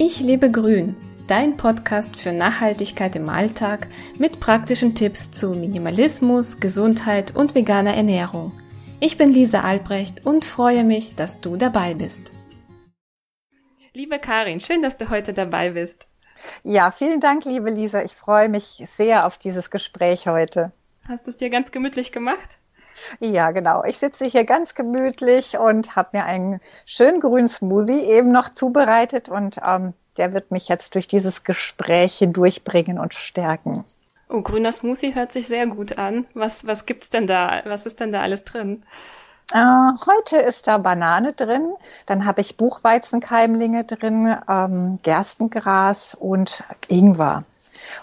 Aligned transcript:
Ich 0.00 0.20
lebe 0.20 0.48
grün, 0.48 0.94
dein 1.26 1.56
Podcast 1.56 2.14
für 2.14 2.30
Nachhaltigkeit 2.30 3.16
im 3.16 3.28
Alltag 3.28 3.88
mit 4.16 4.38
praktischen 4.38 4.94
Tipps 4.94 5.32
zu 5.32 5.50
Minimalismus, 5.54 6.60
Gesundheit 6.60 7.34
und 7.34 7.56
veganer 7.56 7.94
Ernährung. 7.94 8.52
Ich 9.00 9.18
bin 9.18 9.32
Lisa 9.32 9.62
Albrecht 9.62 10.24
und 10.24 10.44
freue 10.44 10.84
mich, 10.84 11.16
dass 11.16 11.40
du 11.40 11.56
dabei 11.56 11.94
bist. 11.94 12.32
Liebe 13.92 14.20
Karin, 14.20 14.60
schön, 14.60 14.82
dass 14.82 14.98
du 14.98 15.10
heute 15.10 15.32
dabei 15.32 15.70
bist. 15.70 16.06
Ja, 16.62 16.92
vielen 16.92 17.18
Dank, 17.18 17.44
liebe 17.44 17.70
Lisa. 17.70 18.04
Ich 18.04 18.12
freue 18.12 18.48
mich 18.48 18.80
sehr 18.86 19.26
auf 19.26 19.36
dieses 19.36 19.68
Gespräch 19.68 20.28
heute. 20.28 20.70
Hast 21.08 21.26
du 21.26 21.32
es 21.32 21.38
dir 21.38 21.50
ganz 21.50 21.72
gemütlich 21.72 22.12
gemacht? 22.12 22.60
Ja, 23.20 23.50
genau. 23.50 23.84
Ich 23.84 23.98
sitze 23.98 24.24
hier 24.24 24.44
ganz 24.44 24.74
gemütlich 24.74 25.58
und 25.58 25.96
habe 25.96 26.10
mir 26.18 26.24
einen 26.24 26.60
schönen 26.84 27.20
grünen 27.20 27.48
Smoothie 27.48 28.00
eben 28.00 28.28
noch 28.28 28.48
zubereitet 28.48 29.28
und 29.28 29.58
ähm, 29.66 29.94
der 30.16 30.32
wird 30.32 30.50
mich 30.50 30.68
jetzt 30.68 30.94
durch 30.94 31.08
dieses 31.08 31.44
Gespräch 31.44 32.18
hindurchbringen 32.18 32.98
und 32.98 33.14
stärken. 33.14 33.84
Oh, 34.28 34.42
grüner 34.42 34.72
Smoothie 34.72 35.14
hört 35.14 35.32
sich 35.32 35.46
sehr 35.46 35.66
gut 35.66 35.96
an. 35.96 36.26
Was, 36.34 36.66
was 36.66 36.84
gibt's 36.84 37.08
denn 37.08 37.26
da? 37.26 37.62
Was 37.64 37.86
ist 37.86 38.00
denn 38.00 38.12
da 38.12 38.20
alles 38.20 38.44
drin? 38.44 38.84
Äh, 39.54 39.56
heute 40.06 40.36
ist 40.36 40.66
da 40.66 40.76
Banane 40.76 41.32
drin, 41.32 41.72
dann 42.04 42.26
habe 42.26 42.42
ich 42.42 42.58
Buchweizenkeimlinge 42.58 43.84
drin, 43.84 44.36
ähm, 44.46 44.98
Gerstengras 45.02 46.14
und 46.14 46.64
Ingwer 46.88 47.44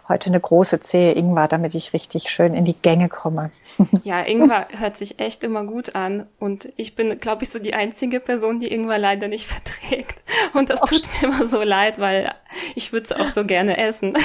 heute 0.07 0.29
eine 0.29 0.39
große 0.39 0.79
Zehe 0.79 1.13
Ingwer, 1.13 1.47
damit 1.47 1.75
ich 1.75 1.93
richtig 1.93 2.29
schön 2.29 2.53
in 2.53 2.65
die 2.65 2.75
Gänge 2.75 3.09
komme. 3.09 3.51
Ja, 4.03 4.21
Ingwer 4.21 4.67
hört 4.77 4.97
sich 4.97 5.19
echt 5.19 5.43
immer 5.43 5.63
gut 5.63 5.95
an. 5.95 6.27
Und 6.39 6.69
ich 6.75 6.95
bin, 6.95 7.19
glaube 7.19 7.43
ich, 7.43 7.49
so 7.49 7.59
die 7.59 7.73
einzige 7.73 8.19
Person, 8.19 8.59
die 8.59 8.71
Ingwer 8.71 8.97
leider 8.97 9.27
nicht 9.27 9.47
verträgt. 9.47 10.21
Und 10.53 10.69
das 10.69 10.81
tut 10.81 11.01
mir 11.21 11.27
immer 11.27 11.47
so 11.47 11.61
leid, 11.61 11.99
weil 11.99 12.33
ich 12.75 12.93
würde 12.93 13.05
es 13.05 13.11
auch 13.11 13.29
so 13.29 13.45
gerne 13.45 13.77
essen. 13.77 14.17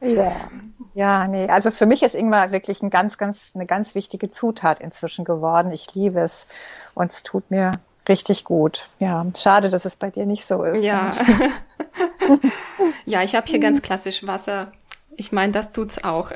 Ja. 0.00 0.50
Ja, 0.92 1.28
nee, 1.28 1.46
also 1.46 1.70
für 1.70 1.86
mich 1.86 2.02
ist 2.02 2.16
Ingwer 2.16 2.50
wirklich 2.50 2.82
ein 2.82 2.90
ganz, 2.90 3.16
ganz, 3.16 3.52
eine 3.54 3.64
ganz 3.64 3.94
wichtige 3.94 4.28
Zutat 4.28 4.80
inzwischen 4.80 5.24
geworden. 5.24 5.70
Ich 5.70 5.94
liebe 5.94 6.20
es 6.20 6.48
und 6.94 7.10
es 7.12 7.22
tut 7.22 7.50
mir 7.50 7.78
richtig 8.08 8.44
gut. 8.44 8.88
Ja, 8.98 9.24
schade, 9.36 9.70
dass 9.70 9.84
es 9.84 9.96
bei 9.96 10.10
dir 10.10 10.26
nicht 10.26 10.44
so 10.44 10.64
ist. 10.64 10.82
Ja. 10.82 11.12
ja, 13.06 13.22
ich 13.22 13.34
habe 13.34 13.46
hier 13.46 13.58
ganz 13.58 13.82
klassisch 13.82 14.26
Wasser. 14.26 14.72
Ich 15.16 15.32
meine, 15.32 15.52
das 15.52 15.72
tut's 15.72 16.02
auch. 16.02 16.32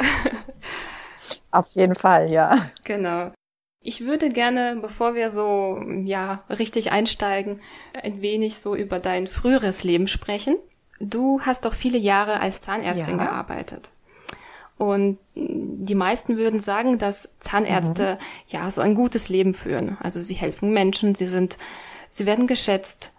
Auf 1.50 1.68
jeden 1.74 1.94
Fall, 1.94 2.30
ja. 2.30 2.58
Genau. 2.84 3.32
Ich 3.80 4.00
würde 4.00 4.30
gerne, 4.30 4.78
bevor 4.80 5.14
wir 5.14 5.30
so, 5.30 5.82
ja, 6.04 6.42
richtig 6.48 6.90
einsteigen, 6.90 7.60
ein 8.02 8.22
wenig 8.22 8.58
so 8.58 8.74
über 8.74 8.98
dein 8.98 9.26
früheres 9.26 9.84
Leben 9.84 10.08
sprechen. 10.08 10.56
Du 11.00 11.40
hast 11.42 11.64
doch 11.64 11.74
viele 11.74 11.98
Jahre 11.98 12.40
als 12.40 12.60
Zahnärztin 12.60 13.18
ja. 13.18 13.24
gearbeitet. 13.24 13.90
Und 14.76 15.18
die 15.34 15.94
meisten 15.94 16.36
würden 16.36 16.60
sagen, 16.60 16.98
dass 16.98 17.28
Zahnärzte 17.40 18.14
mhm. 18.14 18.18
ja 18.48 18.70
so 18.70 18.80
ein 18.80 18.94
gutes 18.94 19.28
Leben 19.28 19.54
führen. 19.54 19.96
Also 20.00 20.20
sie 20.20 20.34
helfen 20.34 20.72
Menschen, 20.72 21.14
sie 21.14 21.26
sind, 21.26 21.58
sie 22.10 22.26
werden 22.26 22.46
geschätzt, 22.46 23.12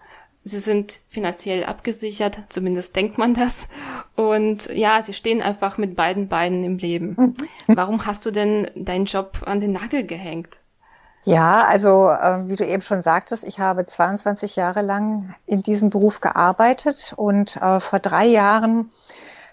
sie 0.44 0.59
sind 0.59 1.02
finanziell 1.08 1.64
abgesichert, 1.66 2.39
zumindest 2.50 2.95
denkt 2.95 3.17
man 3.17 3.34
das. 3.34 3.67
Und 4.16 4.70
ja, 4.73 5.02
sie 5.02 5.14
stehen 5.14 5.42
einfach 5.42 5.78
mit 5.78 5.95
beiden 5.95 6.28
Beinen 6.28 6.64
im 6.64 6.78
Leben. 6.78 7.16
Mhm. 7.17 7.34
Warum 7.67 8.06
hast 8.06 8.25
du 8.25 8.31
denn 8.31 8.69
deinen 8.75 9.06
Job 9.06 9.44
an 9.45 9.59
den 9.59 9.72
Nagel 9.72 10.06
gehängt? 10.06 10.59
Ja, 11.25 11.66
also 11.66 12.09
äh, 12.09 12.47
wie 12.47 12.56
du 12.56 12.64
eben 12.66 12.84
schon 12.84 13.02
sagtest, 13.02 13.44
ich 13.45 13.59
habe 13.59 13.86
22 13.86 14.56
Jahre 14.56 14.84
lang 14.84 15.34
in 15.47 15.64
diesem 15.64 15.90
Beruf 15.90 16.22
gearbeitet 16.22 17.14
und 17.17 17.58
äh, 17.58 17.80
vor 17.80 17.97
drei 17.97 18.28
Jahren 18.28 18.92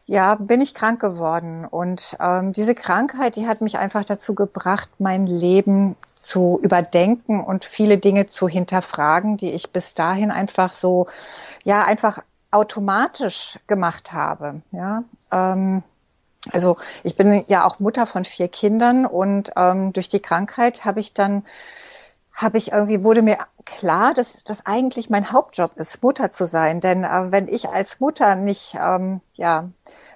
ja, 0.07 0.35
bin 0.35 0.61
ich 0.61 0.75
krank 0.75 1.01
geworden. 1.01 1.65
Und 1.65 2.17
ähm, 2.21 2.53
diese 2.53 2.75
Krankheit, 2.75 3.37
die 3.37 3.47
hat 3.47 3.61
mich 3.61 3.79
einfach 3.79 4.05
dazu 4.05 4.35
gebracht, 4.35 4.89
mein 4.99 5.27
Leben 5.27 5.97
zu 6.17 6.59
überdenken 6.63 7.43
und 7.43 7.65
viele 7.65 7.99
Dinge 7.99 8.27
zu 8.27 8.49
hinterfragen, 8.49 9.37
die 9.37 9.53
ich 9.53 9.71
bis 9.71 9.95
dahin 9.95 10.31
einfach 10.31 10.73
so, 10.73 11.07
ja, 11.65 11.85
einfach 11.85 12.23
automatisch 12.51 13.59
gemacht 13.67 14.13
habe. 14.13 14.63
Ja, 14.71 15.05
ähm, 15.31 15.83
also 16.53 16.77
ich 17.05 17.17
bin 17.17 17.45
ja 17.47 17.65
auch 17.65 17.79
Mutter 17.79 18.07
von 18.07 18.25
vier 18.25 18.49
Kindern 18.49 19.07
und 19.07 19.53
ähm, 19.57 19.93
durch 19.93 20.09
die 20.09 20.21
Krankheit 20.21 20.85
habe 20.85 21.01
ich 21.01 21.15
dann 21.15 21.45
habe 22.33 22.59
ich 22.59 22.73
irgendwie, 22.73 23.05
wurde 23.05 23.23
mir 23.23 23.37
klar, 23.65 24.15
dass 24.15 24.43
das 24.45 24.67
eigentlich 24.67 25.11
mein 25.11 25.33
Hauptjob 25.33 25.75
ist, 25.77 26.03
Mutter 26.03 26.33
zu 26.33 26.47
sein. 26.47 26.81
Denn 26.81 27.05
äh, 27.05 27.31
wenn 27.31 27.47
ich 27.47 27.69
als 27.69 28.01
Mutter 28.01 28.35
nicht, 28.35 28.77
ähm, 28.81 29.21
ja, 29.35 29.69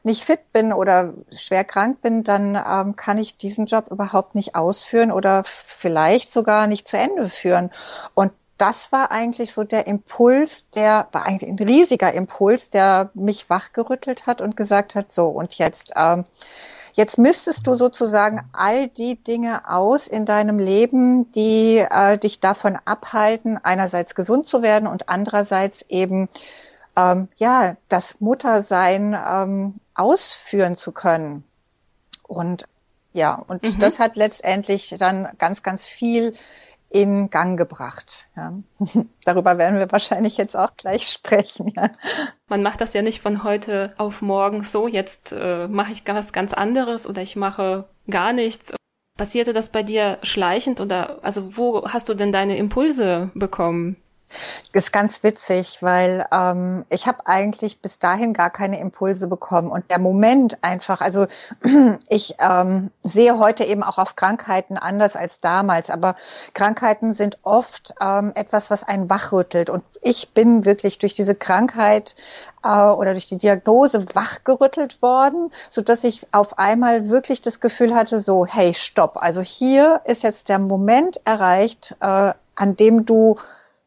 nicht 0.06 0.24
fit 0.24 0.52
bin 0.52 0.72
oder 0.72 1.14
schwer 1.32 1.64
krank 1.64 2.00
bin, 2.00 2.22
dann 2.22 2.54
ähm, 2.54 2.94
kann 2.94 3.18
ich 3.18 3.36
diesen 3.36 3.66
Job 3.66 3.88
überhaupt 3.90 4.36
nicht 4.36 4.54
ausführen 4.54 5.10
oder 5.10 5.42
vielleicht 5.44 6.30
sogar 6.30 6.68
nicht 6.68 6.86
zu 6.86 6.96
Ende 6.96 7.28
führen. 7.28 7.70
Und 8.14 8.30
das 8.56 8.92
war 8.92 9.10
eigentlich 9.10 9.52
so 9.52 9.64
der 9.64 9.88
Impuls, 9.88 10.70
der 10.70 11.08
war 11.10 11.26
eigentlich 11.26 11.50
ein 11.50 11.58
riesiger 11.58 12.12
Impuls, 12.12 12.70
der 12.70 13.10
mich 13.14 13.50
wachgerüttelt 13.50 14.28
hat 14.28 14.40
und 14.40 14.56
gesagt 14.56 14.94
hat, 14.94 15.10
so 15.10 15.26
und 15.26 15.58
jetzt 15.58 15.92
ähm, 15.96 16.24
Jetzt 16.92 17.18
misstest 17.18 17.66
du 17.66 17.74
sozusagen 17.74 18.40
all 18.54 18.88
die 18.88 19.22
Dinge 19.22 19.68
aus 19.68 20.06
in 20.06 20.24
deinem 20.24 20.58
Leben, 20.58 21.30
die 21.32 21.76
äh, 21.76 22.16
dich 22.16 22.40
davon 22.40 22.78
abhalten, 22.86 23.58
einerseits 23.62 24.14
gesund 24.14 24.46
zu 24.46 24.62
werden 24.62 24.88
und 24.88 25.10
andererseits 25.10 25.84
eben 25.90 26.30
ähm, 26.96 27.28
ja 27.36 27.76
das 27.90 28.18
Muttersein 28.20 29.14
ähm, 29.14 29.74
ausführen 29.96 30.76
zu 30.76 30.92
können. 30.92 31.44
Und 32.22 32.66
ja, 33.12 33.34
und 33.34 33.62
mhm. 33.62 33.78
das 33.78 33.98
hat 33.98 34.16
letztendlich 34.16 34.94
dann 34.98 35.28
ganz, 35.38 35.62
ganz 35.62 35.86
viel 35.86 36.34
in 36.88 37.30
Gang 37.30 37.58
gebracht. 37.58 38.28
Ja. 38.36 38.52
Darüber 39.24 39.58
werden 39.58 39.78
wir 39.78 39.90
wahrscheinlich 39.90 40.36
jetzt 40.36 40.56
auch 40.56 40.76
gleich 40.76 41.08
sprechen. 41.12 41.72
Ja. 41.74 41.90
Man 42.48 42.62
macht 42.62 42.80
das 42.80 42.92
ja 42.92 43.02
nicht 43.02 43.20
von 43.20 43.42
heute 43.42 43.94
auf 43.96 44.22
morgen 44.22 44.62
so, 44.62 44.86
jetzt 44.86 45.32
äh, 45.32 45.66
mache 45.66 45.92
ich 45.92 46.02
was 46.06 46.32
ganz 46.32 46.52
anderes 46.52 47.06
oder 47.06 47.22
ich 47.22 47.36
mache 47.36 47.88
gar 48.08 48.32
nichts. 48.32 48.74
Passierte 49.16 49.54
das 49.54 49.70
bei 49.72 49.82
dir 49.82 50.18
schleichend 50.22 50.78
oder 50.78 51.18
also 51.22 51.56
wo 51.56 51.88
hast 51.88 52.08
du 52.10 52.14
denn 52.14 52.32
deine 52.32 52.58
Impulse 52.58 53.30
bekommen? 53.34 53.96
Ist 54.72 54.92
ganz 54.92 55.22
witzig, 55.22 55.78
weil 55.82 56.26
ähm, 56.32 56.84
ich 56.90 57.06
habe 57.06 57.26
eigentlich 57.26 57.80
bis 57.80 57.98
dahin 57.98 58.32
gar 58.32 58.50
keine 58.50 58.78
Impulse 58.80 59.26
bekommen. 59.28 59.70
Und 59.70 59.90
der 59.90 59.98
Moment 59.98 60.58
einfach, 60.62 61.00
also 61.00 61.26
ich 62.08 62.34
ähm, 62.40 62.90
sehe 63.02 63.38
heute 63.38 63.64
eben 63.64 63.82
auch 63.82 63.98
auf 63.98 64.16
Krankheiten 64.16 64.76
anders 64.76 65.16
als 65.16 65.40
damals, 65.40 65.90
aber 65.90 66.16
Krankheiten 66.54 67.14
sind 67.14 67.38
oft 67.42 67.94
ähm, 68.00 68.32
etwas, 68.34 68.70
was 68.70 68.82
einen 68.82 69.08
wachrüttelt. 69.08 69.70
Und 69.70 69.84
ich 70.02 70.32
bin 70.32 70.64
wirklich 70.64 70.98
durch 70.98 71.14
diese 71.14 71.34
Krankheit 71.34 72.14
äh, 72.62 72.68
oder 72.68 73.12
durch 73.12 73.28
die 73.28 73.38
Diagnose 73.38 74.04
wachgerüttelt 74.14 75.00
worden, 75.00 75.50
so 75.70 75.80
dass 75.82 76.04
ich 76.04 76.26
auf 76.32 76.58
einmal 76.58 77.08
wirklich 77.08 77.40
das 77.40 77.60
Gefühl 77.60 77.94
hatte, 77.94 78.20
so, 78.20 78.44
hey, 78.44 78.74
stopp. 78.74 79.16
Also 79.16 79.40
hier 79.40 80.02
ist 80.04 80.22
jetzt 80.22 80.48
der 80.48 80.58
Moment 80.58 81.20
erreicht, 81.24 81.96
äh, 82.00 82.34
an 82.56 82.76
dem 82.76 83.06
du 83.06 83.36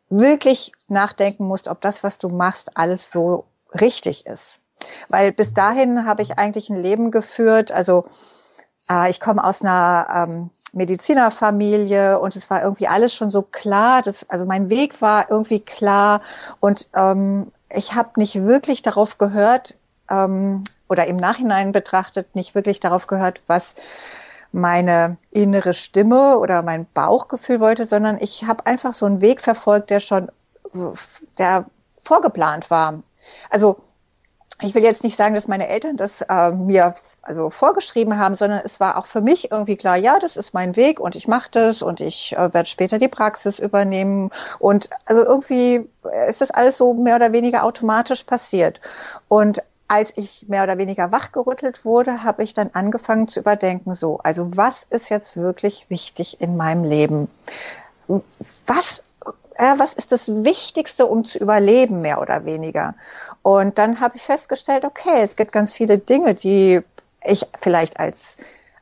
wirklich 0.10 0.72
nachdenken 0.88 1.46
musst, 1.46 1.68
ob 1.68 1.82
das, 1.82 2.04
was 2.04 2.20
du 2.20 2.30
machst, 2.30 2.78
alles 2.78 3.12
so 3.12 3.46
richtig 3.80 4.26
ist. 4.26 4.60
Weil 5.08 5.32
bis 5.32 5.54
dahin 5.54 6.06
habe 6.06 6.22
ich 6.22 6.38
eigentlich 6.38 6.70
ein 6.70 6.82
Leben 6.82 7.12
geführt, 7.12 7.72
also 7.72 8.06
äh, 8.90 9.10
ich 9.10 9.20
komme 9.20 9.44
aus 9.44 9.62
einer 9.62 10.08
ähm, 10.28 10.50
Medizinerfamilie 10.74 12.20
und 12.20 12.36
es 12.36 12.50
war 12.50 12.64
irgendwie 12.64 12.88
alles 12.88 13.14
schon 13.14 13.30
so 13.30 13.42
klar, 13.42 14.02
dass, 14.02 14.30
also 14.30 14.46
mein 14.46 14.70
Weg 14.70 15.02
war 15.02 15.30
irgendwie 15.30 15.60
klar 15.60 16.22
und 16.60 16.90
ähm, 16.96 17.52
ich 17.72 17.94
habe 17.94 18.12
nicht 18.18 18.44
wirklich 18.44 18.82
darauf 18.82 19.18
gehört 19.18 19.78
ähm, 20.10 20.64
oder 20.88 21.08
im 21.08 21.18
Nachhinein 21.18 21.72
betrachtet 21.72 22.36
nicht 22.36 22.56
wirklich 22.56 22.80
darauf 22.80 23.08
gehört, 23.08 23.42
was 23.48 23.76
meine 24.52 25.18
innere 25.32 25.74
Stimme 25.74 26.38
oder 26.40 26.62
mein 26.62 26.88
Bauchgefühl 26.94 27.60
wollte, 27.60 27.86
sondern 27.86 28.18
ich 28.20 28.46
habe 28.46 28.66
einfach 28.66 28.94
so 28.94 29.06
einen 29.06 29.22
Weg 29.22 29.42
verfolgt, 29.42 29.90
der 29.90 30.00
schon, 30.00 30.30
der 31.38 31.66
vorgeplant 32.02 32.70
war. 32.72 33.04
Also 33.50 33.78
ich 34.62 34.76
will 34.76 34.84
jetzt 34.84 35.04
nicht 35.04 35.16
sagen, 35.16 35.36
dass 35.36 35.48
meine 35.48 35.70
Eltern 35.70 35.96
das 35.96 36.22
äh, 36.22 36.52
mir 36.52 36.94
also 37.22 37.50
vorgeschrieben 37.50 38.18
haben, 38.18 38.36
sondern 38.36 38.62
es 38.64 38.80
war 38.80 38.98
auch 38.98 39.06
für 39.06 39.22
mich 39.22 39.52
irgendwie 39.52 39.78
klar, 39.78 39.96
ja, 39.96 40.20
das 40.20 40.36
ist 40.36 40.54
mein 40.54 40.76
Weg 40.76 41.00
und 41.00 41.16
ich 41.16 41.28
mache 41.28 41.50
das 41.52 41.82
und 41.82 42.02
ich 42.02 42.34
äh, 42.34 42.54
werde 42.54 42.66
später 42.66 42.98
die 42.98 43.08
Praxis 43.08 43.60
übernehmen 43.60 44.32
und 44.60 44.90
also 45.06 45.24
irgendwie 45.24 45.90
ist 46.28 46.42
das 46.42 46.52
alles 46.52 46.78
so 46.78 46.94
mehr 46.94 47.16
oder 47.16 47.32
weniger 47.32 47.64
automatisch 47.64 48.26
passiert. 48.26 48.82
Und 49.30 49.62
als 49.90 50.14
ich 50.16 50.48
mehr 50.48 50.64
oder 50.64 50.78
weniger 50.78 51.12
wachgerüttelt 51.12 51.84
wurde, 51.84 52.24
habe 52.24 52.44
ich 52.44 52.54
dann 52.54 52.70
angefangen 52.74 53.28
zu 53.28 53.42
überdenken, 53.42 53.94
so, 53.94 54.20
also 54.20 54.56
was 54.56 54.84
ist 54.90 55.10
jetzt 55.10 55.36
wirklich 55.36 55.90
wichtig 55.90 56.40
in 56.42 56.56
meinem 56.56 56.84
Leben? 56.84 57.28
Was 58.66 59.04
äh, 59.60 59.74
was 59.78 59.94
ist 59.94 60.12
das 60.12 60.30
Wichtigste, 60.30 61.06
um 61.06 61.26
zu 61.26 61.38
überleben, 61.38 62.02
mehr 62.02 62.22
oder 62.22 62.46
weniger. 62.46 62.96
Und 63.42 63.78
dann 63.78 64.00
habe 64.00 64.16
ich 64.16 64.24
festgestellt, 64.24 64.86
okay, 64.86 65.22
es 65.22 65.36
gibt 65.36 65.52
ganz 65.52 65.74
viele 65.74 65.98
Dinge, 65.98 66.34
die 66.34 66.82
ich 67.24 67.46
vielleicht 67.60 68.00
als 68.00 68.38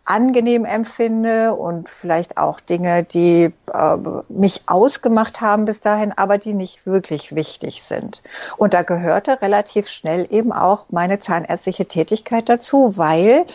angenehm 0.07 0.65
empfinde 0.65 1.53
und 1.53 1.89
vielleicht 1.89 2.37
auch 2.37 2.59
Dinge, 2.59 3.03
die 3.03 3.53
äh, 3.73 3.97
mich 4.29 4.63
ausgemacht 4.67 5.41
haben 5.41 5.65
bis 5.65 5.81
dahin, 5.81 6.13
aber 6.15 6.37
die 6.37 6.53
nicht 6.53 6.85
wirklich 6.85 7.35
wichtig 7.35 7.83
sind. 7.83 8.23
Und 8.57 8.73
da 8.73 8.83
gehörte 8.83 9.41
relativ 9.41 9.89
schnell 9.89 10.25
eben 10.29 10.53
auch 10.53 10.85
meine 10.89 11.19
zahnärztliche 11.19 11.87
Tätigkeit 11.87 12.47
dazu, 12.47 12.93
weil 12.95 13.45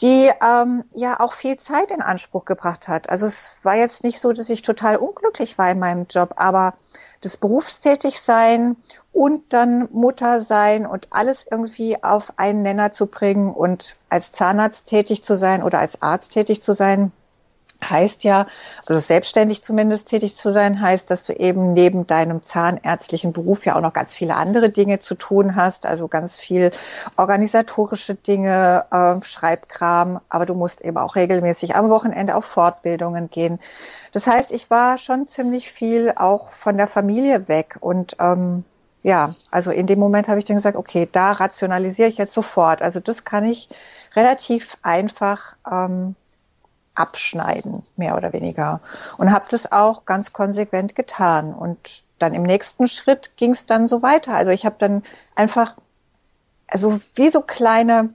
die 0.00 0.30
ähm, 0.42 0.84
ja 0.94 1.20
auch 1.20 1.34
viel 1.34 1.58
Zeit 1.58 1.90
in 1.90 2.00
Anspruch 2.00 2.44
gebracht 2.44 2.88
hat. 2.88 3.10
Also 3.10 3.26
es 3.26 3.58
war 3.62 3.76
jetzt 3.76 4.02
nicht 4.02 4.18
so, 4.18 4.32
dass 4.32 4.48
ich 4.48 4.62
total 4.62 4.96
unglücklich 4.96 5.58
war 5.58 5.70
in 5.70 5.78
meinem 5.78 6.06
Job, 6.08 6.34
aber 6.36 6.74
das 7.22 7.36
Berufstätigsein 7.36 8.76
und 9.12 9.52
dann 9.52 9.88
Mutter 9.92 10.40
sein 10.40 10.86
und 10.86 11.08
alles 11.10 11.46
irgendwie 11.50 12.02
auf 12.02 12.34
einen 12.36 12.62
Nenner 12.62 12.92
zu 12.92 13.06
bringen 13.06 13.52
und 13.52 13.96
als 14.10 14.32
Zahnarzt 14.32 14.86
tätig 14.86 15.24
zu 15.24 15.36
sein 15.36 15.62
oder 15.62 15.78
als 15.78 16.02
Arzt 16.02 16.32
tätig 16.32 16.62
zu 16.62 16.74
sein, 16.74 17.12
heißt 17.88 18.24
ja, 18.24 18.46
also 18.86 19.00
selbstständig 19.00 19.62
zumindest 19.62 20.08
tätig 20.08 20.36
zu 20.36 20.52
sein, 20.52 20.80
heißt, 20.80 21.10
dass 21.10 21.24
du 21.24 21.32
eben 21.32 21.72
neben 21.72 22.06
deinem 22.06 22.42
zahnärztlichen 22.42 23.32
Beruf 23.32 23.66
ja 23.66 23.76
auch 23.76 23.80
noch 23.80 23.92
ganz 23.92 24.14
viele 24.14 24.36
andere 24.36 24.70
Dinge 24.70 24.98
zu 24.98 25.14
tun 25.14 25.56
hast, 25.56 25.86
also 25.86 26.08
ganz 26.08 26.38
viel 26.38 26.70
organisatorische 27.16 28.14
Dinge, 28.14 28.84
äh, 28.90 29.24
Schreibkram, 29.24 30.20
aber 30.28 30.46
du 30.46 30.54
musst 30.54 30.80
eben 30.80 30.98
auch 30.98 31.16
regelmäßig 31.16 31.76
am 31.76 31.90
Wochenende 31.90 32.34
auf 32.34 32.44
Fortbildungen 32.44 33.30
gehen. 33.30 33.58
Das 34.12 34.26
heißt, 34.26 34.52
ich 34.52 34.70
war 34.70 34.98
schon 34.98 35.26
ziemlich 35.26 35.72
viel 35.72 36.12
auch 36.16 36.50
von 36.50 36.76
der 36.76 36.86
Familie 36.86 37.48
weg 37.48 37.78
und 37.80 38.16
ähm, 38.20 38.64
ja, 39.02 39.34
also 39.50 39.72
in 39.72 39.86
dem 39.86 39.98
Moment 39.98 40.28
habe 40.28 40.38
ich 40.38 40.44
dann 40.44 40.56
gesagt, 40.56 40.76
okay, 40.76 41.08
da 41.10 41.32
rationalisiere 41.32 42.08
ich 42.08 42.18
jetzt 42.18 42.34
sofort. 42.34 42.82
Also 42.82 43.00
das 43.00 43.24
kann 43.24 43.44
ich 43.44 43.68
relativ 44.14 44.76
einfach 44.82 45.56
ähm, 45.70 46.14
abschneiden, 46.94 47.84
mehr 47.96 48.16
oder 48.16 48.32
weniger. 48.32 48.80
Und 49.18 49.32
habe 49.32 49.46
das 49.48 49.70
auch 49.70 50.04
ganz 50.04 50.32
konsequent 50.32 50.94
getan. 50.94 51.54
Und 51.54 52.04
dann 52.18 52.34
im 52.34 52.42
nächsten 52.42 52.88
Schritt 52.88 53.36
ging 53.36 53.52
es 53.52 53.66
dann 53.66 53.88
so 53.88 54.02
weiter. 54.02 54.34
Also 54.34 54.52
ich 54.52 54.66
habe 54.66 54.76
dann 54.78 55.02
einfach, 55.34 55.76
also 56.68 57.00
wie 57.14 57.30
so 57.30 57.40
kleine, 57.40 58.12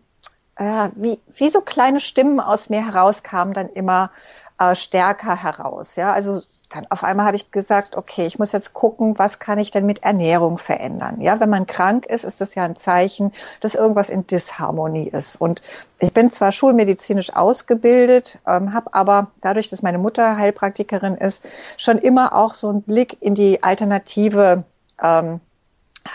äh, 0.56 0.90
wie, 0.96 1.20
wie 1.28 1.50
so 1.50 1.62
kleine 1.62 2.00
Stimmen 2.00 2.40
aus 2.40 2.70
mir 2.70 2.86
heraus 2.86 3.24
kamen 3.24 3.54
dann 3.54 3.70
immer 3.70 4.12
äh, 4.60 4.76
stärker 4.76 5.42
heraus. 5.42 5.96
Ja, 5.96 6.14
also 6.14 6.42
dann 6.70 6.86
auf 6.90 7.04
einmal 7.04 7.26
habe 7.26 7.38
ich 7.38 7.52
gesagt, 7.52 7.96
okay, 7.96 8.26
ich 8.26 8.40
muss 8.40 8.52
jetzt 8.52 8.74
gucken, 8.74 9.18
was 9.18 9.40
kann 9.40 9.58
ich 9.58 9.72
denn 9.72 9.86
mit 9.86 10.04
Ernährung 10.04 10.58
verändern? 10.58 11.22
Ja, 11.22 11.40
wenn 11.40 11.50
man 11.50 11.66
krank 11.66 12.06
ist, 12.06 12.26
ist 12.26 12.42
das 12.42 12.56
ja 12.56 12.64
ein 12.64 12.76
Zeichen, 12.76 13.32
dass 13.62 13.76
irgendwas 13.76 14.10
in 14.10 14.28
Disharmonie 14.28 15.08
ist. 15.08 15.40
Und 15.40 15.62
ich 16.00 16.14
bin 16.14 16.30
zwar 16.30 16.52
schulmedizinisch 16.52 17.34
ausgebildet, 17.34 18.40
ähm, 18.46 18.74
habe 18.74 18.94
aber 18.94 19.32
dadurch, 19.40 19.70
dass 19.70 19.82
meine 19.82 19.98
Mutter 19.98 20.38
Heilpraktikerin 20.38 21.16
ist, 21.16 21.44
schon 21.78 21.98
immer 21.98 22.36
auch 22.36 22.54
so 22.54 22.70
einen 22.70 22.82
Blick 22.82 23.18
in 23.22 23.34
die 23.34 23.64
alternative 23.64 24.66
ähm, 25.02 25.40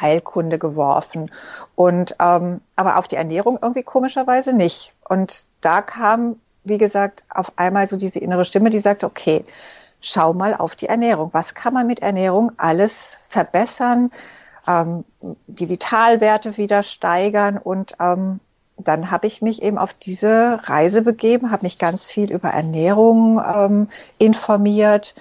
Heilkunde 0.00 0.58
geworfen. 0.58 1.31
Und 1.75 2.16
ähm, 2.20 2.60
aber 2.76 2.99
auf 2.99 3.08
die 3.08 3.16
Ernährung 3.16 3.58
irgendwie 3.60 3.82
komischerweise 3.82 4.54
nicht. 4.54 4.93
Und 5.08 5.46
da 5.62 5.81
kam, 5.81 6.37
wie 6.64 6.78
gesagt, 6.78 7.25
auf 7.31 7.52
einmal 7.56 7.88
so 7.88 7.96
diese 7.96 8.19
innere 8.19 8.44
Stimme, 8.44 8.69
die 8.69 8.78
sagte, 8.78 9.06
okay, 9.06 9.44
schau 10.02 10.34
mal 10.34 10.54
auf 10.54 10.76
die 10.76 10.88
Ernährung. 10.88 11.31
Was 11.32 11.54
kann 11.54 11.72
man 11.72 11.87
mit 11.87 12.00
Ernährung 12.00 12.52
alles 12.58 13.19
verbessern, 13.28 14.10
ähm, 14.69 15.04
die 15.46 15.69
Vitalwerte 15.69 16.58
wieder 16.58 16.82
steigern 16.82 17.56
und 17.56 17.94
ähm, 18.00 18.40
dann 18.76 19.10
habe 19.10 19.26
ich 19.26 19.43
mich 19.43 19.62
eben 19.62 19.78
auf 19.78 19.94
diese 19.94 20.60
Reise 20.64 21.02
begeben, 21.02 21.50
habe 21.50 21.64
mich 21.64 21.78
ganz 21.78 22.10
viel 22.10 22.32
über 22.32 22.49
Ernährung 22.49 23.40
ähm, 23.40 23.88
informiert. 24.19 25.14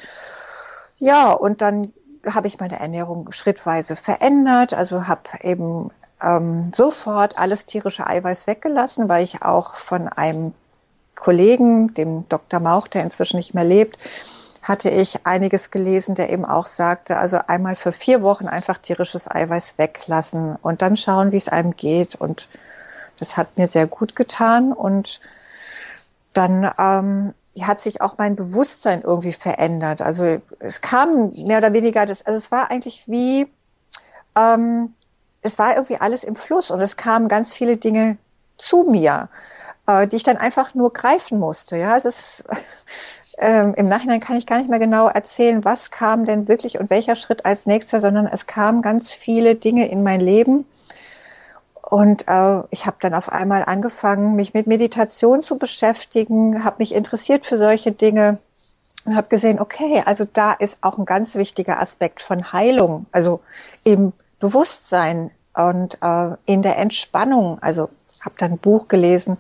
Ja, 0.98 1.32
und 1.32 1.62
dann 1.62 1.94
habe 2.28 2.48
ich 2.48 2.60
meine 2.60 2.80
Ernährung 2.80 3.32
schrittweise 3.32 3.96
verändert, 3.96 4.74
also 4.74 5.08
habe 5.08 5.22
eben 5.42 5.92
ähm, 6.22 6.72
sofort 6.74 7.38
alles 7.38 7.66
tierische 7.66 8.08
Eiweiß 8.08 8.48
weggelassen, 8.48 9.10
weil 9.10 9.24
ich 9.24 9.42
auch 9.42 9.76
von 9.76 10.08
einem 10.08 10.54
Kollegen, 11.16 11.94
dem 11.94 12.28
Dr. 12.30 12.60
Mauch, 12.60 12.88
der 12.88 13.04
inzwischen 13.04 13.38
nicht 13.38 13.54
mehr 13.54 13.64
lebt, 13.64 13.98
hatte 14.62 14.90
ich 14.90 15.26
einiges 15.26 15.72
gelesen, 15.72 16.16
der 16.16 16.30
eben 16.30 16.46
auch 16.46 16.68
sagte, 16.68 17.18
also 17.18 17.40
einmal 17.48 17.76
für 17.76 17.92
vier 17.92 18.22
Wochen 18.22 18.48
einfach 18.48 18.78
tierisches 18.78 19.30
Eiweiß 19.30 19.76
weglassen 19.78 20.56
und 20.62 20.82
dann 20.82 20.98
schauen, 20.98 21.32
wie 21.32 21.38
es 21.38 21.50
einem 21.50 21.72
geht. 21.72 22.16
Und 22.16 22.48
das 23.18 23.38
hat 23.38 23.58
mir 23.58 23.68
sehr 23.68 23.88
gut 23.88 24.16
getan. 24.16 24.72
Und 24.72 25.20
dann 26.34 26.72
ähm, 26.78 27.34
hat 27.60 27.82
sich 27.82 28.02
auch 28.02 28.16
mein 28.18 28.36
Bewusstsein 28.36 29.02
irgendwie 29.02 29.34
verändert. 29.34 30.02
Also 30.02 30.42
es 30.60 30.82
kam 30.82 31.30
mehr 31.30 31.58
oder 31.58 31.74
weniger 31.74 32.06
das, 32.06 32.26
also 32.26 32.38
es 32.38 32.52
war 32.52 32.72
eigentlich 32.72 33.08
wie, 33.08 33.52
ähm, 34.38 34.94
es 35.42 35.60
war 35.60 35.74
irgendwie 35.74 36.00
alles 36.00 36.24
im 36.24 36.36
Fluss 36.36 36.72
und 36.72 36.80
es 36.82 36.98
kamen 36.98 37.28
ganz 37.28 37.52
viele 37.52 37.78
Dinge 37.78 38.18
zu 38.58 38.84
mir, 38.84 39.28
äh, 39.88 40.08
die 40.08 40.18
ich 40.18 40.24
dann 40.24 40.38
einfach 40.38 40.76
nur 40.76 40.94
greifen 40.94 41.40
musste. 41.40 41.78
Ja, 41.78 41.98
es 41.98 42.06
ist 42.06 42.44
ähm, 43.42 43.74
im 43.76 43.90
Nachhinein 43.90 44.20
kann 44.20 44.38
ich 44.38 44.46
gar 44.46 44.60
nicht 44.60 44.70
mehr 44.70 44.80
genau 44.80 45.08
erzählen, 45.08 45.66
was 45.66 45.92
kam 45.92 46.26
denn 46.26 46.48
wirklich 46.48 46.80
und 46.80 46.90
welcher 46.90 47.16
Schritt 47.16 47.46
als 47.46 47.66
nächster, 47.66 48.00
sondern 48.00 48.28
es 48.28 48.46
kamen 48.46 48.82
ganz 48.82 49.12
viele 49.12 49.56
Dinge 49.56 49.90
in 49.90 50.04
mein 50.04 50.22
Leben. 50.22 50.66
Und 51.82 52.28
äh, 52.28 52.62
ich 52.70 52.86
habe 52.86 52.98
dann 53.02 53.14
auf 53.14 53.30
einmal 53.30 53.64
angefangen, 53.66 54.36
mich 54.36 54.54
mit 54.54 54.68
Meditation 54.68 55.42
zu 55.42 55.58
beschäftigen, 55.58 56.64
habe 56.64 56.78
mich 56.80 56.96
interessiert 56.96 57.46
für 57.46 57.58
solche 57.58 57.92
Dinge 57.92 58.38
und 59.06 59.16
habe 59.16 59.28
gesehen, 59.28 59.60
okay, 59.60 60.04
also 60.06 60.26
da 60.32 60.54
ist 60.54 60.78
auch 60.82 60.98
ein 60.98 61.06
ganz 61.06 61.36
wichtiger 61.36 61.82
Aspekt 61.82 62.22
von 62.22 62.54
Heilung, 62.54 63.08
also 63.12 63.42
im 63.84 64.14
Bewusstsein 64.40 65.32
und 65.54 65.98
äh, 66.02 66.36
in 66.46 66.62
der 66.62 66.78
Entspannung, 66.78 67.58
also 67.62 67.90
habe 68.22 68.36
dann 68.38 68.54
ein 68.54 68.58
Buch 68.58 68.88
gelesen 68.88 69.38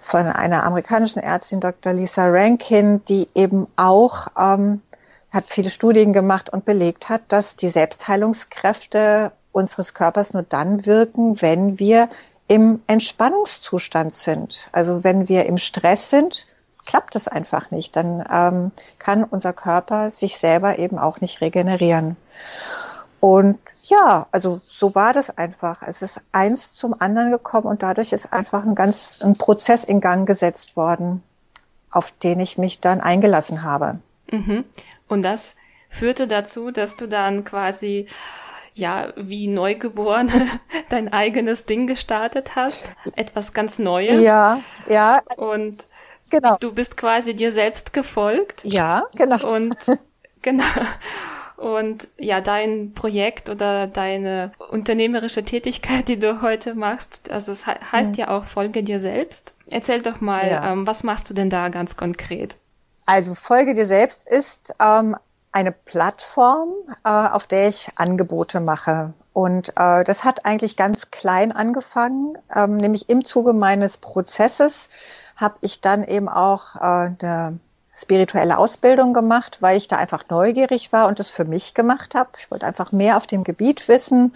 von 0.00 0.26
einer 0.26 0.64
amerikanischen 0.64 1.20
Ärztin, 1.20 1.60
Dr. 1.60 1.92
Lisa 1.92 2.26
Rankin, 2.26 3.04
die 3.04 3.28
eben 3.34 3.66
auch 3.76 4.28
ähm, 4.38 4.82
hat 5.30 5.44
viele 5.48 5.70
Studien 5.70 6.12
gemacht 6.12 6.50
und 6.50 6.64
belegt 6.64 7.08
hat, 7.08 7.22
dass 7.28 7.56
die 7.56 7.68
Selbstheilungskräfte 7.68 9.32
unseres 9.52 9.94
Körpers 9.94 10.32
nur 10.32 10.42
dann 10.42 10.86
wirken, 10.86 11.40
wenn 11.40 11.78
wir 11.78 12.08
im 12.48 12.82
Entspannungszustand 12.88 14.14
sind. 14.14 14.70
Also 14.72 15.04
wenn 15.04 15.28
wir 15.28 15.46
im 15.46 15.56
Stress 15.56 16.10
sind, 16.10 16.46
klappt 16.84 17.14
es 17.14 17.28
einfach 17.28 17.70
nicht. 17.70 17.94
Dann 17.94 18.24
ähm, 18.28 18.72
kann 18.98 19.22
unser 19.22 19.52
Körper 19.52 20.10
sich 20.10 20.36
selber 20.36 20.78
eben 20.78 20.98
auch 20.98 21.20
nicht 21.20 21.40
regenerieren. 21.40 22.16
Und 23.20 23.58
ja, 23.82 24.26
also 24.32 24.60
so 24.66 24.94
war 24.94 25.12
das 25.12 25.36
einfach. 25.36 25.82
Es 25.82 26.00
ist 26.00 26.22
eins 26.32 26.72
zum 26.72 26.98
anderen 26.98 27.30
gekommen 27.30 27.66
und 27.66 27.82
dadurch 27.82 28.12
ist 28.12 28.32
einfach 28.32 28.64
ein 28.64 28.74
ganz 28.74 29.20
ein 29.22 29.34
Prozess 29.34 29.84
in 29.84 30.00
Gang 30.00 30.26
gesetzt 30.26 30.76
worden, 30.76 31.22
auf 31.90 32.12
den 32.12 32.40
ich 32.40 32.56
mich 32.56 32.80
dann 32.80 33.00
eingelassen 33.00 33.62
habe. 33.62 33.98
Mhm. 34.30 34.64
Und 35.06 35.22
das 35.22 35.54
führte 35.90 36.26
dazu, 36.26 36.70
dass 36.70 36.96
du 36.96 37.06
dann 37.06 37.44
quasi 37.44 38.06
ja, 38.74 39.12
wie 39.16 39.48
neugeboren 39.48 40.30
dein 40.88 41.12
eigenes 41.12 41.66
Ding 41.66 41.86
gestartet 41.86 42.56
hast, 42.56 42.92
etwas 43.16 43.52
ganz 43.52 43.78
Neues. 43.78 44.22
Ja, 44.22 44.60
ja. 44.88 45.20
Und 45.36 45.86
genau. 46.30 46.56
du 46.58 46.72
bist 46.72 46.96
quasi 46.96 47.34
dir 47.34 47.52
selbst 47.52 47.92
gefolgt. 47.92 48.62
Ja, 48.64 49.04
genau. 49.16 49.54
Und 49.54 49.76
genau. 50.42 50.64
Und 51.60 52.08
ja, 52.16 52.40
dein 52.40 52.94
Projekt 52.94 53.50
oder 53.50 53.86
deine 53.86 54.52
unternehmerische 54.70 55.44
Tätigkeit, 55.44 56.08
die 56.08 56.18
du 56.18 56.40
heute 56.40 56.74
machst, 56.74 57.30
also 57.30 57.52
es 57.52 57.66
heißt 57.66 58.12
mhm. 58.12 58.16
ja 58.16 58.28
auch 58.28 58.46
Folge 58.46 58.82
dir 58.82 58.98
selbst. 58.98 59.52
Erzähl 59.68 60.00
doch 60.00 60.22
mal, 60.22 60.50
ja. 60.50 60.72
ähm, 60.72 60.86
was 60.86 61.02
machst 61.02 61.28
du 61.28 61.34
denn 61.34 61.50
da 61.50 61.68
ganz 61.68 61.98
konkret? 61.98 62.56
Also 63.04 63.34
Folge 63.34 63.74
dir 63.74 63.84
selbst 63.84 64.26
ist 64.26 64.72
ähm, 64.80 65.16
eine 65.52 65.72
Plattform, 65.72 66.68
äh, 67.04 67.10
auf 67.10 67.46
der 67.46 67.68
ich 67.68 67.90
Angebote 67.96 68.60
mache. 68.60 69.12
Und 69.34 69.68
äh, 69.76 70.02
das 70.04 70.24
hat 70.24 70.46
eigentlich 70.46 70.78
ganz 70.78 71.10
klein 71.10 71.52
angefangen, 71.52 72.38
ähm, 72.56 72.78
nämlich 72.78 73.10
im 73.10 73.22
Zuge 73.22 73.52
meines 73.52 73.98
Prozesses 73.98 74.88
habe 75.36 75.56
ich 75.60 75.82
dann 75.82 76.04
eben 76.04 76.30
auch 76.30 76.76
äh, 76.76 77.10
eine 77.20 77.58
spirituelle 77.94 78.58
Ausbildung 78.58 79.12
gemacht, 79.12 79.58
weil 79.60 79.76
ich 79.76 79.88
da 79.88 79.96
einfach 79.96 80.24
neugierig 80.28 80.92
war 80.92 81.08
und 81.08 81.20
es 81.20 81.30
für 81.30 81.44
mich 81.44 81.74
gemacht 81.74 82.14
habe. 82.14 82.30
Ich 82.38 82.50
wollte 82.50 82.66
einfach 82.66 82.92
mehr 82.92 83.16
auf 83.16 83.26
dem 83.26 83.44
Gebiet 83.44 83.88
wissen. 83.88 84.32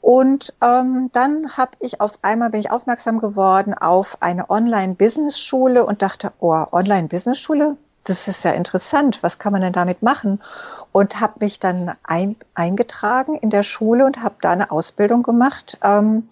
Und 0.00 0.54
ähm, 0.62 1.10
dann 1.12 1.56
habe 1.56 1.72
ich 1.78 2.00
auf 2.00 2.12
einmal 2.22 2.50
bin 2.50 2.60
ich 2.60 2.70
aufmerksam 2.70 3.18
geworden 3.18 3.74
auf 3.74 4.16
eine 4.20 4.48
Online-Business-Schule 4.48 5.84
und 5.84 6.02
dachte, 6.02 6.32
oh, 6.40 6.64
Online-Business-Schule, 6.72 7.76
das 8.04 8.28
ist 8.28 8.44
ja 8.44 8.52
interessant. 8.52 9.22
Was 9.22 9.38
kann 9.38 9.52
man 9.52 9.60
denn 9.60 9.74
damit 9.74 10.02
machen? 10.02 10.40
und 10.92 11.20
habe 11.20 11.34
mich 11.40 11.60
dann 11.60 11.92
ein, 12.02 12.36
eingetragen 12.54 13.36
in 13.36 13.50
der 13.50 13.62
Schule 13.62 14.04
und 14.04 14.22
habe 14.22 14.36
da 14.40 14.50
eine 14.50 14.70
Ausbildung 14.70 15.22
gemacht. 15.22 15.78
Ähm, 15.82 16.28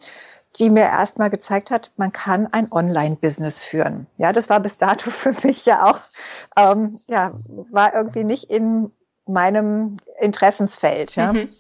die 0.57 0.71
mir 0.71 0.85
erstmal 0.85 1.31
gezeigt 1.31 1.71
hat, 1.71 1.93
man 1.97 2.13
kann 2.13 2.47
ein 2.53 2.73
Online-Business 2.73 3.63
führen. 3.63 4.07
Ja, 4.17 4.33
das 4.33 4.49
war 4.49 4.61
bis 4.61 4.79
dato 4.79 5.11
für 5.11 5.35
mich 5.43 5.67
ja 5.67 5.87
auch, 5.87 6.01
ähm, 6.57 7.01
ja, 7.09 7.33
war 7.71 7.95
irgendwie 7.95 8.25
nicht 8.25 8.45
in 8.45 8.93
meinem 9.27 9.97
Interessensfeld. 10.21 11.17
Ja. 11.17 11.33
Mhm. 11.33 11.51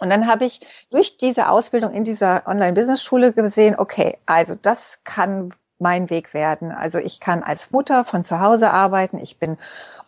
Und 0.00 0.10
dann 0.10 0.26
habe 0.26 0.44
ich 0.44 0.86
durch 0.90 1.16
diese 1.16 1.48
Ausbildung 1.48 1.92
in 1.92 2.02
dieser 2.02 2.42
Online-Business-Schule 2.46 3.32
gesehen, 3.32 3.76
okay, 3.78 4.18
also 4.26 4.56
das 4.60 5.00
kann 5.04 5.54
mein 5.82 6.08
Weg 6.08 6.32
werden. 6.32 6.72
Also 6.72 6.98
ich 6.98 7.20
kann 7.20 7.42
als 7.42 7.70
Mutter 7.72 8.04
von 8.04 8.24
zu 8.24 8.40
Hause 8.40 8.72
arbeiten, 8.72 9.18
ich 9.18 9.38
bin 9.38 9.58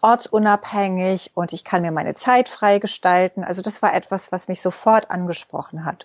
ortsunabhängig 0.00 1.30
und 1.34 1.54
ich 1.54 1.64
kann 1.64 1.80
mir 1.80 1.90
meine 1.90 2.14
Zeit 2.14 2.50
freigestalten. 2.50 3.42
Also 3.42 3.62
das 3.62 3.80
war 3.80 3.94
etwas, 3.94 4.32
was 4.32 4.48
mich 4.48 4.60
sofort 4.60 5.10
angesprochen 5.10 5.86
hat. 5.86 6.04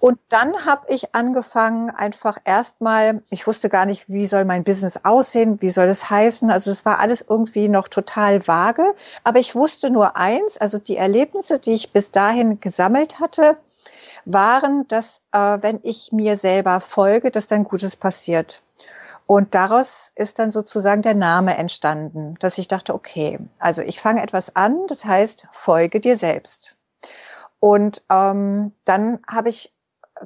Und 0.00 0.18
dann 0.28 0.66
habe 0.66 0.86
ich 0.88 1.14
angefangen, 1.14 1.90
einfach 1.90 2.36
erstmal, 2.44 3.22
ich 3.30 3.46
wusste 3.46 3.70
gar 3.70 3.86
nicht, 3.86 4.10
wie 4.10 4.26
soll 4.26 4.44
mein 4.44 4.64
Business 4.64 5.00
aussehen, 5.02 5.62
wie 5.62 5.70
soll 5.70 5.86
es 5.86 6.10
heißen. 6.10 6.50
Also 6.50 6.70
es 6.70 6.84
war 6.84 6.98
alles 6.98 7.24
irgendwie 7.26 7.68
noch 7.68 7.88
total 7.88 8.46
vage. 8.46 8.94
Aber 9.24 9.38
ich 9.38 9.54
wusste 9.54 9.90
nur 9.90 10.16
eins, 10.16 10.58
also 10.58 10.78
die 10.78 10.98
Erlebnisse, 10.98 11.58
die 11.58 11.72
ich 11.72 11.92
bis 11.92 12.12
dahin 12.12 12.60
gesammelt 12.60 13.18
hatte, 13.18 13.56
waren, 14.24 14.86
dass 14.88 15.22
äh, 15.32 15.58
wenn 15.60 15.80
ich 15.82 16.12
mir 16.12 16.36
selber 16.36 16.80
folge, 16.80 17.30
dass 17.30 17.48
dann 17.48 17.64
Gutes 17.64 17.96
passiert. 17.96 18.62
Und 19.26 19.54
daraus 19.54 20.12
ist 20.14 20.38
dann 20.38 20.52
sozusagen 20.52 21.02
der 21.02 21.14
Name 21.14 21.56
entstanden, 21.56 22.34
dass 22.40 22.58
ich 22.58 22.68
dachte, 22.68 22.92
okay, 22.94 23.38
also 23.58 23.82
ich 23.82 24.00
fange 24.00 24.22
etwas 24.22 24.56
an, 24.56 24.86
das 24.88 25.04
heißt, 25.04 25.46
folge 25.52 26.00
dir 26.00 26.16
selbst. 26.16 26.76
Und 27.60 28.04
ähm, 28.10 28.72
dann 28.84 29.20
habe 29.30 29.48
ich 29.48 29.72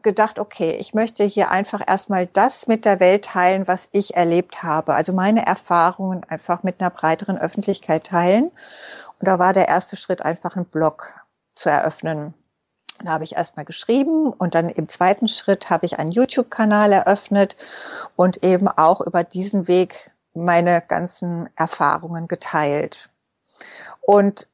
gedacht, 0.03 0.39
okay, 0.39 0.77
ich 0.81 0.95
möchte 0.95 1.25
hier 1.25 1.51
einfach 1.51 1.81
erstmal 1.87 2.27
das 2.27 2.67
mit 2.67 2.85
der 2.85 3.01
Welt 3.01 3.27
teilen, 3.27 3.69
was 3.69 3.89
ich 3.93 4.17
erlebt 4.17 4.63
habe. 4.63 4.95
Also 4.95 5.13
meine 5.13 5.47
Erfahrungen 5.47 6.25
einfach 6.25 6.63
mit 6.63 6.81
einer 6.81 6.91
breiteren 6.91 7.39
Öffentlichkeit 7.39 8.05
teilen. 8.05 8.45
Und 8.45 9.29
da 9.29 9.39
war 9.39 9.53
der 9.53 9.69
erste 9.69 9.97
Schritt 9.97 10.23
einfach 10.23 10.57
einen 10.57 10.67
Blog 10.67 11.15
zu 11.55 11.71
eröffnen. 11.71 12.35
Da 13.05 13.13
habe 13.13 13.25
ich 13.25 13.37
erstmal 13.37 13.65
geschrieben 13.65 14.33
und 14.33 14.55
dann 14.55 14.69
im 14.69 14.89
zweiten 14.89 15.29
Schritt 15.29 15.71
habe 15.71 15.87
ich 15.87 15.99
einen 15.99 16.11
YouTube-Kanal 16.11 16.93
eröffnet 16.93 17.57
und 18.17 18.43
eben 18.43 18.69
auch 18.69 19.01
über 19.01 19.23
diesen 19.25 19.69
Weg 19.69 20.11
meine 20.35 20.83
ganzen 20.83 21.49
Erfahrungen 21.57 22.29
geteilt. 22.29 23.11
Und 24.01 24.49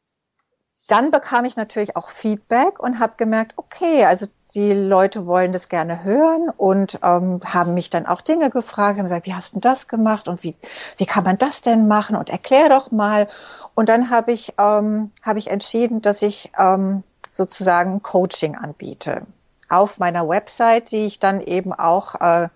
dann 0.88 1.10
bekam 1.10 1.44
ich 1.44 1.56
natürlich 1.56 1.96
auch 1.96 2.08
Feedback 2.08 2.78
und 2.78 2.98
habe 2.98 3.14
gemerkt, 3.16 3.54
okay, 3.56 4.04
also 4.04 4.26
die 4.54 4.72
Leute 4.72 5.26
wollen 5.26 5.52
das 5.52 5.68
gerne 5.68 6.04
hören 6.04 6.50
und 6.50 6.98
ähm, 7.02 7.40
haben 7.44 7.72
mich 7.74 7.88
dann 7.88 8.04
auch 8.04 8.20
Dinge 8.20 8.50
gefragt, 8.50 8.98
haben 8.98 9.04
gesagt, 9.04 9.26
wie 9.26 9.34
hast 9.34 9.54
du 9.54 9.60
das 9.60 9.88
gemacht 9.88 10.28
und 10.28 10.42
wie, 10.42 10.54
wie 10.98 11.06
kann 11.06 11.24
man 11.24 11.38
das 11.38 11.62
denn 11.62 11.88
machen 11.88 12.16
und 12.16 12.28
erklär 12.28 12.68
doch 12.68 12.90
mal. 12.90 13.28
Und 13.74 13.88
dann 13.88 14.10
habe 14.10 14.32
ich, 14.32 14.54
ähm, 14.58 15.12
hab 15.22 15.36
ich 15.36 15.50
entschieden, 15.50 16.02
dass 16.02 16.20
ich 16.20 16.52
ähm, 16.58 17.04
sozusagen 17.32 18.02
Coaching 18.02 18.56
anbiete. 18.56 19.26
Auf 19.68 19.98
meiner 19.98 20.28
Website, 20.28 20.90
die 20.90 21.06
ich 21.06 21.18
dann 21.18 21.40
eben 21.40 21.72
auch 21.72 22.20
äh, 22.20 22.48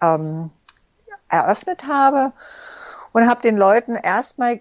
ähm, 0.00 0.50
eröffnet 1.28 1.86
habe 1.88 2.32
und 3.12 3.28
habe 3.28 3.42
den 3.42 3.56
Leuten 3.56 3.96
erstmal 3.96 4.60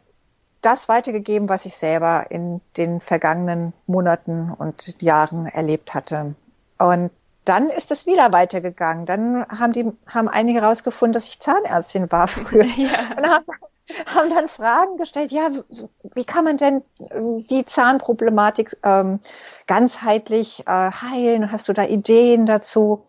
das 0.62 0.90
weitergegeben, 0.90 1.50
was 1.50 1.66
ich 1.66 1.76
selber 1.76 2.28
in 2.30 2.62
den 2.78 3.02
vergangenen 3.02 3.74
Monaten 3.88 4.52
und 4.52 5.02
Jahren 5.02 5.48
erlebt 5.48 5.94
hatte. 5.94 6.36
Und 6.78 7.12
dann 7.46 7.70
ist 7.70 7.92
es 7.92 8.06
wieder 8.06 8.32
weitergegangen. 8.32 9.06
Dann 9.06 9.46
haben 9.48 9.74
die, 9.74 9.92
haben 10.08 10.30
einige 10.30 10.62
herausgefunden, 10.62 11.14
dass 11.14 11.28
ich 11.28 11.40
Zahnärztin 11.40 12.12
war 12.12 12.28
früher. 12.28 12.66
Ja. 12.66 12.90
Und 13.18 13.30
haben, 13.30 13.46
haben 14.16 14.30
dann 14.30 14.48
Fragen 14.48 14.98
gestellt, 14.98 15.32
ja, 15.32 15.50
wie 16.14 16.26
kann 16.26 16.46
man 16.46 16.58
denn 16.58 16.84
ähm, 17.12 17.46
die 17.50 17.66
Zahnproblematik 17.66 18.78
ähm, 18.84 19.20
ganzheitlich 19.68 20.64
äh, 20.68 20.92
heilen? 20.92 21.52
Hast 21.52 21.68
du 21.70 21.74
da 21.74 21.84
Ideen 21.84 22.46
dazu? 22.46 23.06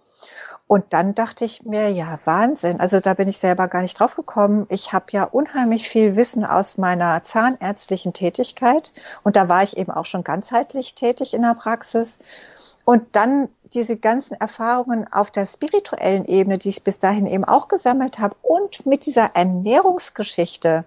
Und 0.72 0.94
dann 0.94 1.14
dachte 1.14 1.44
ich 1.44 1.64
mir, 1.64 1.90
ja, 1.90 2.18
Wahnsinn. 2.24 2.80
Also 2.80 3.00
da 3.00 3.12
bin 3.12 3.28
ich 3.28 3.36
selber 3.36 3.68
gar 3.68 3.82
nicht 3.82 4.00
drauf 4.00 4.16
gekommen. 4.16 4.64
Ich 4.70 4.94
habe 4.94 5.04
ja 5.10 5.24
unheimlich 5.24 5.86
viel 5.86 6.16
Wissen 6.16 6.46
aus 6.46 6.78
meiner 6.78 7.22
zahnärztlichen 7.24 8.14
Tätigkeit. 8.14 8.94
Und 9.22 9.36
da 9.36 9.50
war 9.50 9.62
ich 9.62 9.76
eben 9.76 9.92
auch 9.92 10.06
schon 10.06 10.24
ganzheitlich 10.24 10.94
tätig 10.94 11.34
in 11.34 11.42
der 11.42 11.54
Praxis. 11.54 12.18
Und 12.86 13.14
dann 13.14 13.50
diese 13.74 13.96
ganzen 13.96 14.34
Erfahrungen 14.34 15.10
auf 15.12 15.30
der 15.30 15.46
spirituellen 15.46 16.24
Ebene, 16.24 16.58
die 16.58 16.70
ich 16.70 16.84
bis 16.84 16.98
dahin 16.98 17.26
eben 17.26 17.44
auch 17.44 17.68
gesammelt 17.68 18.18
habe 18.18 18.36
und 18.42 18.86
mit 18.86 19.06
dieser 19.06 19.34
Ernährungsgeschichte, 19.34 20.84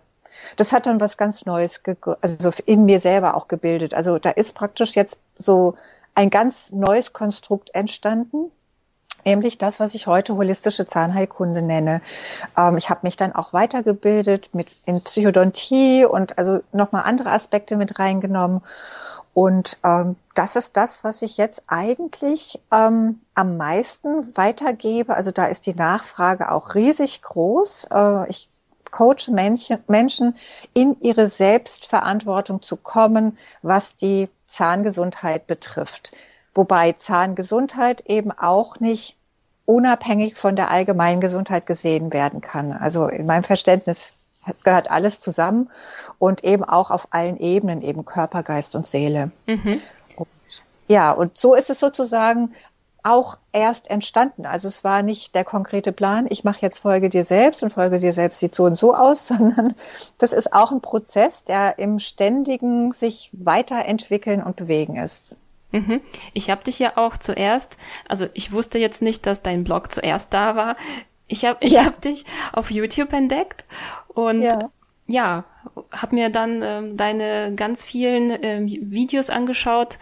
das 0.58 0.74
hat 0.74 0.86
dann 0.86 1.00
was 1.00 1.18
ganz 1.18 1.46
Neues, 1.46 1.82
also 2.22 2.52
in 2.66 2.86
mir 2.86 3.00
selber 3.00 3.36
auch 3.36 3.48
gebildet. 3.48 3.94
Also 3.94 4.20
da 4.20 4.30
ist 4.30 4.54
praktisch 4.54 4.96
jetzt 4.96 5.18
so 5.38 5.76
ein 6.14 6.30
ganz 6.30 6.72
neues 6.72 7.14
Konstrukt 7.14 7.74
entstanden, 7.74 8.52
nämlich 9.26 9.58
das, 9.58 9.80
was 9.80 9.96
ich 9.96 10.08
heute 10.08 10.36
holistische 10.36 10.86
Zahnheilkunde 10.86 11.62
nenne. 11.62 12.02
Ähm, 12.58 12.78
ich 12.78 12.90
habe 12.90 13.02
mich 13.04 13.18
dann 13.18 13.34
auch 13.34 13.54
weitergebildet 13.54 14.52
mit 14.54 14.68
in 14.86 15.02
Psychodontie 15.02 16.06
und 16.06 16.38
also 16.38 16.62
nochmal 16.72 17.04
andere 17.06 17.32
Aspekte 17.32 17.76
mit 17.76 18.00
reingenommen. 18.00 18.62
Und 19.36 19.80
ähm, 19.84 20.16
das 20.34 20.56
ist 20.56 20.78
das, 20.78 21.04
was 21.04 21.22
ich 21.22 21.36
jetzt 21.36 21.64
eigentlich 21.68 22.62
ähm, 22.72 23.20
am 23.34 23.58
meisten 23.58 24.36
weitergebe. 24.38 25.14
Also 25.14 25.32
da 25.32 25.48
ist 25.48 25.66
die 25.66 25.76
Nachfrage 25.76 26.54
auch 26.54 26.74
riesig 26.74 27.22
groß. 27.22 27.90
Äh, 27.92 28.30
ich 28.30 28.50
coache 28.92 29.30
Menschen, 29.30 29.84
Menschen 29.90 30.38
in 30.74 30.96
ihre 31.02 31.28
Selbstverantwortung 31.28 32.62
zu 32.62 32.78
kommen, 32.78 33.38
was 33.62 33.98
die 33.98 34.30
Zahngesundheit 34.46 35.48
betrifft. 35.48 36.14
Wobei 36.54 36.94
Zahngesundheit 36.94 38.06
eben 38.08 38.32
auch 38.32 38.80
nicht 38.80 39.18
unabhängig 39.66 40.36
von 40.36 40.56
der 40.56 40.72
allgemeinen 40.72 41.20
Gesundheit 41.20 41.66
gesehen 41.66 42.14
werden 42.14 42.40
kann. 42.40 42.72
Also 42.72 43.10
in 43.10 43.26
meinem 43.26 43.44
Verständnis 43.44 44.15
gehört 44.64 44.92
alles 44.92 45.20
zusammen 45.20 45.70
und 46.20 46.44
eben 46.44 46.64
auch 46.64 46.92
auf 46.92 47.08
allen 47.12 47.38
Ebenen, 47.38 47.82
eben 47.82 48.06
Körper, 48.06 48.44
Geist 48.44 48.76
und 48.76 48.88
Seele. 48.88 49.32
Mhm. 49.48 49.82
Und, 50.16 50.28
ja, 50.88 51.12
und 51.12 51.38
so 51.38 51.56
ist 51.56 51.70
es 51.70 51.80
sozusagen 51.80 52.54
auch 53.06 53.38
erst 53.54 53.90
entstanden. 53.92 54.46
Also 54.48 54.68
es 54.68 54.84
war 54.84 55.04
nicht 55.04 55.36
der 55.36 55.44
konkrete 55.44 55.92
Plan, 55.92 56.26
ich 56.28 56.44
mache 56.44 56.62
jetzt 56.62 56.80
Folge 56.80 57.10
dir 57.10 57.24
selbst 57.24 57.62
und 57.62 57.70
Folge 57.70 58.00
dir 58.00 58.14
selbst 58.14 58.40
sieht 58.40 58.56
so 58.56 58.64
und 58.64 58.76
so 58.76 58.96
aus, 58.96 59.28
sondern 59.28 59.76
das 60.18 60.34
ist 60.34 60.54
auch 60.54 60.72
ein 60.72 60.82
Prozess, 60.82 61.44
der 61.44 61.78
im 61.78 62.00
ständigen 62.00 62.92
sich 62.92 63.30
weiterentwickeln 63.34 64.42
und 64.42 64.56
bewegen 64.56 64.96
ist. 64.96 65.36
Mhm. 65.72 66.02
Ich 66.34 66.50
habe 66.50 66.64
dich 66.64 66.80
ja 66.80 66.94
auch 66.96 67.18
zuerst, 67.18 67.78
also 68.08 68.28
ich 68.34 68.52
wusste 68.52 68.80
jetzt 68.80 69.02
nicht, 69.02 69.26
dass 69.26 69.44
dein 69.44 69.64
Blog 69.64 69.92
zuerst 69.92 70.34
da 70.34 70.56
war. 70.56 70.76
Ich 71.28 71.46
habe 71.46 71.58
ich 71.62 71.72
ja. 71.72 71.86
hab 71.86 72.02
dich 72.02 72.26
auf 72.54 72.72
YouTube 72.72 73.14
entdeckt 73.14 73.66
und 74.08 74.42
ja, 74.42 74.60
ja 75.08 75.46
habe 75.92 76.16
mir 76.16 76.30
dann 76.30 76.62
ähm, 76.62 76.98
deine 76.98 77.54
ganz 77.56 77.84
vielen 77.84 78.32
ähm, 78.44 78.68
Videos 78.68 79.30
angeschaut, 79.30 79.98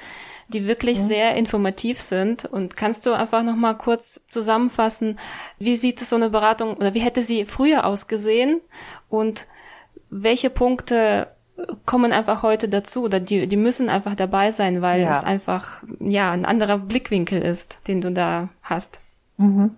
die 0.49 0.67
wirklich 0.67 0.99
mhm. 0.99 1.03
sehr 1.03 1.35
informativ 1.35 1.99
sind. 1.99 2.45
Und 2.45 2.75
kannst 2.77 3.05
du 3.05 3.13
einfach 3.13 3.43
noch 3.43 3.55
mal 3.55 3.73
kurz 3.73 4.21
zusammenfassen, 4.27 5.19
wie 5.59 5.75
sieht 5.75 5.99
so 5.99 6.15
eine 6.15 6.29
Beratung 6.29 6.75
oder 6.75 6.93
wie 6.93 6.99
hätte 6.99 7.21
sie 7.21 7.45
früher 7.45 7.85
ausgesehen 7.85 8.61
und 9.09 9.47
welche 10.09 10.49
Punkte 10.49 11.27
kommen 11.85 12.11
einfach 12.11 12.43
heute 12.43 12.67
dazu 12.67 13.03
oder 13.03 13.19
die, 13.19 13.47
die 13.47 13.57
müssen 13.57 13.89
einfach 13.89 14.15
dabei 14.15 14.51
sein, 14.51 14.81
weil 14.81 15.01
ja. 15.01 15.17
es 15.17 15.23
einfach 15.23 15.83
ja 15.99 16.31
ein 16.31 16.45
anderer 16.45 16.77
Blickwinkel 16.77 17.41
ist, 17.41 17.79
den 17.87 18.01
du 18.01 18.11
da 18.11 18.49
hast. 18.63 19.01
Mhm. 19.37 19.75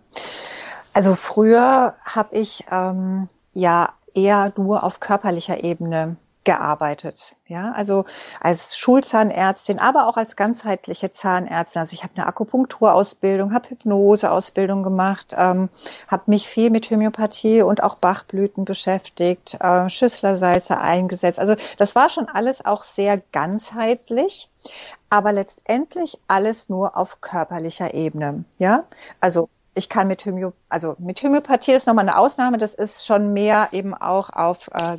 Also 0.95 1.13
früher 1.13 1.93
habe 2.05 2.35
ich 2.37 2.63
ähm, 2.71 3.27
ja 3.53 3.89
eher 4.13 4.53
nur 4.55 4.85
auf 4.85 5.01
körperlicher 5.01 5.61
Ebene 5.61 6.15
gearbeitet. 6.45 7.35
Ja, 7.47 7.73
also 7.73 8.05
als 8.39 8.77
Schulzahnärztin, 8.77 9.79
aber 9.79 10.07
auch 10.07 10.15
als 10.15 10.37
ganzheitliche 10.37 11.09
Zahnärztin. 11.09 11.81
Also 11.81 11.95
ich 11.95 12.03
habe 12.03 12.13
eine 12.15 12.27
Akupunkturausbildung, 12.27 13.53
habe 13.53 13.71
Hypnoseausbildung 13.71 14.83
gemacht, 14.83 15.35
ähm, 15.37 15.67
habe 16.07 16.23
mich 16.27 16.47
viel 16.47 16.69
mit 16.69 16.89
Homöopathie 16.89 17.61
und 17.61 17.83
auch 17.83 17.95
Bachblüten 17.95 18.63
beschäftigt, 18.63 19.57
äh, 19.59 19.89
Schüsslersalze 19.89 20.77
eingesetzt. 20.77 21.41
Also 21.41 21.55
das 21.77 21.95
war 21.95 22.09
schon 22.09 22.29
alles 22.29 22.63
auch 22.63 22.83
sehr 22.83 23.21
ganzheitlich, 23.33 24.49
aber 25.09 25.33
letztendlich 25.33 26.21
alles 26.29 26.69
nur 26.69 26.95
auf 26.95 27.19
körperlicher 27.19 27.93
Ebene. 27.93 28.45
Ja, 28.59 28.85
also 29.19 29.49
ich 29.75 29.89
kann 29.89 30.07
mit 30.07 30.25
Homöopathie, 30.25 30.57
also 30.69 30.95
mit 30.99 31.21
Homöopathie 31.21 31.73
ist 31.73 31.85
nochmal 31.85 32.07
eine 32.07 32.17
Ausnahme, 32.17 32.57
das 32.57 32.73
ist 32.73 33.05
schon 33.05 33.33
mehr 33.33 33.69
eben 33.71 33.93
auch 33.93 34.29
auf 34.29 34.69
äh, 34.73 34.97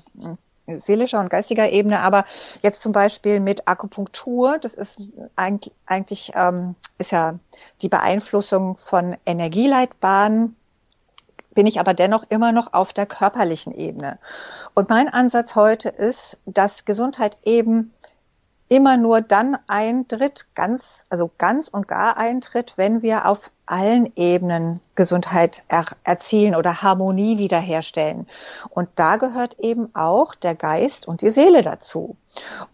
seelischer 0.66 1.20
und 1.20 1.30
geistiger 1.30 1.70
Ebene, 1.70 2.00
aber 2.00 2.24
jetzt 2.62 2.82
zum 2.82 2.92
Beispiel 2.92 3.40
mit 3.40 3.66
Akupunktur, 3.68 4.58
das 4.58 4.74
ist 4.74 5.10
eigentlich, 5.34 5.74
eigentlich 5.86 6.32
ähm, 6.34 6.74
ist 6.98 7.12
ja 7.12 7.38
die 7.82 7.88
Beeinflussung 7.88 8.76
von 8.76 9.16
Energieleitbahnen, 9.24 10.56
bin 11.54 11.66
ich 11.66 11.80
aber 11.80 11.94
dennoch 11.94 12.24
immer 12.28 12.52
noch 12.52 12.74
auf 12.74 12.92
der 12.92 13.06
körperlichen 13.06 13.72
Ebene. 13.72 14.18
Und 14.74 14.90
mein 14.90 15.08
Ansatz 15.08 15.54
heute 15.54 15.88
ist, 15.88 16.38
dass 16.44 16.84
Gesundheit 16.84 17.38
eben 17.44 17.92
immer 18.68 18.96
nur 18.96 19.20
dann 19.20 19.56
eintritt, 19.66 20.46
ganz, 20.54 21.04
also 21.08 21.30
ganz 21.38 21.68
und 21.68 21.86
gar 21.86 22.16
eintritt, 22.16 22.74
wenn 22.76 23.02
wir 23.02 23.26
auf 23.26 23.50
allen 23.66 24.12
Ebenen 24.16 24.80
Gesundheit 24.94 25.64
er 25.68 25.84
erzielen 26.04 26.54
oder 26.54 26.82
Harmonie 26.82 27.38
wiederherstellen. 27.38 28.26
Und 28.70 28.88
da 28.96 29.16
gehört 29.16 29.58
eben 29.58 29.94
auch 29.94 30.34
der 30.34 30.54
Geist 30.54 31.06
und 31.06 31.20
die 31.20 31.30
Seele 31.30 31.62
dazu. 31.62 32.16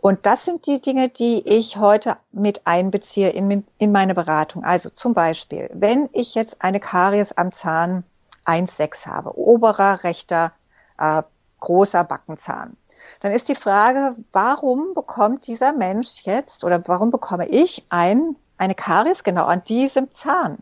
Und 0.00 0.26
das 0.26 0.44
sind 0.44 0.66
die 0.66 0.80
Dinge, 0.80 1.08
die 1.08 1.46
ich 1.46 1.76
heute 1.78 2.16
mit 2.30 2.66
einbeziehe 2.66 3.30
in, 3.30 3.64
in 3.78 3.92
meine 3.92 4.14
Beratung. 4.14 4.64
Also 4.64 4.90
zum 4.90 5.14
Beispiel, 5.14 5.70
wenn 5.72 6.08
ich 6.12 6.34
jetzt 6.34 6.56
eine 6.60 6.80
Karies 6.80 7.32
am 7.32 7.52
Zahn 7.52 8.04
1,6 8.44 9.06
habe, 9.06 9.38
oberer 9.38 10.04
rechter 10.04 10.52
äh, 10.98 11.22
großer 11.60 12.04
Backenzahn, 12.04 12.76
dann 13.22 13.30
ist 13.30 13.48
die 13.48 13.54
Frage, 13.54 14.16
warum 14.32 14.94
bekommt 14.94 15.46
dieser 15.46 15.72
Mensch 15.72 16.22
jetzt 16.24 16.64
oder 16.64 16.82
warum 16.88 17.10
bekomme 17.10 17.46
ich 17.46 17.86
ein, 17.88 18.34
eine 18.58 18.74
Karies 18.74 19.22
genau 19.22 19.44
an 19.46 19.62
diesem 19.62 20.10
Zahn? 20.10 20.58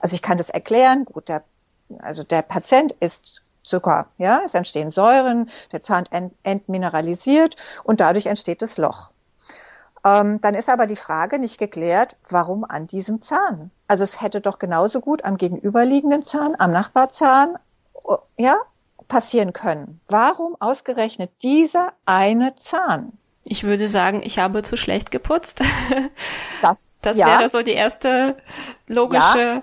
Also 0.00 0.14
ich 0.14 0.22
kann 0.22 0.38
das 0.38 0.48
erklären, 0.48 1.04
gut, 1.04 1.28
der, 1.28 1.42
also 1.98 2.22
der 2.22 2.42
Patient 2.42 2.92
ist 3.00 3.42
Zucker, 3.64 4.06
ja, 4.18 4.42
es 4.44 4.54
entstehen 4.54 4.92
Säuren, 4.92 5.50
der 5.72 5.82
Zahn 5.82 6.04
ent, 6.12 6.32
entmineralisiert 6.44 7.56
und 7.82 8.00
dadurch 8.00 8.26
entsteht 8.26 8.62
das 8.62 8.78
Loch. 8.78 9.10
Ähm, 10.04 10.40
dann 10.40 10.54
ist 10.54 10.68
aber 10.68 10.86
die 10.86 10.94
Frage 10.94 11.40
nicht 11.40 11.58
geklärt, 11.58 12.16
warum 12.30 12.64
an 12.64 12.86
diesem 12.86 13.20
Zahn? 13.20 13.72
Also 13.88 14.04
es 14.04 14.20
hätte 14.20 14.40
doch 14.40 14.60
genauso 14.60 15.00
gut 15.00 15.24
am 15.24 15.36
gegenüberliegenden 15.36 16.22
Zahn, 16.22 16.54
am 16.56 16.70
Nachbarzahn, 16.70 17.58
ja, 18.36 18.56
passieren 19.08 19.52
können. 19.52 20.00
Warum 20.08 20.56
ausgerechnet 20.60 21.30
dieser 21.42 21.92
eine 22.04 22.54
Zahn? 22.56 23.12
Ich 23.44 23.62
würde 23.62 23.88
sagen, 23.88 24.22
ich 24.24 24.38
habe 24.38 24.62
zu 24.62 24.76
schlecht 24.76 25.10
geputzt. 25.10 25.60
Das, 26.62 26.98
das 27.02 27.18
ja. 27.18 27.26
wäre 27.26 27.50
so 27.50 27.60
die 27.60 27.74
erste 27.74 28.34
logische. 28.86 29.38
Ja, 29.38 29.62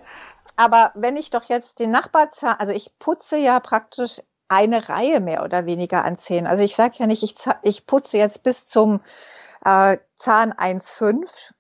aber 0.55 0.91
wenn 0.93 1.17
ich 1.17 1.31
doch 1.31 1.45
jetzt 1.45 1.79
den 1.79 1.89
Nachbarzahn, 1.89 2.55
also 2.59 2.71
ich 2.71 2.91
putze 3.00 3.35
ja 3.38 3.59
praktisch 3.59 4.21
eine 4.47 4.88
Reihe 4.89 5.19
mehr 5.19 5.43
oder 5.43 5.65
weniger 5.65 6.05
an 6.05 6.17
Zähnen. 6.17 6.45
Also 6.45 6.62
ich 6.62 6.75
sage 6.75 6.97
ja 7.00 7.07
nicht, 7.07 7.23
ich, 7.23 7.35
ich 7.63 7.88
putze 7.88 8.17
jetzt 8.17 8.43
bis 8.43 8.67
zum 8.67 9.01
äh, 9.65 9.97
Zahn 10.15 10.53
1,5 10.53 11.52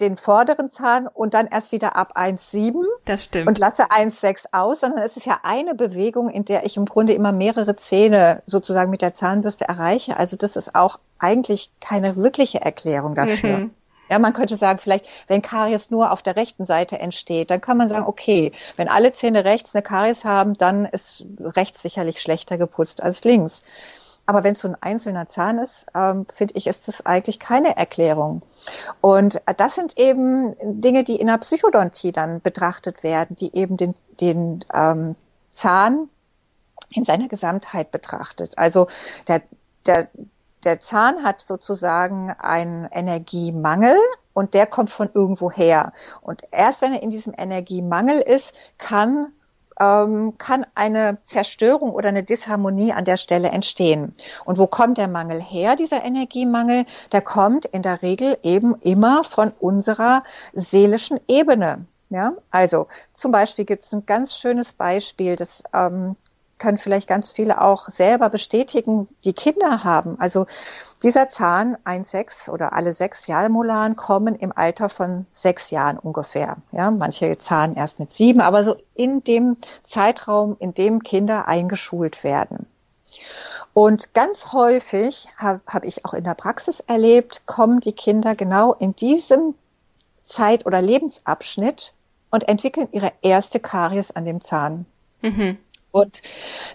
den 0.00 0.16
vorderen 0.16 0.70
Zahn 0.70 1.06
und 1.06 1.34
dann 1.34 1.46
erst 1.46 1.72
wieder 1.72 1.96
ab 1.96 2.16
1,7. 2.16 2.84
Das 3.04 3.24
stimmt. 3.24 3.48
Und 3.48 3.58
lasse 3.58 3.90
1,6 3.90 4.46
aus, 4.52 4.80
sondern 4.80 5.02
es 5.02 5.16
ist 5.16 5.26
ja 5.26 5.40
eine 5.42 5.74
Bewegung, 5.74 6.28
in 6.28 6.44
der 6.44 6.64
ich 6.64 6.76
im 6.76 6.86
Grunde 6.86 7.12
immer 7.12 7.32
mehrere 7.32 7.76
Zähne 7.76 8.42
sozusagen 8.46 8.90
mit 8.90 9.02
der 9.02 9.14
Zahnbürste 9.14 9.68
erreiche. 9.68 10.16
Also 10.16 10.36
das 10.36 10.56
ist 10.56 10.74
auch 10.74 10.98
eigentlich 11.18 11.70
keine 11.80 12.16
wirkliche 12.16 12.60
Erklärung 12.60 13.14
dafür. 13.14 13.58
Mhm. 13.58 13.70
Ja, 14.10 14.18
man 14.18 14.32
könnte 14.32 14.56
sagen, 14.56 14.80
vielleicht, 14.80 15.06
wenn 15.28 15.40
Karies 15.40 15.90
nur 15.90 16.10
auf 16.10 16.20
der 16.20 16.34
rechten 16.34 16.66
Seite 16.66 16.98
entsteht, 16.98 17.48
dann 17.48 17.60
kann 17.60 17.76
man 17.76 17.88
sagen, 17.88 18.06
okay, 18.06 18.50
wenn 18.76 18.88
alle 18.88 19.12
Zähne 19.12 19.44
rechts 19.44 19.72
eine 19.72 19.82
Karies 19.82 20.24
haben, 20.24 20.54
dann 20.54 20.84
ist 20.84 21.24
rechts 21.38 21.80
sicherlich 21.80 22.20
schlechter 22.20 22.58
geputzt 22.58 23.04
als 23.04 23.22
links. 23.22 23.62
Aber 24.26 24.44
wenn 24.44 24.54
es 24.54 24.60
so 24.60 24.68
ein 24.68 24.76
einzelner 24.80 25.28
Zahn 25.28 25.58
ist, 25.58 25.86
ähm, 25.94 26.26
finde 26.32 26.54
ich, 26.56 26.66
ist 26.66 26.86
das 26.86 27.04
eigentlich 27.04 27.40
keine 27.40 27.76
Erklärung. 27.76 28.42
Und 29.00 29.42
das 29.56 29.74
sind 29.74 29.98
eben 29.98 30.54
Dinge, 30.80 31.04
die 31.04 31.16
in 31.16 31.26
der 31.26 31.38
Psychodontie 31.38 32.12
dann 32.12 32.40
betrachtet 32.40 33.02
werden, 33.02 33.34
die 33.36 33.54
eben 33.56 33.76
den, 33.76 33.94
den 34.20 34.64
ähm, 34.72 35.16
Zahn 35.50 36.08
in 36.92 37.04
seiner 37.04 37.28
Gesamtheit 37.28 37.90
betrachtet. 37.90 38.56
Also 38.58 38.88
der, 39.26 39.42
der, 39.86 40.08
der 40.64 40.80
Zahn 40.80 41.24
hat 41.24 41.40
sozusagen 41.40 42.30
einen 42.38 42.84
Energiemangel 42.86 43.96
und 44.32 44.54
der 44.54 44.66
kommt 44.66 44.90
von 44.90 45.10
irgendwo 45.12 45.50
her. 45.50 45.92
Und 46.20 46.42
erst 46.50 46.82
wenn 46.82 46.92
er 46.92 47.02
in 47.02 47.10
diesem 47.10 47.34
Energiemangel 47.36 48.20
ist, 48.20 48.54
kann 48.78 49.32
ähm, 49.80 50.34
kann 50.38 50.66
eine 50.74 51.18
Zerstörung 51.24 51.92
oder 51.92 52.10
eine 52.10 52.22
Disharmonie 52.22 52.92
an 52.92 53.04
der 53.04 53.16
Stelle 53.16 53.48
entstehen. 53.48 54.14
Und 54.44 54.58
wo 54.58 54.66
kommt 54.66 54.98
der 54.98 55.08
Mangel 55.08 55.40
her, 55.40 55.76
dieser 55.76 56.04
Energiemangel? 56.04 56.84
Der 57.12 57.22
kommt 57.22 57.66
in 57.66 57.82
der 57.82 58.02
Regel 58.02 58.38
eben 58.42 58.74
immer 58.82 59.24
von 59.24 59.52
unserer 59.58 60.22
seelischen 60.52 61.18
Ebene. 61.26 61.86
Ja, 62.10 62.32
also 62.50 62.88
zum 63.12 63.30
Beispiel 63.30 63.64
gibt 63.64 63.84
es 63.84 63.92
ein 63.92 64.04
ganz 64.04 64.36
schönes 64.36 64.72
Beispiel, 64.72 65.36
das 65.36 65.62
ähm, 65.72 66.16
können 66.60 66.78
vielleicht 66.78 67.08
ganz 67.08 67.32
viele 67.32 67.60
auch 67.60 67.88
selber 67.88 68.28
bestätigen, 68.28 69.08
die 69.24 69.32
Kinder 69.32 69.82
haben. 69.82 70.20
Also 70.20 70.46
dieser 71.02 71.28
Zahn, 71.28 71.76
ein 71.82 72.04
sechs 72.04 72.48
oder 72.48 72.72
alle 72.74 72.92
sechs 72.92 73.26
Jahrmolaren 73.26 73.96
kommen 73.96 74.36
im 74.36 74.52
Alter 74.54 74.88
von 74.88 75.26
sechs 75.32 75.72
Jahren 75.72 75.98
ungefähr. 75.98 76.58
Ja, 76.70 76.92
manche 76.92 77.36
Zahn 77.38 77.74
erst 77.74 77.98
mit 77.98 78.12
sieben, 78.12 78.40
aber 78.40 78.62
so 78.62 78.76
in 78.94 79.24
dem 79.24 79.56
Zeitraum, 79.82 80.56
in 80.60 80.74
dem 80.74 81.02
Kinder 81.02 81.48
eingeschult 81.48 82.22
werden. 82.22 82.66
Und 83.72 84.14
ganz 84.14 84.52
häufig 84.52 85.28
habe 85.36 85.60
hab 85.66 85.84
ich 85.84 86.04
auch 86.04 86.14
in 86.14 86.24
der 86.24 86.34
Praxis 86.34 86.80
erlebt, 86.80 87.42
kommen 87.46 87.80
die 87.80 87.92
Kinder 87.92 88.34
genau 88.34 88.74
in 88.74 88.94
diesem 88.94 89.54
Zeit- 90.24 90.66
oder 90.66 90.82
Lebensabschnitt 90.82 91.94
und 92.30 92.48
entwickeln 92.48 92.88
ihre 92.92 93.12
erste 93.22 93.58
Karies 93.58 94.10
an 94.10 94.24
dem 94.24 94.40
Zahn. 94.40 94.86
Mhm. 95.22 95.58
Und 95.92 96.22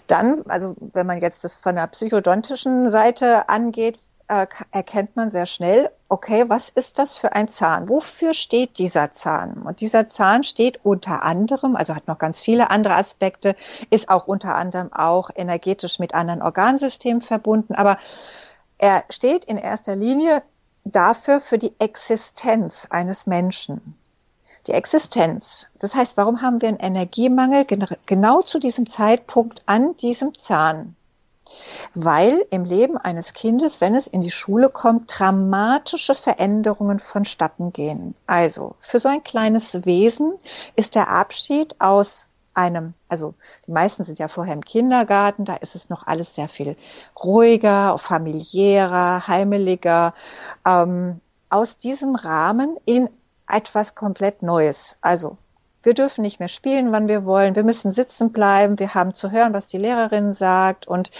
dann, 0.06 0.42
also 0.48 0.76
wenn 0.78 1.06
man 1.06 1.20
jetzt 1.20 1.44
das 1.44 1.56
von 1.56 1.76
der 1.76 1.86
psychodontischen 1.86 2.90
Seite 2.90 3.48
angeht, 3.48 3.98
äh, 4.28 4.46
erkennt 4.72 5.14
man 5.14 5.30
sehr 5.30 5.46
schnell, 5.46 5.90
okay, 6.08 6.44
was 6.48 6.68
ist 6.68 6.98
das 6.98 7.16
für 7.16 7.32
ein 7.32 7.48
Zahn? 7.48 7.88
Wofür 7.88 8.34
steht 8.34 8.78
dieser 8.78 9.12
Zahn? 9.12 9.62
Und 9.62 9.80
dieser 9.80 10.08
Zahn 10.08 10.42
steht 10.42 10.80
unter 10.84 11.22
anderem, 11.22 11.76
also 11.76 11.94
hat 11.94 12.08
noch 12.08 12.18
ganz 12.18 12.40
viele 12.40 12.70
andere 12.70 12.96
Aspekte, 12.96 13.54
ist 13.90 14.08
auch 14.08 14.26
unter 14.26 14.56
anderem 14.56 14.92
auch 14.92 15.30
energetisch 15.34 15.98
mit 15.98 16.14
anderen 16.14 16.42
Organsystemen 16.42 17.22
verbunden, 17.22 17.74
aber 17.74 17.98
er 18.78 19.04
steht 19.10 19.44
in 19.44 19.58
erster 19.58 19.96
Linie 19.96 20.42
dafür 20.84 21.40
für 21.40 21.58
die 21.58 21.72
Existenz 21.78 22.86
eines 22.90 23.26
Menschen 23.26 23.96
die 24.66 24.72
Existenz. 24.72 25.66
Das 25.78 25.94
heißt, 25.94 26.16
warum 26.16 26.42
haben 26.42 26.60
wir 26.60 26.68
einen 26.68 26.78
Energiemangel 26.78 27.66
genau 28.06 28.42
zu 28.42 28.58
diesem 28.58 28.86
Zeitpunkt 28.86 29.62
an 29.66 29.96
diesem 29.96 30.34
Zahn? 30.34 30.96
Weil 31.94 32.44
im 32.50 32.64
Leben 32.64 32.96
eines 32.96 33.32
Kindes, 33.32 33.80
wenn 33.80 33.94
es 33.94 34.08
in 34.08 34.20
die 34.20 34.32
Schule 34.32 34.68
kommt, 34.68 35.12
dramatische 35.16 36.14
Veränderungen 36.14 36.98
vonstatten 36.98 37.72
gehen. 37.72 38.14
Also 38.26 38.74
für 38.80 38.98
so 38.98 39.08
ein 39.08 39.22
kleines 39.22 39.84
Wesen 39.84 40.34
ist 40.74 40.96
der 40.96 41.08
Abschied 41.08 41.80
aus 41.80 42.26
einem, 42.52 42.94
also 43.08 43.34
die 43.66 43.70
meisten 43.70 44.04
sind 44.04 44.18
ja 44.18 44.28
vorher 44.28 44.54
im 44.54 44.64
Kindergarten, 44.64 45.44
da 45.44 45.54
ist 45.54 45.76
es 45.76 45.88
noch 45.88 46.06
alles 46.06 46.34
sehr 46.34 46.48
viel 46.48 46.76
ruhiger, 47.22 47.96
familiärer, 47.98 49.28
heimeliger. 49.28 50.14
Ähm, 50.66 51.20
aus 51.48 51.78
diesem 51.78 52.16
Rahmen 52.16 52.76
in 52.86 53.08
etwas 53.48 53.94
komplett 53.94 54.42
Neues. 54.42 54.96
Also 55.00 55.38
wir 55.82 55.94
dürfen 55.94 56.22
nicht 56.22 56.40
mehr 56.40 56.48
spielen, 56.48 56.92
wann 56.92 57.08
wir 57.08 57.24
wollen. 57.24 57.54
Wir 57.54 57.64
müssen 57.64 57.90
sitzen 57.90 58.32
bleiben. 58.32 58.78
Wir 58.78 58.94
haben 58.94 59.14
zu 59.14 59.30
hören, 59.30 59.54
was 59.54 59.68
die 59.68 59.78
Lehrerin 59.78 60.32
sagt 60.32 60.88
und 60.88 61.10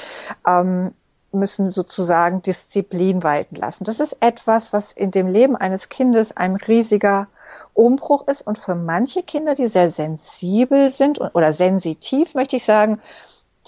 ähm, 0.47 0.93
müssen 1.31 1.71
sozusagen 1.71 2.43
Disziplin 2.43 3.23
walten 3.23 3.57
lassen. 3.57 3.85
Das 3.85 4.01
ist 4.01 4.17
etwas, 4.21 4.73
was 4.73 4.93
in 4.93 5.11
dem 5.11 5.29
Leben 5.29 5.55
eines 5.55 5.89
Kindes 5.89 6.37
ein 6.37 6.57
riesiger 6.57 7.29
Umbruch 7.75 8.27
ist 8.27 8.43
und 8.43 8.59
für 8.59 8.75
manche 8.75 9.23
Kinder, 9.23 9.55
die 9.55 9.67
sehr 9.67 9.91
sensibel 9.91 10.91
sind 10.91 11.21
oder 11.21 11.53
sensitiv, 11.53 12.35
möchte 12.35 12.57
ich 12.57 12.65
sagen, 12.65 12.99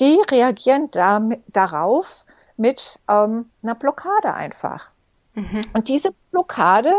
die 0.00 0.18
reagieren 0.30 0.90
damit, 0.90 1.42
darauf 1.48 2.24
mit 2.56 2.98
ähm, 3.08 3.50
einer 3.62 3.74
Blockade 3.74 4.34
einfach. 4.34 4.90
Mhm. 5.34 5.60
Und 5.74 5.88
diese 5.88 6.10
Blockade 6.30 6.92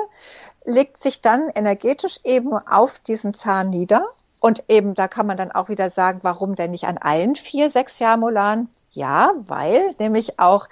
legt 0.69 0.97
sich 0.97 1.21
dann 1.21 1.49
energetisch 1.49 2.19
eben 2.23 2.53
auf 2.53 2.99
diesem 2.99 3.33
Zahn 3.33 3.69
nieder. 3.69 4.05
Und 4.39 4.63
eben, 4.69 4.93
da 4.93 5.07
kann 5.07 5.27
man 5.27 5.35
dann 5.35 5.51
auch 5.51 5.67
wieder 5.67 5.89
sagen, 5.89 6.19
warum 6.21 6.55
denn 6.55 6.71
nicht 6.71 6.85
an 6.85 6.97
allen 6.97 7.35
vier 7.35 7.69
Sechsjahrmolaren? 7.69 8.69
Ja, 8.91 9.31
weil 9.47 9.93
nämlich 9.99 10.39
auch 10.39 10.67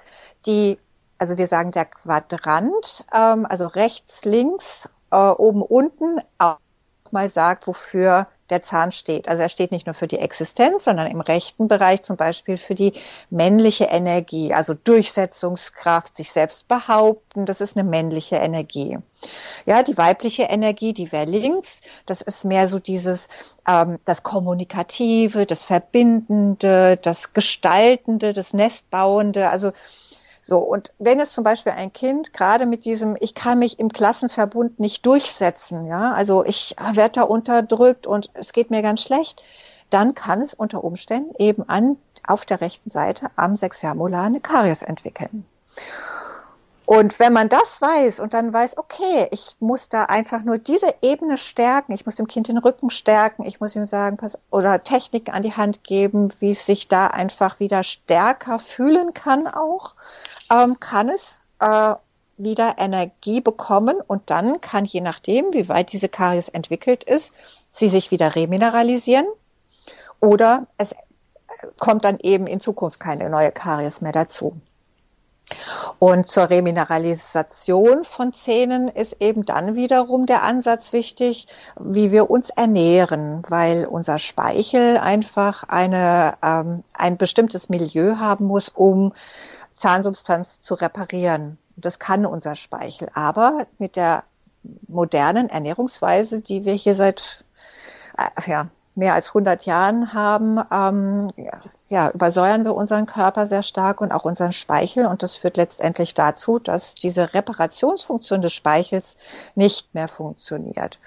die, 0.45 0.77
also 1.17 1.37
wir 1.37 1.47
sagen 1.47 1.71
der 1.71 1.85
Quadrant, 1.85 3.05
ähm, 3.13 3.45
also 3.45 3.67
rechts, 3.67 4.23
links, 4.23 4.87
äh, 5.11 5.17
oben, 5.17 5.61
unten, 5.61 6.19
auch 6.37 6.59
mal 7.11 7.29
sagt, 7.29 7.67
wofür 7.67 8.27
der 8.49 8.61
Zahn 8.61 8.91
steht. 8.91 9.27
Also 9.27 9.43
er 9.43 9.49
steht 9.49 9.71
nicht 9.71 9.85
nur 9.85 9.93
für 9.93 10.07
die 10.07 10.19
Existenz, 10.19 10.85
sondern 10.85 11.07
im 11.07 11.21
rechten 11.21 11.67
Bereich 11.67 12.03
zum 12.03 12.17
Beispiel 12.17 12.57
für 12.57 12.75
die 12.75 12.93
männliche 13.29 13.85
Energie, 13.85 14.53
also 14.53 14.73
Durchsetzungskraft, 14.73 16.15
sich 16.15 16.31
selbst 16.31 16.67
behaupten, 16.67 17.45
das 17.45 17.61
ist 17.61 17.77
eine 17.77 17.87
männliche 17.87 18.37
Energie. 18.37 18.97
Ja, 19.65 19.83
die 19.83 19.97
weibliche 19.97 20.43
Energie, 20.43 20.93
die 20.93 21.11
wäre 21.11 21.25
links, 21.25 21.81
das 22.05 22.21
ist 22.21 22.45
mehr 22.45 22.69
so 22.69 22.79
dieses, 22.79 23.27
ähm, 23.67 23.99
das 24.05 24.23
Kommunikative, 24.23 25.45
das 25.45 25.63
Verbindende, 25.63 26.97
das 26.97 27.33
Gestaltende, 27.33 28.33
das 28.33 28.53
Nestbauende, 28.53 29.49
also 29.49 29.71
so, 30.47 30.59
und 30.59 30.93
wenn 30.97 31.19
jetzt 31.19 31.33
zum 31.33 31.43
Beispiel 31.43 31.73
ein 31.73 31.91
Kind 31.91 32.31
gerade 32.31 32.65
mit 32.65 32.85
diesem, 32.85 33.17
ich 33.19 33.35
kann 33.35 33.59
mich 33.59 33.79
im 33.79 33.89
Klassenverbund 33.89 34.79
nicht 34.79 35.05
durchsetzen, 35.05 35.87
ja, 35.87 36.13
also 36.13 36.45
ich 36.45 36.73
werde 36.93 37.19
da 37.19 37.23
unterdrückt 37.23 38.07
und 38.07 38.29
es 38.33 38.53
geht 38.53 38.71
mir 38.71 38.81
ganz 38.81 39.01
schlecht, 39.01 39.43
dann 39.89 40.13
kann 40.13 40.41
es 40.41 40.53
unter 40.53 40.85
Umständen 40.85 41.35
eben 41.37 41.67
an, 41.67 41.97
auf 42.25 42.45
der 42.45 42.61
rechten 42.61 42.89
Seite 42.89 43.27
am 43.35 43.57
Sexjahrmolar 43.57 44.23
eine 44.23 44.39
Karies 44.39 44.83
entwickeln. 44.83 45.45
Und 46.87 47.19
wenn 47.19 47.33
man 47.33 47.49
das 47.49 47.81
weiß 47.81 48.21
und 48.21 48.33
dann 48.33 48.53
weiß, 48.53 48.77
okay, 48.77 49.27
ich 49.31 49.57
muss 49.59 49.89
da 49.89 50.05
einfach 50.05 50.43
nur 50.43 50.57
diese 50.57 50.95
Ebene 51.01 51.37
stärken, 51.37 51.91
ich 51.91 52.05
muss 52.05 52.15
dem 52.15 52.27
Kind 52.27 52.47
den 52.47 52.57
Rücken 52.57 52.89
stärken, 52.89 53.43
ich 53.43 53.59
muss 53.59 53.75
ihm 53.75 53.83
sagen, 53.83 54.15
pass, 54.15 54.37
oder 54.51 54.81
Techniken 54.81 55.31
an 55.31 55.41
die 55.41 55.51
Hand 55.51 55.83
geben, 55.83 56.29
wie 56.39 56.51
es 56.51 56.65
sich 56.65 56.87
da 56.87 57.07
einfach 57.07 57.59
wieder 57.59 57.83
stärker 57.83 58.57
fühlen 58.57 59.13
kann 59.13 59.47
auch, 59.47 59.95
ähm, 60.51 60.79
kann 60.79 61.09
es 61.09 61.39
äh, 61.59 61.95
wieder 62.37 62.75
Energie 62.77 63.41
bekommen 63.41 63.97
und 64.05 64.29
dann 64.29 64.61
kann 64.61 64.85
je 64.85 65.01
nachdem, 65.01 65.53
wie 65.53 65.69
weit 65.69 65.91
diese 65.91 66.09
Karies 66.09 66.49
entwickelt 66.49 67.03
ist, 67.03 67.33
sie 67.69 67.87
sich 67.87 68.11
wieder 68.11 68.35
remineralisieren 68.35 69.25
oder 70.19 70.67
es 70.77 70.91
äh, 70.91 70.95
kommt 71.79 72.05
dann 72.05 72.17
eben 72.21 72.47
in 72.47 72.59
Zukunft 72.59 72.99
keine 72.99 73.29
neue 73.29 73.51
Karies 73.51 74.01
mehr 74.01 74.11
dazu. 74.11 74.53
Und 75.99 76.27
zur 76.27 76.49
Remineralisation 76.49 78.03
von 78.03 78.33
Zähnen 78.33 78.89
ist 78.89 79.21
eben 79.21 79.45
dann 79.45 79.75
wiederum 79.75 80.25
der 80.25 80.43
Ansatz 80.43 80.91
wichtig, 80.91 81.47
wie 81.79 82.11
wir 82.11 82.29
uns 82.29 82.49
ernähren, 82.49 83.43
weil 83.47 83.85
unser 83.85 84.19
Speichel 84.19 84.97
einfach 84.97 85.63
eine, 85.63 86.37
ähm, 86.43 86.83
ein 86.93 87.17
bestimmtes 87.17 87.69
Milieu 87.69 88.17
haben 88.17 88.45
muss, 88.45 88.69
um 88.69 89.13
Zahnsubstanz 89.79 90.61
zu 90.61 90.75
reparieren. 90.75 91.57
Das 91.75 91.99
kann 91.99 92.25
unser 92.25 92.55
Speichel. 92.55 93.09
Aber 93.13 93.67
mit 93.77 93.95
der 93.95 94.23
modernen 94.87 95.49
Ernährungsweise, 95.49 96.41
die 96.41 96.65
wir 96.65 96.73
hier 96.73 96.95
seit 96.95 97.45
äh, 98.17 98.49
ja, 98.49 98.67
mehr 98.95 99.13
als 99.13 99.29
100 99.29 99.65
Jahren 99.65 100.13
haben, 100.13 100.59
ähm, 100.71 101.27
ja, 101.89 102.09
übersäuern 102.09 102.65
wir 102.65 102.75
unseren 102.75 103.05
Körper 103.05 103.47
sehr 103.47 103.63
stark 103.63 104.01
und 104.01 104.11
auch 104.11 104.25
unseren 104.25 104.51
Speichel. 104.51 105.05
Und 105.05 105.23
das 105.23 105.37
führt 105.37 105.55
letztendlich 105.55 106.13
dazu, 106.13 106.59
dass 106.59 106.95
diese 106.95 107.33
Reparationsfunktion 107.33 108.41
des 108.41 108.53
Speichels 108.53 109.15
nicht 109.55 109.93
mehr 109.93 110.09
funktioniert. 110.09 110.99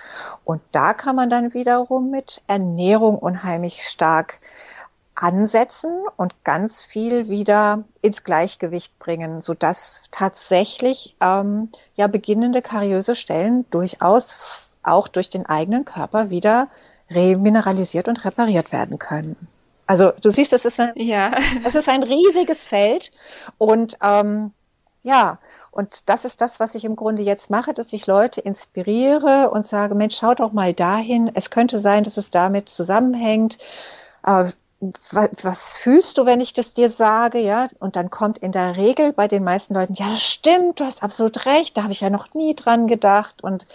Und 0.45 0.63
da 0.73 0.95
kann 0.95 1.17
man 1.17 1.29
dann 1.29 1.53
wiederum 1.53 2.11
mit 2.11 2.41
Ernährung 2.47 3.19
unheimlich 3.19 3.83
stark 3.83 4.41
ansetzen 5.21 6.05
und 6.17 6.45
ganz 6.45 6.85
viel 6.85 7.29
wieder 7.29 7.85
ins 8.01 8.25
Gleichgewicht 8.25 8.99
bringen, 8.99 9.41
so 9.41 9.55
dass 9.55 10.03
tatsächlich 10.11 11.15
ähm, 11.21 11.69
ja 11.95 12.07
beginnende 12.07 12.63
kariöse 12.63 13.15
Stellen 13.15 13.67
durchaus 13.71 14.69
auch 14.83 15.09
durch 15.09 15.29
den 15.29 15.47
eigenen 15.47 15.85
Körper 15.85 16.31
wieder 16.31 16.69
remineralisiert 17.11 18.09
und 18.09 18.25
repariert 18.25 18.73
werden 18.73 18.99
können. 18.99 19.37
Also 19.87 20.13
du 20.23 20.31
siehst, 20.31 20.53
es 20.53 20.65
ist 20.65 20.81
ein, 20.81 20.93
ja. 20.97 21.33
es 21.65 21.75
ist 21.75 21.89
ein 21.89 22.03
riesiges 22.03 22.65
Feld 22.65 23.11
und 23.59 23.99
ähm, 24.03 24.53
ja, 25.03 25.39
und 25.71 26.09
das 26.09 26.25
ist 26.25 26.41
das, 26.41 26.61
was 26.61 26.75
ich 26.75 26.85
im 26.85 26.97
Grunde 26.97 27.23
jetzt 27.23 27.51
mache, 27.51 27.75
dass 27.75 27.93
ich 27.93 28.07
Leute 28.07 28.41
inspiriere 28.41 29.51
und 29.51 29.67
sage, 29.67 29.95
Mensch, 29.95 30.17
schau 30.19 30.35
doch 30.35 30.53
mal 30.53 30.75
dahin. 30.75 31.31
Es 31.33 31.51
könnte 31.51 31.79
sein, 31.79 32.05
dass 32.05 32.17
es 32.17 32.31
damit 32.31 32.69
zusammenhängt. 32.69 33.59
Äh, 34.27 34.51
was 34.81 35.77
fühlst 35.77 36.17
du, 36.17 36.25
wenn 36.25 36.41
ich 36.41 36.55
das 36.55 36.73
dir 36.73 36.91
sage, 36.91 37.39
ja? 37.39 37.69
Und 37.79 37.97
dann 37.97 38.09
kommt 38.09 38.39
in 38.39 38.53
der 38.53 38.77
Regel 38.77 39.13
bei 39.13 39.29
den 39.29 39.45
meisten 39.45 39.75
Leuten, 39.75 39.95
ja, 39.95 40.17
stimmt, 40.17 40.81
du 40.81 40.85
hast 40.85 41.03
absolut 41.03 41.45
recht, 41.45 41.77
da 41.77 41.83
habe 41.83 41.93
ich 41.93 42.01
ja 42.01 42.09
noch 42.11 42.33
nie 42.33 42.55
dran 42.55 42.87
gedacht 42.87 43.45
und 43.45 43.67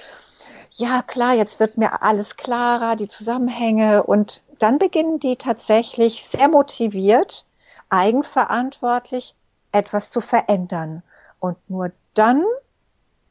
ja, 0.72 1.02
klar, 1.04 1.34
jetzt 1.34 1.60
wird 1.60 1.78
mir 1.78 2.02
alles 2.02 2.36
klarer, 2.36 2.96
die 2.96 3.08
Zusammenhänge 3.08 4.04
und 4.04 4.44
dann 4.60 4.78
beginnen 4.78 5.20
die 5.20 5.38
tatsächlich 5.38 6.24
sehr 6.26 6.50
motiviert, 6.50 7.46
eigenverantwortlich 7.90 9.36
etwas 9.72 10.10
zu 10.10 10.22
verändern. 10.22 11.04
Und 11.40 11.58
nur 11.70 11.92
dann, 12.14 12.44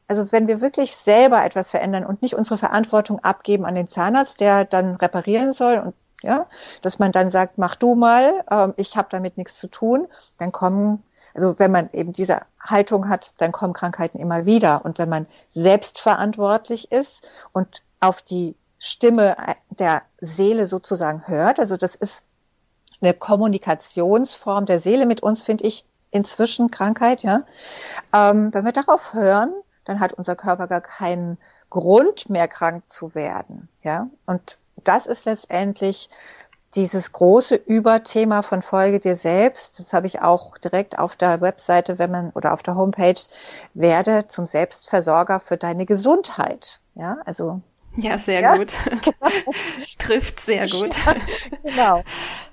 also 0.07 0.31
wenn 0.31 0.47
wir 0.47 0.61
wirklich 0.61 0.95
selber 0.95 1.43
etwas 1.43 1.71
verändern 1.71 2.05
und 2.05 2.21
nicht 2.21 2.35
unsere 2.35 2.57
Verantwortung 2.57 3.19
abgeben 3.19 3.65
an 3.65 3.75
den 3.75 3.89
Zahnarzt, 3.89 4.39
der 4.39 4.65
dann 4.65 4.95
reparieren 4.95 5.53
soll 5.53 5.77
und 5.77 5.93
ja, 6.21 6.47
dass 6.81 6.99
man 6.99 7.11
dann 7.11 7.29
sagt, 7.29 7.57
mach 7.57 7.75
du 7.75 7.95
mal, 7.95 8.43
ähm, 8.49 8.73
ich 8.77 8.97
habe 8.97 9.07
damit 9.11 9.37
nichts 9.37 9.59
zu 9.59 9.67
tun, 9.67 10.07
dann 10.37 10.51
kommen, 10.51 11.03
also 11.33 11.57
wenn 11.57 11.71
man 11.71 11.89
eben 11.91 12.13
diese 12.13 12.41
Haltung 12.59 13.09
hat, 13.09 13.33
dann 13.37 13.51
kommen 13.51 13.73
Krankheiten 13.73 14.19
immer 14.19 14.45
wieder. 14.45 14.85
Und 14.85 14.97
wenn 14.97 15.09
man 15.09 15.27
selbstverantwortlich 15.51 16.91
ist 16.91 17.29
und 17.51 17.83
auf 17.99 18.21
die 18.21 18.55
Stimme 18.77 19.35
der 19.69 20.01
Seele 20.19 20.67
sozusagen 20.67 21.27
hört, 21.27 21.59
also 21.59 21.77
das 21.77 21.95
ist 21.95 22.23
eine 23.01 23.13
Kommunikationsform 23.13 24.65
der 24.65 24.79
Seele 24.79 25.05
mit 25.05 25.21
uns, 25.21 25.43
finde 25.43 25.65
ich 25.65 25.85
inzwischen 26.11 26.71
Krankheit, 26.71 27.23
ja. 27.23 27.43
Ähm, 28.13 28.53
wenn 28.53 28.65
wir 28.65 28.71
darauf 28.71 29.13
hören, 29.13 29.53
dann 29.83 29.99
hat 29.99 30.13
unser 30.13 30.35
Körper 30.35 30.67
gar 30.67 30.81
keinen 30.81 31.37
Grund 31.69 32.29
mehr 32.29 32.47
krank 32.47 32.87
zu 32.87 33.15
werden, 33.15 33.67
ja. 33.83 34.07
Und 34.25 34.57
das 34.87 35.05
ist 35.05 35.25
letztendlich 35.25 36.09
dieses 36.75 37.13
große 37.13 37.55
Überthema 37.55 38.41
von 38.41 38.61
Folge 38.61 38.99
dir 38.99 39.15
selbst. 39.15 39.79
Das 39.79 39.93
habe 39.93 40.07
ich 40.07 40.21
auch 40.21 40.57
direkt 40.57 40.99
auf 40.99 41.15
der 41.15 41.41
Webseite, 41.41 41.99
wenn 41.99 42.11
man 42.11 42.31
oder 42.31 42.53
auf 42.53 42.63
der 42.63 42.75
Homepage 42.75 43.19
werde 43.73 44.27
zum 44.27 44.45
Selbstversorger 44.45 45.39
für 45.39 45.57
deine 45.57 45.85
Gesundheit. 45.85 46.81
Ja, 46.93 47.17
also. 47.25 47.61
Ja, 47.95 48.17
sehr 48.17 48.41
ja? 48.41 48.57
gut. 48.57 48.73
Genau. 48.85 49.31
Trifft 49.97 50.41
sehr 50.41 50.67
gut. 50.67 50.93
Ja, 51.05 51.15
genau. 51.63 52.03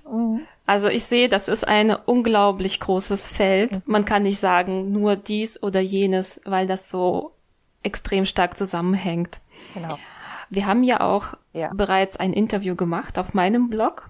Mhm. 0.09 0.47
Also 0.67 0.87
ich 0.87 1.05
sehe, 1.05 1.29
das 1.29 1.49
ist 1.49 1.67
ein 1.67 1.91
unglaublich 1.91 2.79
großes 2.79 3.29
Feld. 3.29 3.73
Mhm. 3.73 3.83
Man 3.87 4.05
kann 4.05 4.23
nicht 4.23 4.39
sagen, 4.39 4.93
nur 4.93 5.17
dies 5.17 5.61
oder 5.61 5.81
jenes, 5.81 6.41
weil 6.45 6.69
das 6.69 6.89
so 6.89 7.33
extrem 7.83 8.25
stark 8.25 8.57
zusammenhängt. 8.57 9.41
Genau. 9.75 9.99
Wir 10.53 10.67
haben 10.67 10.83
ja 10.83 11.01
auch 11.01 11.35
ja. 11.55 11.71
bereits 11.73 12.19
ein 12.19 12.35
Interview 12.35 12.77
gemacht 12.77 13.19
auf 13.19 13.33
meinem 13.33 13.71
Blog. 13.71 14.09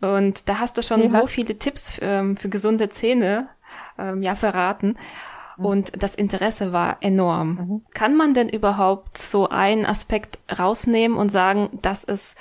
Und 0.00 0.48
da 0.48 0.58
hast 0.58 0.76
du 0.76 0.82
schon 0.82 1.02
ja. 1.02 1.08
so 1.08 1.28
viele 1.28 1.56
Tipps 1.56 1.98
ähm, 2.02 2.36
für 2.36 2.48
gesunde 2.48 2.88
Zähne 2.88 3.48
ähm, 3.96 4.24
ja 4.24 4.34
verraten. 4.34 4.96
Mhm. 5.56 5.64
Und 5.64 6.02
das 6.02 6.16
Interesse 6.16 6.72
war 6.72 6.96
enorm. 7.00 7.48
Mhm. 7.48 7.82
Kann 7.94 8.16
man 8.16 8.34
denn 8.34 8.48
überhaupt 8.48 9.18
so 9.18 9.48
einen 9.48 9.86
Aspekt 9.86 10.40
rausnehmen 10.58 11.16
und 11.16 11.28
sagen, 11.28 11.78
das 11.80 12.02
ist 12.02 12.36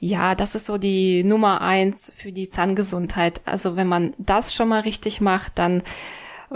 ja, 0.00 0.34
das 0.34 0.56
ist 0.56 0.66
so 0.66 0.76
die 0.76 1.22
Nummer 1.22 1.60
eins 1.60 2.12
für 2.16 2.32
die 2.32 2.48
Zahngesundheit. 2.48 3.40
Also 3.44 3.76
wenn 3.76 3.86
man 3.86 4.12
das 4.18 4.54
schon 4.54 4.68
mal 4.68 4.80
richtig 4.80 5.20
macht, 5.20 5.56
dann 5.58 5.82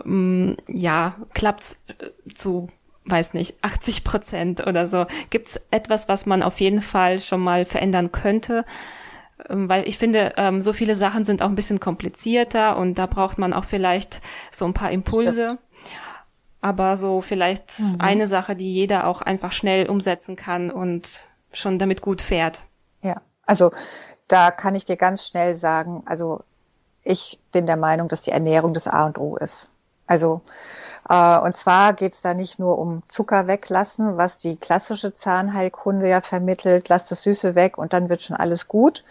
ähm, 0.04 0.56
ja, 0.66 1.14
klappt's 1.34 1.78
äh, 1.86 2.34
zu 2.34 2.68
weiß 3.04 3.34
nicht, 3.34 3.56
80 3.62 4.04
Prozent 4.04 4.66
oder 4.66 4.88
so. 4.88 5.06
Gibt 5.30 5.48
es 5.48 5.60
etwas, 5.70 6.08
was 6.08 6.26
man 6.26 6.42
auf 6.42 6.60
jeden 6.60 6.82
Fall 6.82 7.20
schon 7.20 7.40
mal 7.40 7.64
verändern 7.64 8.12
könnte? 8.12 8.64
Ähm, 9.48 9.68
weil 9.68 9.86
ich 9.88 9.98
finde, 9.98 10.34
ähm, 10.36 10.62
so 10.62 10.72
viele 10.72 10.94
Sachen 10.94 11.24
sind 11.24 11.42
auch 11.42 11.48
ein 11.48 11.54
bisschen 11.54 11.80
komplizierter 11.80 12.76
und 12.76 12.96
da 12.98 13.06
braucht 13.06 13.38
man 13.38 13.52
auch 13.52 13.64
vielleicht 13.64 14.20
so 14.50 14.64
ein 14.64 14.74
paar 14.74 14.90
Impulse. 14.90 15.58
Aber 16.60 16.96
so 16.96 17.22
vielleicht 17.22 17.80
mhm. 17.80 17.96
eine 17.98 18.28
Sache, 18.28 18.54
die 18.54 18.72
jeder 18.72 19.08
auch 19.08 19.20
einfach 19.20 19.50
schnell 19.50 19.88
umsetzen 19.88 20.36
kann 20.36 20.70
und 20.70 21.24
schon 21.52 21.78
damit 21.78 22.02
gut 22.02 22.22
fährt. 22.22 22.60
Ja, 23.02 23.20
also 23.46 23.72
da 24.28 24.52
kann 24.52 24.76
ich 24.76 24.84
dir 24.84 24.96
ganz 24.96 25.26
schnell 25.26 25.56
sagen, 25.56 26.04
also 26.06 26.44
ich 27.02 27.40
bin 27.50 27.66
der 27.66 27.76
Meinung, 27.76 28.06
dass 28.08 28.22
die 28.22 28.30
Ernährung 28.30 28.74
das 28.74 28.86
A 28.86 29.06
und 29.06 29.18
O 29.18 29.36
ist. 29.36 29.68
Also 30.06 30.42
und 31.08 31.56
zwar 31.56 31.94
geht 31.94 32.12
es 32.12 32.22
da 32.22 32.34
nicht 32.34 32.58
nur 32.58 32.78
um 32.78 33.02
Zucker 33.08 33.46
weglassen, 33.46 34.16
was 34.16 34.38
die 34.38 34.56
klassische 34.56 35.12
Zahnheilkunde 35.12 36.08
ja 36.08 36.20
vermittelt, 36.20 36.88
lass 36.88 37.06
das 37.06 37.22
Süße 37.22 37.54
weg 37.54 37.76
und 37.76 37.92
dann 37.92 38.08
wird 38.08 38.22
schon 38.22 38.36
alles 38.36 38.68
gut, 38.68 39.04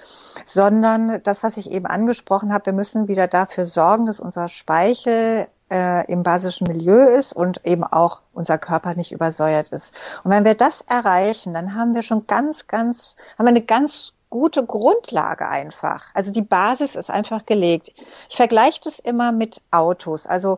sondern 0.45 1.21
das, 1.23 1.43
was 1.43 1.57
ich 1.57 1.69
eben 1.71 1.85
angesprochen 1.85 2.53
habe, 2.53 2.67
wir 2.67 2.73
müssen 2.73 3.07
wieder 3.07 3.27
dafür 3.27 3.65
sorgen, 3.65 4.05
dass 4.05 4.19
unser 4.19 4.47
Speichel 4.47 5.47
äh, 5.71 6.05
im 6.11 6.23
basischen 6.23 6.67
Milieu 6.67 7.03
ist 7.03 7.33
und 7.33 7.65
eben 7.65 7.83
auch 7.83 8.21
unser 8.33 8.57
Körper 8.57 8.93
nicht 8.95 9.11
übersäuert 9.11 9.69
ist. 9.69 9.93
Und 10.23 10.31
wenn 10.31 10.45
wir 10.45 10.55
das 10.55 10.81
erreichen, 10.81 11.53
dann 11.53 11.75
haben 11.75 11.95
wir 11.95 12.03
schon 12.03 12.27
ganz, 12.27 12.67
ganz, 12.67 13.15
haben 13.37 13.45
wir 13.45 13.51
eine 13.51 13.61
ganz 13.61 14.13
gute 14.29 14.65
Grundlage 14.65 15.47
einfach. 15.47 16.05
Also 16.13 16.31
die 16.31 16.41
Basis 16.41 16.95
ist 16.95 17.09
einfach 17.09 17.45
gelegt. 17.45 17.91
Ich 18.29 18.35
vergleiche 18.37 18.81
das 18.83 18.99
immer 18.99 19.31
mit 19.31 19.61
Autos. 19.71 20.25
Also 20.25 20.57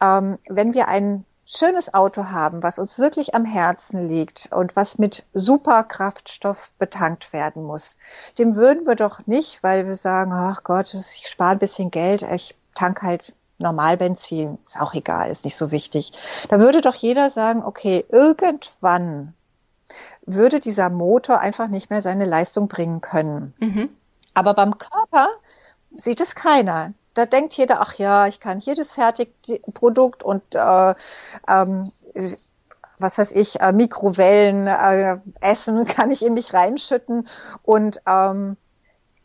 ähm, 0.00 0.38
wenn 0.48 0.74
wir 0.74 0.88
ein 0.88 1.24
schönes 1.46 1.94
Auto 1.94 2.26
haben, 2.26 2.62
was 2.62 2.78
uns 2.78 2.98
wirklich 2.98 3.34
am 3.34 3.44
Herzen 3.44 4.06
liegt 4.06 4.50
und 4.52 4.76
was 4.76 4.98
mit 4.98 5.24
super 5.32 5.82
Kraftstoff 5.82 6.70
betankt 6.78 7.32
werden 7.32 7.62
muss, 7.62 7.96
dem 8.38 8.54
würden 8.54 8.86
wir 8.86 8.96
doch 8.96 9.26
nicht, 9.26 9.62
weil 9.62 9.86
wir 9.86 9.94
sagen, 9.94 10.32
ach 10.32 10.62
Gott, 10.62 10.92
ich 10.92 11.26
spare 11.26 11.52
ein 11.52 11.58
bisschen 11.58 11.90
Geld, 11.90 12.22
ich 12.22 12.54
tank 12.74 13.02
halt 13.02 13.34
Normalbenzin, 13.58 14.58
ist 14.64 14.80
auch 14.80 14.94
egal, 14.94 15.30
ist 15.30 15.44
nicht 15.44 15.56
so 15.56 15.70
wichtig. 15.70 16.12
Da 16.48 16.60
würde 16.60 16.80
doch 16.80 16.94
jeder 16.94 17.30
sagen, 17.30 17.64
okay, 17.64 18.04
irgendwann 18.08 19.34
würde 20.26 20.60
dieser 20.60 20.90
Motor 20.90 21.40
einfach 21.40 21.68
nicht 21.68 21.88
mehr 21.90 22.02
seine 22.02 22.26
Leistung 22.26 22.68
bringen 22.68 23.00
können. 23.00 23.54
Mhm. 23.58 23.88
Aber 24.34 24.54
beim 24.54 24.76
Körper 24.76 25.28
sieht 25.96 26.20
es 26.20 26.34
keiner. 26.34 26.92
Da 27.18 27.26
denkt 27.26 27.54
jeder, 27.54 27.80
ach 27.80 27.94
ja, 27.94 28.28
ich 28.28 28.38
kann 28.38 28.60
jedes 28.60 28.92
Fertigprodukt 28.92 30.22
und 30.22 30.54
äh, 30.54 30.94
ähm, 31.48 31.90
was 33.00 33.18
weiß 33.18 33.32
ich, 33.32 33.60
äh, 33.60 33.72
Mikrowellen 33.72 34.68
äh, 34.68 35.18
essen, 35.40 35.84
kann 35.96 36.12
ich 36.12 36.24
in 36.24 36.34
mich 36.34 36.54
reinschütten. 36.54 37.26
Und 37.64 38.00
ähm, 38.06 38.56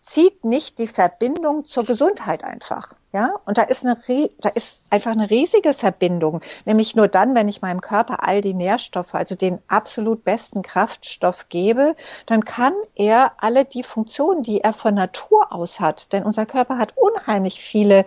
zieht 0.04 0.44
nicht 0.44 0.80
die 0.80 0.88
Verbindung 0.88 1.64
zur 1.64 1.86
Gesundheit 1.86 2.44
einfach. 2.44 2.94
Ja, 3.14 3.36
und 3.46 3.58
da 3.58 3.62
ist 3.62 3.86
eine, 3.86 3.98
da 4.40 4.50
ist 4.50 4.82
einfach 4.90 5.12
eine 5.12 5.30
riesige 5.30 5.74
Verbindung. 5.74 6.42
Nämlich 6.66 6.96
nur 6.96 7.08
dann, 7.08 7.36
wenn 7.36 7.48
ich 7.48 7.62
meinem 7.62 7.80
Körper 7.80 8.28
all 8.28 8.42
die 8.42 8.54
Nährstoffe, 8.54 9.16
also 9.16 9.36
den 9.36 9.60
absolut 9.68 10.24
besten 10.24 10.62
Kraftstoff 10.62 11.48
gebe, 11.48 11.96
dann 12.26 12.44
kann 12.44 12.74
er 12.96 13.34
alle 13.38 13.66
die 13.66 13.84
Funktionen, 13.84 14.44
die 14.44 14.62
er 14.62 14.74
von 14.74 14.96
Natur 14.96 15.54
aus 15.54 15.80
hat, 15.80 16.12
denn 16.12 16.24
unser 16.24 16.46
Körper 16.46 16.78
hat 16.78 16.96
unheimlich 16.98 17.62
viele 17.62 18.06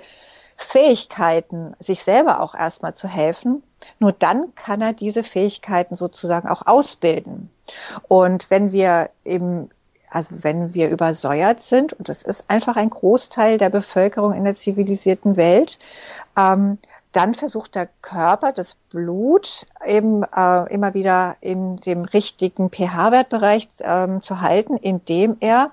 Fähigkeiten, 0.56 1.74
sich 1.78 2.02
selber 2.02 2.40
auch 2.40 2.54
erstmal 2.54 2.94
zu 2.94 3.08
helfen. 3.08 3.62
Nur 3.98 4.12
dann 4.12 4.54
kann 4.54 4.80
er 4.80 4.92
diese 4.92 5.22
Fähigkeiten 5.22 5.94
sozusagen 5.94 6.48
auch 6.48 6.66
ausbilden. 6.66 7.50
Und 8.08 8.50
wenn 8.50 8.72
wir 8.72 9.10
eben 9.24 9.70
also 10.10 10.34
wenn 10.42 10.74
wir 10.74 10.90
übersäuert 10.90 11.62
sind, 11.62 11.92
und 11.94 12.08
das 12.08 12.22
ist 12.22 12.44
einfach 12.48 12.76
ein 12.76 12.90
Großteil 12.90 13.58
der 13.58 13.70
Bevölkerung 13.70 14.32
in 14.32 14.44
der 14.44 14.56
zivilisierten 14.56 15.36
Welt, 15.36 15.78
ähm, 16.36 16.78
dann 17.12 17.32
versucht 17.32 17.74
der 17.74 17.88
Körper 18.02 18.52
das 18.52 18.74
Blut 18.74 19.66
eben 19.86 20.22
äh, 20.22 20.72
immer 20.72 20.92
wieder 20.92 21.36
in 21.40 21.76
dem 21.76 22.02
richtigen 22.02 22.70
pH-Wertbereich 22.70 23.68
ähm, 23.80 24.20
zu 24.20 24.42
halten, 24.42 24.76
indem 24.76 25.38
er 25.40 25.70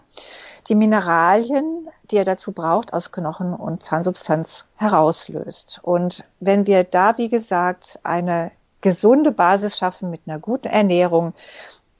die 0.69 0.75
Mineralien, 0.75 1.89
die 2.09 2.17
er 2.17 2.23
dazu 2.23 2.53
braucht, 2.53 2.93
aus 2.93 3.11
Knochen 3.11 3.53
und 3.53 3.83
Zahnsubstanz 3.83 4.65
herauslöst. 4.75 5.81
Und 5.83 6.23
wenn 6.39 6.65
wir 6.65 6.85
da, 6.85 7.17
wie 7.17 7.27
gesagt, 7.27 7.99
eine 8.03 8.51
gesunde 8.79 9.31
Basis 9.31 9.77
schaffen 9.77 10.09
mit 10.09 10.21
einer 10.25 10.39
guten 10.39 10.67
Ernährung, 10.67 11.33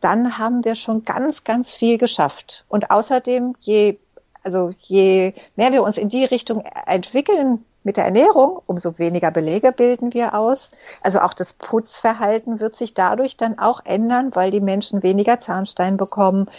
dann 0.04 0.38
haben 0.38 0.63
wir 0.66 0.76
schon 0.76 1.06
ganz, 1.06 1.44
ganz 1.44 1.74
viel 1.74 1.98
geschafft. 1.98 2.66
Und 2.68 2.92
außerdem, 2.92 3.56
je, 3.60 3.98
also 4.44 4.72
je 4.80 5.34
mehr 5.56 5.72
wir 5.72 5.84
uns 5.84 5.98
in 5.98 6.10
die 6.10 6.26
Richtung 6.26 6.63
entwickeln 6.86 7.63
mit 7.84 7.98
der 7.98 8.06
Ernährung, 8.06 8.62
umso 8.66 8.98
weniger 8.98 9.32
Belege 9.32 9.72
bilden 9.72 10.13
wir 10.13 10.34
aus. 10.34 10.72
Also 11.02 11.20
auch 11.20 11.34
das 11.34 11.54
Putzverhalten 11.54 12.60
wird 12.60 12.76
sich 12.76 12.94
dadurch 12.94 13.38
dann 13.38 13.60
auch 13.60 13.82
ändern, 13.86 14.32
weil 14.34 14.52
die 14.52 14.62
Menschen 14.62 15.04
weniger 15.04 15.39
Zahnstein 15.39 15.98
bekommen, 15.98 16.50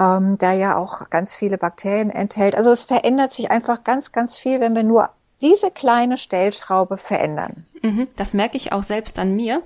ähm, 0.00 0.38
der 0.38 0.52
ja 0.54 0.76
auch 0.76 1.10
ganz 1.10 1.36
viele 1.36 1.58
Bakterien 1.58 2.10
enthält. 2.10 2.54
Also 2.54 2.70
es 2.70 2.84
verändert 2.84 3.32
sich 3.32 3.50
einfach 3.50 3.84
ganz, 3.84 4.12
ganz 4.12 4.38
viel, 4.38 4.60
wenn 4.60 4.74
wir 4.74 4.84
nur 4.84 5.10
diese 5.40 5.70
kleine 5.70 6.18
Stellschraube 6.18 6.96
verändern. 6.96 7.66
Mhm, 7.82 8.08
das 8.16 8.34
merke 8.34 8.56
ich 8.56 8.72
auch 8.72 8.82
selbst 8.82 9.18
an 9.18 9.36
mir. 9.36 9.62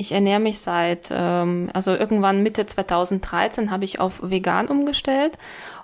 Ich 0.00 0.12
ernähre 0.12 0.40
mich 0.40 0.60
seit, 0.60 1.10
ähm, 1.12 1.68
also 1.74 1.94
irgendwann 1.94 2.42
Mitte 2.42 2.64
2013 2.64 3.70
habe 3.70 3.84
ich 3.84 4.00
auf 4.00 4.30
vegan 4.30 4.66
umgestellt 4.66 5.36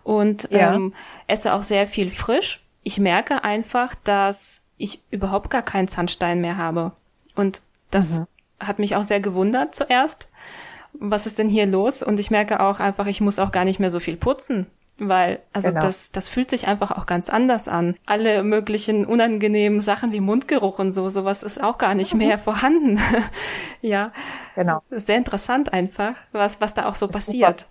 und 0.04 0.48
ja. 0.50 0.74
ähm, 0.74 0.94
esse 1.26 1.52
auch 1.52 1.62
sehr 1.62 1.86
viel 1.86 2.08
frisch. 2.08 2.62
Ich 2.82 2.98
merke 2.98 3.44
einfach, 3.44 3.94
dass 4.04 4.62
ich 4.78 5.02
überhaupt 5.10 5.50
gar 5.50 5.60
keinen 5.60 5.88
Zahnstein 5.88 6.40
mehr 6.40 6.56
habe. 6.56 6.92
Und 7.34 7.60
das 7.90 8.20
mhm. 8.20 8.26
hat 8.58 8.78
mich 8.78 8.96
auch 8.96 9.04
sehr 9.04 9.20
gewundert 9.20 9.74
zuerst. 9.74 10.30
Was 10.94 11.26
ist 11.26 11.38
denn 11.38 11.50
hier 11.50 11.66
los? 11.66 12.02
Und 12.02 12.18
ich 12.18 12.30
merke 12.30 12.60
auch 12.60 12.80
einfach, 12.80 13.04
ich 13.04 13.20
muss 13.20 13.38
auch 13.38 13.52
gar 13.52 13.66
nicht 13.66 13.80
mehr 13.80 13.90
so 13.90 14.00
viel 14.00 14.16
putzen 14.16 14.66
weil 14.98 15.40
also 15.52 15.68
genau. 15.68 15.82
das 15.82 16.10
das 16.10 16.28
fühlt 16.28 16.48
sich 16.48 16.66
einfach 16.66 16.90
auch 16.90 17.06
ganz 17.06 17.28
anders 17.28 17.68
an. 17.68 17.94
Alle 18.06 18.42
möglichen 18.42 19.04
unangenehmen 19.04 19.80
Sachen 19.80 20.12
wie 20.12 20.20
Mundgeruch 20.20 20.78
und 20.78 20.92
so, 20.92 21.08
sowas 21.08 21.42
ist 21.42 21.62
auch 21.62 21.78
gar 21.78 21.94
nicht 21.94 22.14
mehr 22.14 22.38
vorhanden. 22.38 22.98
ja. 23.82 24.12
Genau. 24.54 24.82
Sehr 24.90 25.18
interessant 25.18 25.72
einfach, 25.72 26.14
was 26.32 26.60
was 26.60 26.74
da 26.74 26.86
auch 26.86 26.94
so 26.94 27.08
passiert. 27.08 27.60
Super. 27.60 27.70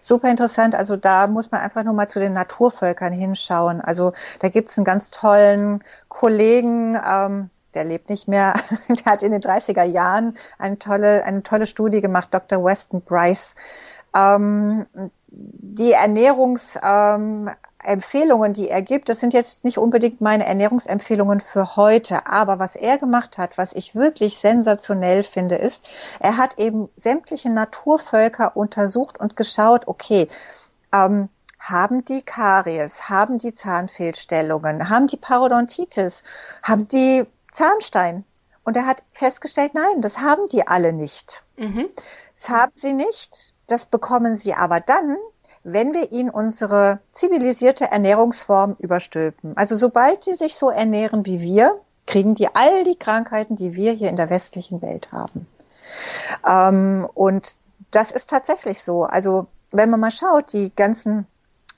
Super 0.00 0.30
interessant. 0.30 0.74
Also 0.74 0.96
da 0.96 1.26
muss 1.26 1.50
man 1.50 1.60
einfach 1.60 1.84
nur 1.84 1.94
mal 1.94 2.08
zu 2.08 2.20
den 2.20 2.32
Naturvölkern 2.32 3.12
hinschauen. 3.12 3.80
Also 3.80 4.12
da 4.40 4.48
gibt's 4.48 4.76
einen 4.76 4.84
ganz 4.84 5.10
tollen 5.10 5.82
Kollegen, 6.08 6.98
ähm, 7.06 7.50
der 7.74 7.84
lebt 7.84 8.10
nicht 8.10 8.28
mehr, 8.28 8.54
der 8.88 9.04
hat 9.12 9.22
in 9.22 9.32
den 9.32 9.40
30er 9.40 9.84
Jahren 9.84 10.36
eine 10.58 10.76
tolle, 10.76 11.24
eine 11.24 11.42
tolle 11.42 11.66
Studie 11.66 12.00
gemacht, 12.00 12.28
Dr. 12.32 12.64
Weston 12.64 13.02
Bryce. 13.02 13.54
Ähm, 14.14 14.84
die 15.34 15.92
Ernährungsempfehlungen, 15.92 18.50
ähm, 18.50 18.52
die 18.52 18.68
er 18.68 18.82
gibt, 18.82 19.08
das 19.08 19.20
sind 19.20 19.32
jetzt 19.32 19.64
nicht 19.64 19.78
unbedingt 19.78 20.20
meine 20.20 20.44
Ernährungsempfehlungen 20.44 21.40
für 21.40 21.76
heute, 21.76 22.26
aber 22.26 22.58
was 22.58 22.76
er 22.76 22.98
gemacht 22.98 23.38
hat, 23.38 23.56
was 23.56 23.72
ich 23.72 23.94
wirklich 23.94 24.36
sensationell 24.36 25.22
finde, 25.22 25.54
ist, 25.54 25.88
er 26.20 26.36
hat 26.36 26.58
eben 26.58 26.90
sämtliche 26.96 27.48
Naturvölker 27.50 28.54
untersucht 28.56 29.18
und 29.18 29.34
geschaut, 29.34 29.88
okay, 29.88 30.28
ähm, 30.92 31.30
haben 31.58 32.04
die 32.04 32.22
Karies, 32.22 33.08
haben 33.08 33.38
die 33.38 33.54
Zahnfehlstellungen, 33.54 34.90
haben 34.90 35.06
die 35.06 35.16
Parodontitis, 35.16 36.22
haben 36.62 36.88
die 36.88 37.24
Zahnstein? 37.50 38.26
Und 38.64 38.76
er 38.76 38.86
hat 38.86 39.02
festgestellt, 39.12 39.72
nein, 39.74 40.02
das 40.02 40.18
haben 40.18 40.46
die 40.48 40.66
alle 40.66 40.92
nicht. 40.92 41.44
Mhm. 41.56 41.88
Das 42.34 42.50
haben 42.50 42.72
sie 42.74 42.92
nicht. 42.92 43.51
Das 43.72 43.86
bekommen 43.86 44.36
sie 44.36 44.52
aber 44.52 44.80
dann, 44.80 45.16
wenn 45.64 45.94
wir 45.94 46.12
ihnen 46.12 46.28
unsere 46.28 47.00
zivilisierte 47.10 47.90
Ernährungsform 47.90 48.76
überstülpen. 48.78 49.56
Also 49.56 49.78
sobald 49.78 50.26
die 50.26 50.34
sich 50.34 50.56
so 50.56 50.68
ernähren 50.68 51.24
wie 51.24 51.40
wir, 51.40 51.80
kriegen 52.06 52.34
die 52.34 52.54
all 52.54 52.84
die 52.84 52.96
Krankheiten, 52.96 53.56
die 53.56 53.74
wir 53.74 53.92
hier 53.92 54.10
in 54.10 54.16
der 54.16 54.28
westlichen 54.28 54.82
Welt 54.82 55.10
haben. 55.10 55.46
Ähm, 56.46 57.08
und 57.14 57.54
das 57.90 58.10
ist 58.10 58.28
tatsächlich 58.28 58.82
so. 58.82 59.04
Also 59.04 59.46
wenn 59.70 59.88
man 59.88 60.00
mal 60.00 60.10
schaut, 60.10 60.52
die 60.52 60.70
ganzen 60.76 61.26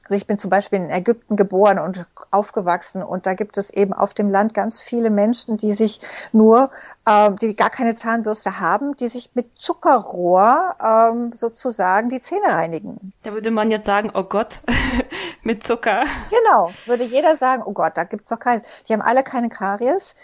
also 0.05 0.17
ich 0.17 0.27
bin 0.27 0.39
zum 0.39 0.51
Beispiel 0.51 0.81
in 0.81 0.91
Ägypten 0.91 1.37
geboren 1.37 1.79
und 1.79 2.07
aufgewachsen 2.31 3.03
und 3.03 3.27
da 3.27 3.35
gibt 3.35 3.57
es 3.57 3.71
eben 3.71 3.93
auf 3.93 4.15
dem 4.15 4.29
Land 4.29 4.55
ganz 4.55 4.83
viele 4.83 5.11
Menschen, 5.11 5.57
die 5.57 5.73
sich 5.73 6.01
nur, 6.33 6.71
äh, 7.07 7.31
die 7.41 7.57
gar 7.57 7.71
keine 7.71 7.95
Zahnbürste 7.95 8.61
haben, 8.61 8.97
die 8.97 9.09
sich 9.09 9.31
mit 9.35 9.59
Zuckerrohr 9.59 10.77
ähm, 10.83 11.33
sozusagen 11.33 12.11
die 12.11 12.21
Zähne 12.21 12.49
reinigen. 12.49 13.13
Da 13.23 13.33
würde 13.33 13.51
man 13.51 13.71
jetzt 13.71 13.87
sagen, 13.87 14.11
oh 14.13 14.25
Gott, 14.25 14.61
mit 15.45 15.67
Zucker. 15.67 16.05
Genau, 16.31 16.71
würde 16.87 17.05
jeder 17.05 17.37
sagen, 17.37 17.63
oh 17.65 17.73
Gott, 17.73 17.97
da 17.97 18.05
gibt's 18.05 18.29
doch 18.29 18.39
keines. 18.39 18.67
Die 18.89 18.93
haben 18.93 19.03
alle 19.03 19.23
keine 19.23 19.49
Karies. 19.49 20.15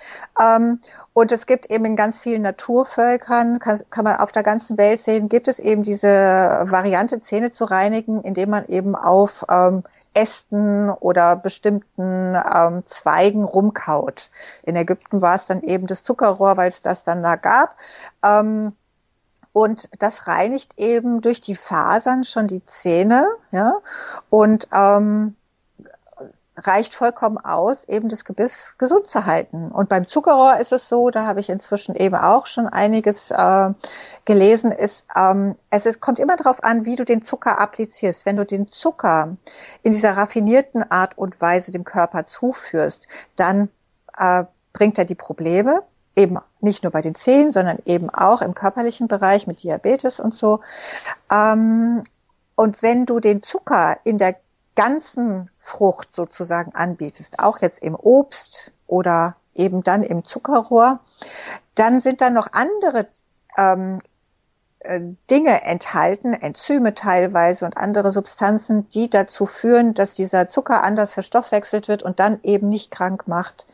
Ähm, 0.40 0.80
und 1.12 1.32
es 1.32 1.46
gibt 1.46 1.70
eben 1.70 1.84
in 1.84 1.96
ganz 1.96 2.18
vielen 2.18 2.42
Naturvölkern, 2.42 3.58
kann, 3.58 3.80
kann 3.90 4.04
man 4.04 4.16
auf 4.16 4.32
der 4.32 4.42
ganzen 4.42 4.78
Welt 4.78 5.00
sehen, 5.00 5.28
gibt 5.28 5.48
es 5.48 5.58
eben 5.58 5.82
diese 5.82 6.08
Variante, 6.08 7.20
Zähne 7.20 7.50
zu 7.50 7.64
reinigen, 7.64 8.22
indem 8.22 8.50
man 8.50 8.66
eben 8.68 8.96
auf 8.96 9.44
ähm, 9.50 9.84
Ästen 10.14 10.90
oder 10.90 11.36
bestimmten 11.36 12.34
ähm, 12.34 12.82
Zweigen 12.86 13.44
rumkaut. 13.44 14.30
In 14.64 14.76
Ägypten 14.76 15.20
war 15.20 15.36
es 15.36 15.46
dann 15.46 15.62
eben 15.62 15.86
das 15.86 16.02
Zuckerrohr, 16.02 16.56
weil 16.56 16.68
es 16.68 16.82
das 16.82 17.04
dann 17.04 17.22
da 17.22 17.36
gab. 17.36 17.76
Ähm, 18.24 18.72
und 19.62 19.88
das 19.98 20.26
reinigt 20.26 20.74
eben 20.78 21.20
durch 21.20 21.40
die 21.40 21.54
Fasern 21.54 22.24
schon 22.24 22.46
die 22.46 22.64
Zähne, 22.64 23.26
ja, 23.50 23.74
und 24.30 24.68
ähm, 24.72 25.34
reicht 26.66 26.94
vollkommen 26.94 27.38
aus, 27.38 27.84
eben 27.88 28.08
das 28.08 28.24
Gebiss 28.24 28.74
gesund 28.78 29.06
zu 29.06 29.26
halten. 29.26 29.70
Und 29.70 29.88
beim 29.88 30.06
Zuckerrohr 30.06 30.58
ist 30.58 30.72
es 30.72 30.88
so, 30.88 31.10
da 31.10 31.26
habe 31.26 31.40
ich 31.40 31.48
inzwischen 31.48 31.94
eben 31.94 32.16
auch 32.16 32.46
schon 32.46 32.66
einiges 32.66 33.30
äh, 33.30 33.70
gelesen, 34.24 34.72
ist, 34.72 35.06
ähm, 35.16 35.56
es 35.70 35.86
ist, 35.86 36.00
kommt 36.00 36.18
immer 36.18 36.36
darauf 36.36 36.62
an, 36.62 36.84
wie 36.84 36.96
du 36.96 37.04
den 37.04 37.22
Zucker 37.22 37.60
applizierst. 37.60 38.26
Wenn 38.26 38.36
du 38.36 38.44
den 38.44 38.68
Zucker 38.68 39.36
in 39.82 39.92
dieser 39.92 40.16
raffinierten 40.16 40.90
Art 40.90 41.16
und 41.16 41.40
Weise 41.40 41.72
dem 41.72 41.84
Körper 41.84 42.26
zuführst, 42.26 43.08
dann 43.36 43.70
äh, 44.18 44.44
bringt 44.72 44.98
er 44.98 45.04
die 45.04 45.14
Probleme, 45.14 45.82
eben 46.16 46.38
nicht 46.60 46.82
nur 46.82 46.92
bei 46.92 47.02
den 47.02 47.14
Zähnen, 47.14 47.50
sondern 47.50 47.78
eben 47.84 48.10
auch 48.10 48.42
im 48.42 48.54
körperlichen 48.54 49.08
Bereich 49.08 49.46
mit 49.46 49.62
Diabetes 49.62 50.20
und 50.20 50.34
so. 50.34 50.60
Ähm, 51.30 52.02
und 52.56 52.82
wenn 52.82 53.06
du 53.06 53.20
den 53.20 53.42
Zucker 53.42 53.98
in 54.04 54.18
der 54.18 54.36
ganzen 54.76 55.50
Frucht 55.58 56.14
sozusagen 56.14 56.74
anbietest, 56.74 57.38
auch 57.38 57.60
jetzt 57.60 57.82
im 57.82 57.94
Obst 57.94 58.72
oder 58.86 59.36
eben 59.54 59.82
dann 59.82 60.02
im 60.02 60.24
Zuckerrohr, 60.24 61.00
dann 61.74 62.00
sind 62.00 62.20
da 62.20 62.30
noch 62.30 62.48
andere 62.52 63.06
ähm, 63.56 63.98
äh, 64.80 65.00
Dinge 65.30 65.62
enthalten, 65.64 66.32
Enzyme 66.32 66.94
teilweise 66.94 67.64
und 67.64 67.76
andere 67.76 68.10
Substanzen, 68.10 68.88
die 68.88 69.10
dazu 69.10 69.44
führen, 69.46 69.94
dass 69.94 70.14
dieser 70.14 70.48
Zucker 70.48 70.82
anders 70.82 71.14
verstoffwechselt 71.14 71.88
wird 71.88 72.02
und 72.02 72.20
dann 72.20 72.40
eben 72.42 72.68
nicht 72.68 72.90
krank 72.90 73.28
macht. 73.28 73.66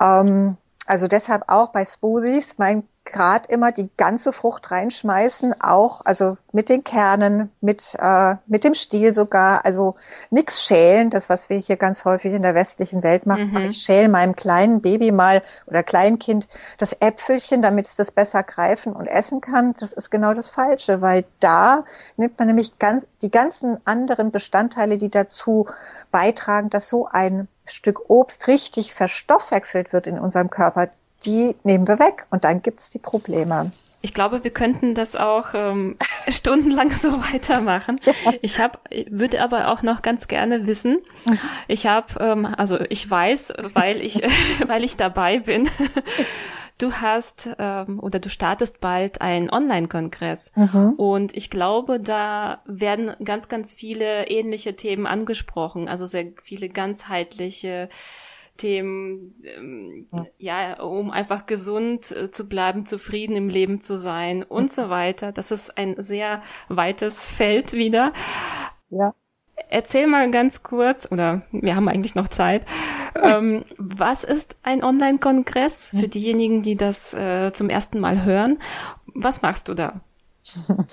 Ähm, 0.00 0.56
also 0.88 1.08
deshalb 1.08 1.44
auch 1.48 1.68
bei 1.68 1.84
Smoothies, 1.84 2.58
mein 2.58 2.88
Grad 3.08 3.50
immer 3.50 3.72
die 3.72 3.88
ganze 3.96 4.32
Frucht 4.32 4.70
reinschmeißen, 4.70 5.60
auch 5.60 6.02
also 6.04 6.36
mit 6.52 6.68
den 6.68 6.84
Kernen, 6.84 7.50
mit 7.60 7.96
äh, 7.98 8.36
mit 8.46 8.64
dem 8.64 8.74
Stiel 8.74 9.12
sogar, 9.12 9.64
also 9.64 9.94
nix 10.30 10.64
schälen, 10.64 11.10
das 11.10 11.28
was 11.28 11.50
wir 11.50 11.56
hier 11.56 11.76
ganz 11.76 12.04
häufig 12.04 12.32
in 12.32 12.42
der 12.42 12.54
westlichen 12.54 13.02
Welt 13.02 13.26
machen. 13.26 13.50
Mhm. 13.50 13.62
Ich 13.62 13.78
schäle 13.78 14.08
meinem 14.08 14.36
kleinen 14.36 14.80
Baby 14.80 15.12
mal 15.12 15.42
oder 15.66 15.82
Kleinkind 15.82 16.46
das 16.78 16.94
Äpfelchen, 17.00 17.62
damit 17.62 17.86
es 17.86 17.96
das 17.96 18.10
besser 18.10 18.42
greifen 18.42 18.92
und 18.92 19.06
essen 19.06 19.40
kann. 19.40 19.74
Das 19.78 19.92
ist 19.92 20.10
genau 20.10 20.34
das 20.34 20.50
Falsche, 20.50 21.00
weil 21.00 21.24
da 21.40 21.84
nimmt 22.16 22.38
man 22.38 22.48
nämlich 22.48 22.78
ganz 22.78 23.06
die 23.22 23.30
ganzen 23.30 23.78
anderen 23.86 24.30
Bestandteile, 24.30 24.98
die 24.98 25.10
dazu 25.10 25.66
beitragen, 26.10 26.70
dass 26.70 26.88
so 26.88 27.06
ein 27.06 27.48
Stück 27.66 28.08
Obst 28.08 28.48
richtig 28.48 28.94
verstoffwechselt 28.94 29.92
wird 29.92 30.06
in 30.06 30.18
unserem 30.18 30.50
Körper, 30.50 30.88
die 31.24 31.56
nehmen 31.64 31.86
wir 31.88 31.98
weg 31.98 32.26
und 32.30 32.44
dann 32.44 32.62
gibt's 32.62 32.88
die 32.88 32.98
Probleme. 32.98 33.70
Ich 34.00 34.14
glaube, 34.14 34.44
wir 34.44 34.52
könnten 34.52 34.94
das 34.94 35.16
auch 35.16 35.54
ähm, 35.54 35.96
stundenlang 36.28 36.92
so 36.92 37.10
weitermachen. 37.32 37.98
Ja. 38.02 38.12
Ich 38.42 38.60
habe, 38.60 38.78
würde 39.10 39.42
aber 39.42 39.68
auch 39.68 39.82
noch 39.82 40.02
ganz 40.02 40.28
gerne 40.28 40.66
wissen. 40.66 40.98
Mhm. 41.26 41.38
Ich 41.66 41.86
habe, 41.86 42.06
ähm, 42.20 42.46
also 42.46 42.78
ich 42.88 43.08
weiß, 43.10 43.54
weil 43.74 44.00
ich, 44.00 44.22
weil 44.66 44.84
ich 44.84 44.96
dabei 44.96 45.40
bin. 45.40 45.68
Du 46.78 46.92
hast 46.92 47.48
ähm, 47.58 47.98
oder 47.98 48.20
du 48.20 48.30
startest 48.30 48.78
bald 48.78 49.20
einen 49.20 49.50
Online-Kongress 49.50 50.52
mhm. 50.54 50.92
und 50.92 51.36
ich 51.36 51.50
glaube, 51.50 51.98
da 51.98 52.62
werden 52.66 53.16
ganz, 53.24 53.48
ganz 53.48 53.74
viele 53.74 54.28
ähnliche 54.28 54.76
Themen 54.76 55.04
angesprochen, 55.04 55.88
also 55.88 56.06
sehr 56.06 56.26
viele 56.44 56.68
ganzheitliche 56.68 57.88
Themen, 58.58 59.34
ähm, 59.44 60.06
ja. 60.36 60.68
ja, 60.68 60.82
um 60.82 61.10
einfach 61.10 61.46
gesund 61.46 62.10
äh, 62.10 62.30
zu 62.30 62.46
bleiben, 62.48 62.84
zufrieden 62.84 63.36
im 63.36 63.48
Leben 63.48 63.80
zu 63.80 63.96
sein 63.96 64.42
und 64.42 64.64
mhm. 64.64 64.68
so 64.68 64.90
weiter. 64.90 65.32
Das 65.32 65.50
ist 65.50 65.78
ein 65.78 65.94
sehr 65.98 66.42
weites 66.68 67.24
Feld 67.24 67.72
wieder. 67.72 68.12
Ja. 68.90 69.14
Erzähl 69.70 70.06
mal 70.06 70.30
ganz 70.30 70.62
kurz, 70.62 71.08
oder 71.10 71.42
wir 71.50 71.74
haben 71.74 71.88
eigentlich 71.88 72.14
noch 72.14 72.28
Zeit, 72.28 72.64
ähm, 73.22 73.64
was 73.76 74.24
ist 74.24 74.56
ein 74.62 74.84
Online-Kongress 74.84 75.88
für 75.88 76.08
diejenigen, 76.08 76.62
die 76.62 76.76
das 76.76 77.12
äh, 77.14 77.52
zum 77.52 77.68
ersten 77.68 77.98
Mal 78.00 78.24
hören? 78.24 78.58
Was 79.06 79.42
machst 79.42 79.68
du 79.68 79.74
da? 79.74 80.00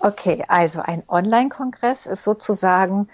Okay, 0.00 0.42
also 0.48 0.80
ein 0.80 1.02
Online-Kongress 1.08 2.06
ist 2.06 2.24
sozusagen 2.24 3.08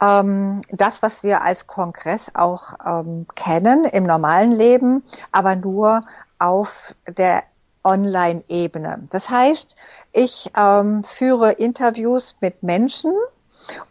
ähm, 0.00 0.60
das, 0.70 1.02
was 1.02 1.22
wir 1.22 1.42
als 1.42 1.66
Kongress 1.66 2.32
auch 2.34 2.74
ähm, 2.84 3.26
kennen 3.34 3.84
im 3.84 4.04
normalen 4.04 4.52
Leben, 4.52 5.02
aber 5.32 5.56
nur 5.56 6.02
auf 6.38 6.94
der 7.06 7.42
Online-Ebene. 7.84 9.06
Das 9.10 9.30
heißt, 9.30 9.76
ich 10.12 10.50
ähm, 10.56 11.04
führe 11.04 11.52
Interviews 11.52 12.36
mit 12.40 12.62
Menschen 12.62 13.12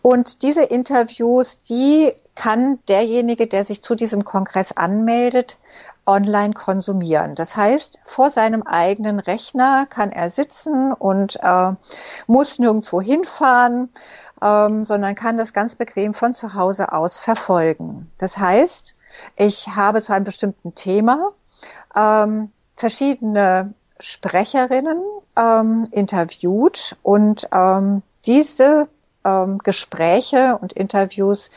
und 0.02 0.44
diese 0.44 0.64
Interviews, 0.64 1.60
die 1.60 2.12
kann 2.36 2.80
derjenige, 2.88 3.48
der 3.48 3.66
sich 3.66 3.82
zu 3.82 3.96
diesem 3.96 4.24
Kongress 4.24 4.72
anmeldet, 4.72 5.58
online 6.06 6.54
konsumieren. 6.54 7.36
Das 7.36 7.56
heißt, 7.56 8.00
vor 8.04 8.32
seinem 8.32 8.64
eigenen 8.64 9.20
Rechner 9.20 9.86
kann 9.86 10.12
er 10.12 10.32
sitzen 10.32 10.92
und 10.92 11.38
äh, 11.44 11.74
muss 12.26 12.58
nirgendwo 12.58 13.00
hinfahren, 13.00 13.90
ähm, 14.42 14.84
sondern 14.84 15.16
kann 15.16 15.38
das 15.38 15.54
ganz 15.54 15.76
bequem 15.76 16.14
von 16.14 16.34
zu 16.34 16.54
Hause 16.54 16.92
aus 16.94 17.20
verfolgen. 17.20 18.12
Das 18.18 18.38
heißt, 18.38 18.96
ich 19.38 19.68
habe 19.70 20.02
zu 20.02 20.14
einem 20.14 20.26
bestimmten 20.26 20.76
Thema 20.76 21.32
ähm, 21.96 22.52
verschiedene 22.76 23.74
Sprecherinnen 24.00 25.02
ähm, 25.36 25.84
interviewt 25.92 26.96
und 27.04 27.50
ähm, 27.52 28.02
diese 28.26 28.88
ähm, 29.26 29.58
Gespräche 29.60 30.58
und 30.62 30.74
Interviews 30.74 31.52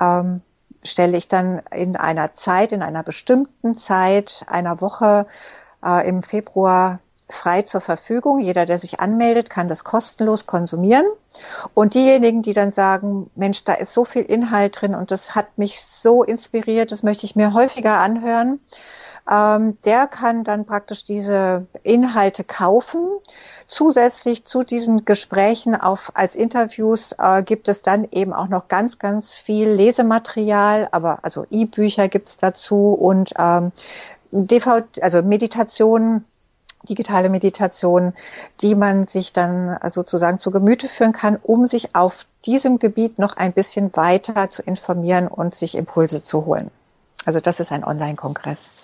ähm, 0.00 0.40
stelle 0.84 1.16
ich 1.16 1.28
dann 1.28 1.62
in 1.70 1.96
einer 1.96 2.34
Zeit, 2.34 2.72
in 2.72 2.82
einer 2.82 3.02
bestimmten 3.02 3.76
Zeit, 3.76 4.44
einer 4.48 4.80
Woche 4.80 5.26
äh, 5.84 6.08
im 6.08 6.22
Februar 6.22 7.00
frei 7.32 7.62
zur 7.62 7.80
Verfügung. 7.80 8.38
Jeder, 8.38 8.66
der 8.66 8.78
sich 8.78 9.00
anmeldet, 9.00 9.50
kann 9.50 9.68
das 9.68 9.84
kostenlos 9.84 10.46
konsumieren. 10.46 11.06
Und 11.74 11.94
diejenigen, 11.94 12.42
die 12.42 12.52
dann 12.52 12.72
sagen, 12.72 13.30
Mensch, 13.34 13.64
da 13.64 13.74
ist 13.74 13.94
so 13.94 14.04
viel 14.04 14.22
Inhalt 14.22 14.80
drin 14.80 14.94
und 14.94 15.10
das 15.10 15.34
hat 15.34 15.58
mich 15.58 15.82
so 15.82 16.22
inspiriert, 16.22 16.92
das 16.92 17.02
möchte 17.02 17.26
ich 17.26 17.36
mir 17.36 17.54
häufiger 17.54 18.00
anhören, 18.00 18.60
ähm, 19.30 19.78
der 19.84 20.06
kann 20.06 20.44
dann 20.44 20.66
praktisch 20.66 21.04
diese 21.04 21.66
Inhalte 21.82 22.44
kaufen. 22.44 23.08
Zusätzlich 23.66 24.44
zu 24.44 24.64
diesen 24.64 25.04
Gesprächen 25.04 25.74
auf, 25.74 26.12
als 26.14 26.36
Interviews 26.36 27.14
äh, 27.18 27.42
gibt 27.42 27.68
es 27.68 27.82
dann 27.82 28.06
eben 28.10 28.32
auch 28.32 28.48
noch 28.48 28.68
ganz, 28.68 28.98
ganz 28.98 29.36
viel 29.36 29.68
Lesematerial, 29.68 30.88
aber 30.90 31.20
also 31.22 31.46
E-Bücher 31.50 32.08
gibt's 32.08 32.36
dazu 32.36 32.92
und 32.92 33.32
ähm, 33.38 33.72
DVD, 34.32 35.02
also 35.02 35.22
Meditationen 35.22 36.24
digitale 36.88 37.28
Meditation, 37.28 38.12
die 38.60 38.74
man 38.74 39.06
sich 39.06 39.32
dann 39.32 39.78
sozusagen 39.90 40.38
zu 40.38 40.50
Gemüte 40.50 40.88
führen 40.88 41.12
kann, 41.12 41.38
um 41.42 41.66
sich 41.66 41.94
auf 41.94 42.26
diesem 42.44 42.78
Gebiet 42.78 43.18
noch 43.18 43.36
ein 43.36 43.52
bisschen 43.52 43.94
weiter 43.96 44.50
zu 44.50 44.62
informieren 44.62 45.28
und 45.28 45.54
sich 45.54 45.76
Impulse 45.76 46.22
zu 46.22 46.44
holen. 46.46 46.70
Also 47.24 47.40
das 47.40 47.60
ist 47.60 47.72
ein 47.72 47.84
Online-Kongress. 47.84 48.74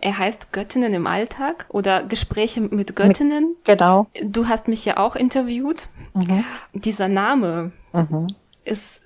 Er 0.00 0.18
heißt 0.18 0.52
Göttinnen 0.52 0.94
im 0.94 1.06
Alltag 1.06 1.66
oder 1.68 2.02
Gespräche 2.02 2.60
mit 2.60 2.96
Göttinnen. 2.96 3.54
Genau. 3.64 4.06
Du 4.20 4.48
hast 4.48 4.66
mich 4.66 4.84
ja 4.84 4.96
auch 4.96 5.14
interviewt. 5.14 5.90
Mhm. 6.14 6.44
Dieser 6.74 7.06
Name 7.06 7.70
mhm. 7.92 8.26
ist, 8.64 9.00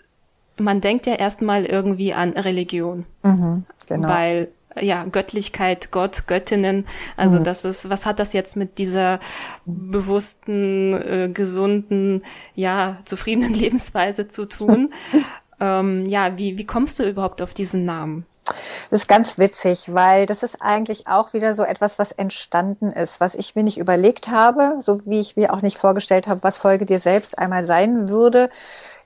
man 0.57 0.81
denkt 0.81 1.07
ja 1.07 1.15
erstmal 1.15 1.67
irgendwie 1.67 2.15
an 2.15 2.33
Religion. 2.33 3.05
Mhm, 3.23 3.67
genau. 3.87 4.09
Weil 4.09 4.49
ja, 4.81 5.05
Göttlichkeit, 5.05 5.91
Gott, 5.91 6.27
Göttinnen. 6.27 6.87
Also 7.17 7.39
mhm. 7.39 7.45
das 7.45 7.65
ist, 7.65 7.89
was 7.89 8.07
hat 8.07 8.19
das 8.19 8.33
jetzt 8.33 8.57
mit 8.57 8.79
dieser 8.79 9.21
bewussten, 9.65 10.95
äh, 10.95 11.31
gesunden, 11.33 12.23
ja, 12.55 12.99
zufriedenen 13.05 13.55
Lebensweise 13.55 14.29
zu 14.29 14.47
tun? 14.47 14.93
ähm, 15.61 16.07
ja, 16.07 16.37
wie, 16.37 16.59
wie 16.59 16.67
kommst 16.67 16.99
du 16.99 17.09
überhaupt 17.09 17.43
auf 17.43 17.55
diesen 17.55 17.85
Namen? 17.85 18.27
Das 18.91 19.01
ist 19.01 19.09
ganz 19.09 19.39
witzig, 19.39 19.93
weil 19.93 20.27
das 20.27 20.45
ist 20.45 20.59
eigentlich 20.61 21.09
auch 21.09 21.33
wieder 21.33 21.55
so 21.55 21.65
etwas, 21.65 21.99
was 21.99 22.13
entstanden 22.13 22.93
ist, 22.93 23.19
was 23.21 23.35
ich 23.35 23.57
mir 23.57 23.65
nicht 23.65 23.79
überlegt 23.79 24.29
habe, 24.29 24.77
so 24.79 25.05
wie 25.05 25.19
ich 25.19 25.37
mir 25.37 25.53
auch 25.53 25.63
nicht 25.63 25.79
vorgestellt 25.79 26.29
habe, 26.29 26.45
was 26.45 26.59
Folge 26.59 26.87
dir 26.87 27.01
selbst 27.01 27.39
einmal 27.39 27.65
sein 27.65 28.09
würde, 28.09 28.49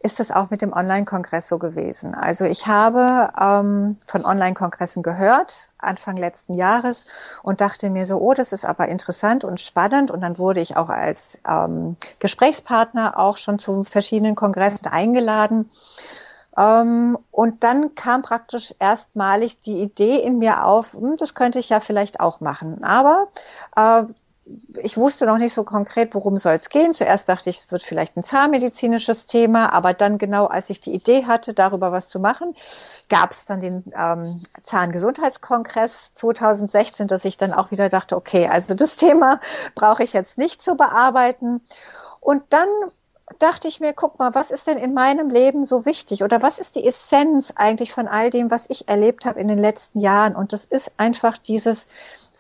ist 0.03 0.19
das 0.19 0.31
auch 0.31 0.49
mit 0.49 0.63
dem 0.63 0.73
Online-Kongress 0.73 1.49
so 1.49 1.59
gewesen. 1.59 2.15
Also 2.15 2.47
ich 2.47 2.67
habe 2.67 3.33
ähm, 3.39 3.99
von 4.07 4.25
Online-Kongressen 4.25 5.03
gehört, 5.03 5.69
Anfang 5.79 6.17
letzten 6.17 6.55
Jahres, 6.55 7.05
und 7.43 7.61
dachte 7.61 7.91
mir 7.91 8.07
so, 8.07 8.19
oh, 8.19 8.33
das 8.33 8.53
ist 8.53 8.65
aber 8.65 8.89
interessant 8.89 9.45
und 9.45 9.61
spannend. 9.61 10.11
Und 10.11 10.23
dann 10.23 10.39
wurde 10.39 10.61
ich 10.61 10.79
auch 10.79 10.89
als 10.89 11.39
ähm, 11.47 11.97
Gesprächspartner 12.19 13.19
auch 13.19 13.37
schon 13.37 13.59
zu 13.59 13.85
verschiedenen 13.85 14.35
Kongressen 14.35 14.87
eingeladen. 14.87 15.71
Ähm, 16.57 17.19
und 17.31 17.63
dann 17.63 17.95
kam 17.95 18.23
praktisch 18.23 18.75
erstmalig 18.79 19.61
die 19.61 19.83
Idee 19.83 20.17
in 20.17 20.39
mir 20.39 20.65
auf, 20.65 20.95
hm, 20.95 21.17
das 21.17 21.35
könnte 21.35 21.59
ich 21.59 21.69
ja 21.69 21.81
vielleicht 21.81 22.21
auch 22.21 22.41
machen. 22.41 22.83
Aber 22.85 23.29
äh, 23.77 24.05
ich 24.83 24.97
wusste 24.97 25.27
noch 25.27 25.39
nicht 25.39 25.53
so 25.53 25.65
konkret, 25.65 26.15
worum 26.15 26.37
soll 26.37 26.55
es 26.55 26.69
gehen. 26.69 26.93
Zuerst 26.93 27.29
dachte 27.29 27.51
ich, 27.51 27.59
es 27.59 27.73
wird 27.73 27.83
vielleicht 27.83 28.17
ein 28.17 28.23
zahnmedizinisches 28.23 29.27
Thema, 29.27 29.73
aber 29.73 29.95
dann 29.95 30.19
genau, 30.19 30.47
als 30.47 30.71
ich 30.71 30.81
die 30.81 30.95
Idee 30.95 31.27
hatte, 31.27 31.55
darüber 31.55 31.93
was 31.93 32.09
zu 32.09 32.21
machen, 32.21 32.55
gab 33.09 33.31
es 33.31 33.45
dann 33.45 33.61
den 33.61 33.85
ähm, 33.97 34.43
Zahngesundheitskongress 34.63 36.13
2016, 36.15 37.09
dass 37.09 37.25
ich 37.25 37.37
dann 37.37 37.53
auch 37.53 37.71
wieder 37.71 37.89
dachte, 37.89 38.17
okay, 38.17 38.49
also 38.49 38.75
das 38.75 38.97
Thema 39.01 39.41
brauche 39.75 40.03
ich 40.03 40.13
jetzt 40.13 40.39
nicht 40.39 40.63
zu 40.63 40.75
bearbeiten. 40.75 41.61
Und 42.21 42.43
dann 42.51 42.69
dachte 43.39 43.69
ich 43.69 43.81
mir, 43.81 43.93
guck 43.93 44.19
mal, 44.19 44.35
was 44.35 44.51
ist 44.51 44.67
denn 44.67 44.79
in 44.79 44.95
meinem 44.95 45.31
Leben 45.31 45.65
so 45.65 45.85
wichtig 45.85 46.23
oder 46.23 46.43
was 46.43 46.59
ist 46.59 46.75
die 46.75 46.87
Essenz 46.87 47.53
eigentlich 47.55 47.93
von 47.93 48.09
all 48.09 48.31
dem, 48.31 48.51
was 48.51 48.69
ich 48.69 48.89
erlebt 48.89 49.25
habe 49.25 49.41
in 49.41 49.49
den 49.49 49.59
letzten 49.59 50.01
Jahren? 50.01 50.35
Und 50.35 50.53
das 50.53 50.65
ist 50.65 50.93
einfach 50.97 51.39
dieses 51.39 51.87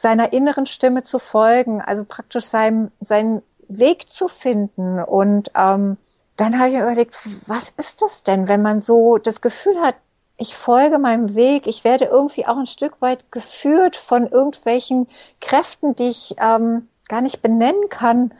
seiner 0.00 0.32
inneren 0.32 0.64
Stimme 0.64 1.02
zu 1.02 1.18
folgen, 1.18 1.82
also 1.82 2.04
praktisch 2.06 2.46
seinem, 2.46 2.90
seinen 3.00 3.42
Weg 3.68 4.10
zu 4.10 4.28
finden. 4.28 4.98
Und 4.98 5.50
ähm, 5.54 5.98
dann 6.38 6.58
habe 6.58 6.70
ich 6.70 6.76
mir 6.76 6.84
überlegt, 6.84 7.18
was 7.46 7.68
ist 7.76 8.00
das 8.00 8.22
denn, 8.22 8.48
wenn 8.48 8.62
man 8.62 8.80
so 8.80 9.18
das 9.18 9.42
Gefühl 9.42 9.78
hat, 9.82 9.94
ich 10.38 10.56
folge 10.56 10.98
meinem 10.98 11.34
Weg, 11.34 11.66
ich 11.66 11.84
werde 11.84 12.06
irgendwie 12.06 12.46
auch 12.46 12.56
ein 12.56 12.66
Stück 12.66 13.02
weit 13.02 13.30
geführt 13.30 13.94
von 13.94 14.26
irgendwelchen 14.26 15.06
Kräften, 15.38 15.94
die 15.94 16.04
ich 16.04 16.34
ähm, 16.40 16.88
gar 17.10 17.20
nicht 17.20 17.42
benennen 17.42 17.90
kann. 17.90 18.32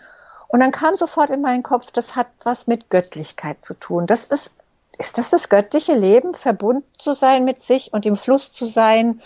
Und 0.49 0.61
dann 0.61 0.71
kam 0.71 0.95
sofort 0.95 1.29
in 1.29 1.43
meinen 1.43 1.63
Kopf, 1.63 1.91
das 1.91 2.17
hat 2.17 2.29
was 2.43 2.69
mit 2.69 2.89
Göttlichkeit 2.89 3.63
zu 3.63 3.75
tun. 3.75 4.07
Das 4.07 4.25
ist, 4.25 4.51
ist 4.97 5.19
das 5.19 5.29
das 5.29 5.51
göttliche 5.51 5.95
Leben, 5.95 6.33
verbunden 6.33 6.89
zu 6.97 7.13
sein 7.13 7.45
mit 7.45 7.63
sich 7.63 7.93
und 7.93 8.07
im 8.07 8.17
Fluss 8.17 8.51
zu 8.51 8.65
sein 8.65 9.21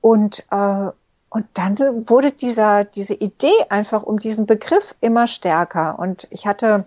und, 0.00 0.44
äh, 0.50 0.92
und 1.32 1.46
dann 1.54 1.78
wurde 2.10 2.30
dieser, 2.30 2.84
diese 2.84 3.14
Idee 3.14 3.54
einfach 3.70 4.02
um 4.02 4.20
diesen 4.20 4.44
Begriff 4.44 4.94
immer 5.00 5.26
stärker. 5.26 5.98
Und 5.98 6.28
ich 6.28 6.46
hatte 6.46 6.84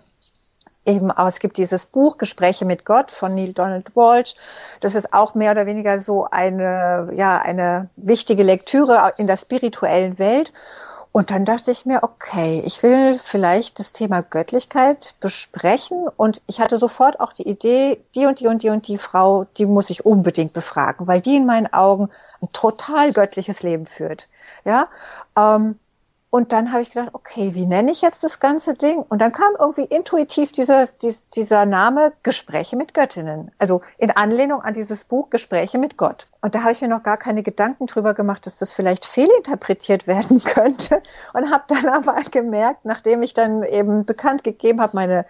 eben 0.84 1.10
auch, 1.10 1.26
es 1.26 1.40
gibt 1.40 1.56
dieses 1.56 1.86
Buch 1.86 2.16
Gespräche 2.16 2.64
mit 2.64 2.84
Gott 2.84 3.10
von 3.10 3.34
Neil 3.34 3.52
Donald 3.52 3.96
Walsh. 3.96 4.36
Das 4.78 4.94
ist 4.94 5.12
auch 5.12 5.34
mehr 5.34 5.50
oder 5.50 5.66
weniger 5.66 6.00
so 6.00 6.28
eine, 6.30 7.10
ja, 7.14 7.38
eine 7.38 7.90
wichtige 7.96 8.44
Lektüre 8.44 9.14
in 9.16 9.26
der 9.26 9.36
spirituellen 9.36 10.20
Welt. 10.20 10.52
Und 11.16 11.30
dann 11.30 11.46
dachte 11.46 11.70
ich 11.70 11.86
mir, 11.86 12.02
okay, 12.02 12.62
ich 12.66 12.82
will 12.82 13.18
vielleicht 13.18 13.78
das 13.78 13.94
Thema 13.94 14.20
Göttlichkeit 14.20 15.14
besprechen. 15.18 16.08
Und 16.14 16.42
ich 16.46 16.60
hatte 16.60 16.76
sofort 16.76 17.20
auch 17.20 17.32
die 17.32 17.48
Idee, 17.48 18.04
die 18.14 18.26
und 18.26 18.38
die 18.38 18.48
und 18.48 18.62
die 18.62 18.68
und 18.68 18.86
die 18.86 18.98
Frau, 18.98 19.44
die 19.56 19.64
muss 19.64 19.88
ich 19.88 20.04
unbedingt 20.04 20.52
befragen, 20.52 21.06
weil 21.06 21.22
die 21.22 21.36
in 21.36 21.46
meinen 21.46 21.72
Augen 21.72 22.10
ein 22.42 22.50
total 22.52 23.14
göttliches 23.14 23.62
Leben 23.62 23.86
führt. 23.86 24.28
Ja, 24.66 24.90
ähm, 25.38 25.78
und 26.28 26.52
dann 26.52 26.72
habe 26.72 26.82
ich 26.82 26.90
gedacht, 26.90 27.10
okay, 27.12 27.54
wie 27.54 27.66
nenne 27.66 27.92
ich 27.92 28.02
jetzt 28.02 28.24
das 28.24 28.40
ganze 28.40 28.74
Ding? 28.74 28.98
Und 28.98 29.22
dann 29.22 29.30
kam 29.30 29.54
irgendwie 29.58 29.84
intuitiv 29.84 30.50
dieser, 30.50 30.86
dieser 31.34 31.66
Name 31.66 32.12
Gespräche 32.24 32.76
mit 32.76 32.94
Göttinnen. 32.94 33.52
Also 33.58 33.80
in 33.96 34.10
Anlehnung 34.10 34.60
an 34.60 34.74
dieses 34.74 35.04
Buch 35.04 35.30
Gespräche 35.30 35.78
mit 35.78 35.96
Gott. 35.96 36.26
Und 36.42 36.54
da 36.54 36.62
habe 36.62 36.72
ich 36.72 36.82
mir 36.82 36.88
noch 36.88 37.04
gar 37.04 37.16
keine 37.16 37.44
Gedanken 37.44 37.86
drüber 37.86 38.12
gemacht, 38.12 38.44
dass 38.44 38.58
das 38.58 38.72
vielleicht 38.72 39.06
fehlinterpretiert 39.06 40.08
werden 40.08 40.42
könnte. 40.44 41.00
Und 41.32 41.50
habe 41.52 41.64
dann 41.68 41.88
aber 41.88 42.16
gemerkt, 42.30 42.84
nachdem 42.84 43.22
ich 43.22 43.32
dann 43.32 43.62
eben 43.62 44.04
bekannt 44.04 44.42
gegeben 44.42 44.80
habe, 44.80 44.96
meine 44.96 45.26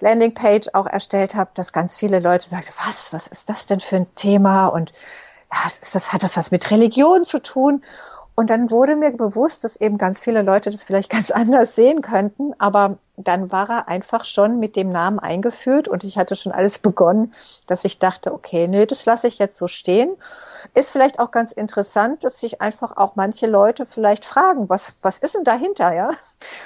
Landingpage 0.00 0.70
auch 0.72 0.86
erstellt 0.86 1.36
habe, 1.36 1.52
dass 1.54 1.72
ganz 1.72 1.96
viele 1.96 2.18
Leute 2.18 2.48
sagten, 2.48 2.72
was, 2.84 3.12
was 3.12 3.28
ist 3.28 3.48
das 3.48 3.66
denn 3.66 3.80
für 3.80 3.96
ein 3.96 4.14
Thema? 4.16 4.66
Und 4.66 4.92
ja, 5.52 5.66
ist 5.66 5.94
das, 5.94 6.12
hat 6.12 6.24
das 6.24 6.36
was 6.36 6.50
mit 6.50 6.70
Religion 6.70 7.24
zu 7.24 7.38
tun? 7.38 7.84
Und 8.34 8.48
dann 8.48 8.70
wurde 8.70 8.96
mir 8.96 9.10
bewusst, 9.12 9.62
dass 9.62 9.76
eben 9.76 9.98
ganz 9.98 10.20
viele 10.20 10.42
Leute 10.42 10.70
das 10.70 10.84
vielleicht 10.84 11.10
ganz 11.16 11.30
anders 11.30 11.74
sehen 11.74 12.00
könnten, 12.00 12.54
aber 12.58 12.98
dann 13.16 13.52
war 13.52 13.68
er 13.68 13.88
einfach 13.88 14.24
schon 14.24 14.58
mit 14.58 14.74
dem 14.74 14.88
Namen 14.88 15.18
eingeführt 15.18 15.86
und 15.86 16.02
ich 16.02 16.18
hatte 16.18 16.34
schon 16.34 16.52
alles 16.52 16.78
begonnen, 16.80 17.34
dass 17.66 17.84
ich 17.84 17.98
dachte, 17.98 18.32
okay, 18.32 18.68
nee, 18.68 18.86
das 18.86 19.04
lasse 19.04 19.26
ich 19.26 19.38
jetzt 19.38 19.58
so 19.58 19.68
stehen. 19.68 20.16
Ist 20.74 20.90
vielleicht 20.90 21.18
auch 21.18 21.30
ganz 21.30 21.52
interessant, 21.52 22.24
dass 22.24 22.40
sich 22.40 22.60
einfach 22.60 22.96
auch 22.96 23.16
manche 23.16 23.46
Leute 23.46 23.86
vielleicht 23.86 24.24
fragen, 24.24 24.68
was, 24.68 24.94
was 25.02 25.18
ist 25.18 25.34
denn 25.34 25.44
dahinter, 25.44 25.92
ja? 25.92 26.10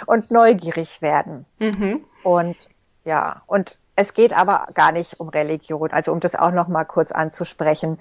Und 0.07 0.31
neugierig 0.31 1.03
werden. 1.03 1.45
Mhm. 1.59 2.05
Und 2.23 2.57
ja, 3.05 3.43
und 3.47 3.79
es 3.97 4.13
geht 4.13 4.37
aber 4.37 4.69
gar 4.75 4.93
nicht 4.93 5.21
um 5.21 5.29
Religion, 5.29 5.91
also 5.91 6.13
um 6.13 6.21
das 6.21 6.35
auch 6.35 6.51
noch 6.53 6.69
mal 6.69 6.85
kurz 6.85 7.13
anzusprechen. 7.13 7.99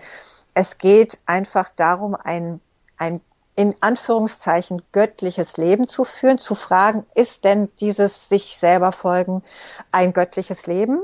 Es 0.54 0.78
geht 0.78 1.20
einfach 1.26 1.70
darum, 1.70 2.16
ein, 2.16 2.60
ein 2.98 3.22
in 3.56 3.74
Anführungszeichen 3.80 4.82
göttliches 4.92 5.58
Leben 5.58 5.88
zu 5.88 6.04
führen, 6.04 6.38
zu 6.38 6.56
fragen, 6.56 7.06
ist 7.16 7.46
denn 7.46 7.70
dieses 7.80 8.28
sich 8.30 8.58
selber 8.58 8.92
folgen 8.92 9.44
ein 9.92 10.14
göttliches 10.14 10.68
Leben? 10.68 11.02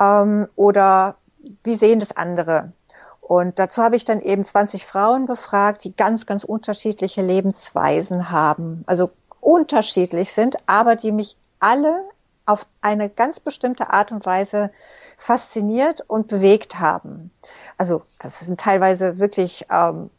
Ähm, 0.00 0.48
oder 0.56 1.16
wie 1.64 1.74
sehen 1.74 2.00
das 2.00 2.16
andere? 2.16 2.72
Und 3.20 3.58
dazu 3.58 3.82
habe 3.82 3.96
ich 3.96 4.04
dann 4.04 4.20
eben 4.20 4.42
20 4.42 4.84
Frauen 4.84 5.24
befragt, 5.24 5.84
die 5.84 5.96
ganz, 5.96 6.26
ganz 6.26 6.44
unterschiedliche 6.44 7.22
Lebensweisen 7.22 8.30
haben, 8.30 8.82
also 8.86 9.10
unterschiedlich 9.40 10.32
sind, 10.32 10.56
aber 10.66 10.96
die 10.96 11.12
mich 11.12 11.36
alle 11.58 12.04
auf 12.44 12.66
eine 12.80 13.08
ganz 13.08 13.40
bestimmte 13.40 13.90
Art 13.90 14.12
und 14.12 14.26
Weise 14.26 14.70
fasziniert 15.16 16.02
und 16.06 16.28
bewegt 16.28 16.80
haben. 16.80 17.30
Also 17.78 18.02
das 18.18 18.40
sind 18.40 18.60
teilweise 18.60 19.18
wirklich 19.18 19.66
ähm, 19.70 20.10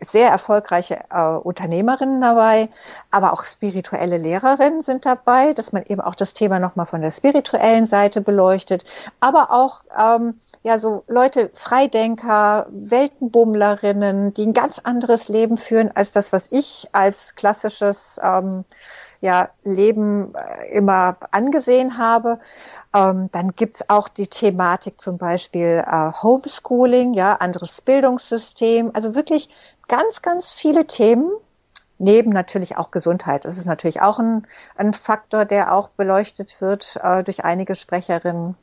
sehr 0.00 0.28
erfolgreiche 0.28 1.00
äh, 1.10 1.36
Unternehmerinnen 1.36 2.20
dabei, 2.20 2.68
aber 3.10 3.32
auch 3.32 3.42
spirituelle 3.42 4.18
Lehrerinnen 4.18 4.82
sind 4.82 5.06
dabei, 5.06 5.52
dass 5.52 5.72
man 5.72 5.84
eben 5.84 6.00
auch 6.00 6.14
das 6.14 6.34
Thema 6.34 6.60
nochmal 6.60 6.86
von 6.86 7.00
der 7.00 7.10
spirituellen 7.10 7.86
Seite 7.86 8.20
beleuchtet, 8.20 8.84
aber 9.20 9.50
auch 9.50 9.82
ähm, 9.98 10.38
ja 10.62 10.78
so 10.78 11.04
Leute, 11.08 11.50
Freidenker, 11.54 12.66
Weltenbummlerinnen, 12.70 14.34
die 14.34 14.46
ein 14.46 14.52
ganz 14.52 14.78
anderes 14.78 15.28
Leben 15.28 15.56
führen 15.56 15.90
als 15.94 16.12
das, 16.12 16.32
was 16.32 16.48
ich 16.52 16.88
als 16.92 17.34
klassisches 17.34 18.20
ähm, 18.22 18.64
ja, 19.20 19.50
Leben 19.64 20.34
äh, 20.34 20.76
immer 20.76 21.16
angesehen 21.30 21.98
habe. 21.98 22.38
Ähm, 22.96 23.28
dann 23.30 23.54
gibt's 23.54 23.90
auch 23.90 24.08
die 24.08 24.26
Thematik 24.26 24.98
zum 25.00 25.18
Beispiel 25.18 25.84
äh, 25.86 26.12
Homeschooling, 26.22 27.12
ja, 27.12 27.34
anderes 27.34 27.82
Bildungssystem. 27.82 28.90
Also 28.94 29.14
wirklich 29.14 29.50
ganz, 29.86 30.22
ganz 30.22 30.50
viele 30.50 30.86
Themen, 30.86 31.30
neben 31.98 32.30
natürlich 32.30 32.78
auch 32.78 32.90
Gesundheit. 32.90 33.44
Das 33.44 33.58
ist 33.58 33.66
natürlich 33.66 34.00
auch 34.00 34.18
ein, 34.18 34.46
ein 34.76 34.94
Faktor, 34.94 35.44
der 35.44 35.74
auch 35.74 35.90
beleuchtet 35.90 36.58
wird 36.62 36.98
äh, 37.02 37.22
durch 37.22 37.44
einige 37.44 37.74
Sprecherinnen. 37.74 38.56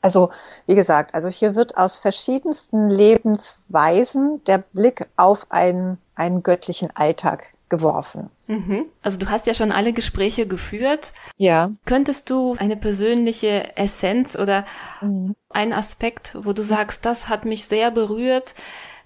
Also 0.00 0.30
wie 0.66 0.74
gesagt, 0.74 1.14
also 1.14 1.28
hier 1.28 1.54
wird 1.54 1.76
aus 1.76 1.98
verschiedensten 1.98 2.88
Lebensweisen 2.88 4.42
der 4.44 4.58
Blick 4.58 5.08
auf 5.16 5.46
einen, 5.50 5.98
einen 6.14 6.42
göttlichen 6.42 6.94
Alltag 6.94 7.52
geworfen. 7.68 8.30
Mhm. 8.46 8.86
Also 9.02 9.18
du 9.18 9.28
hast 9.28 9.46
ja 9.46 9.54
schon 9.54 9.72
alle 9.72 9.92
Gespräche 9.92 10.46
geführt. 10.46 11.12
Ja. 11.36 11.72
Könntest 11.84 12.30
du 12.30 12.54
eine 12.58 12.76
persönliche 12.76 13.76
Essenz 13.76 14.36
oder 14.36 14.64
mhm. 15.00 15.34
einen 15.50 15.72
Aspekt, 15.72 16.36
wo 16.40 16.52
du 16.52 16.62
sagst, 16.62 17.04
das 17.04 17.28
hat 17.28 17.44
mich 17.44 17.64
sehr 17.64 17.90
berührt, 17.90 18.54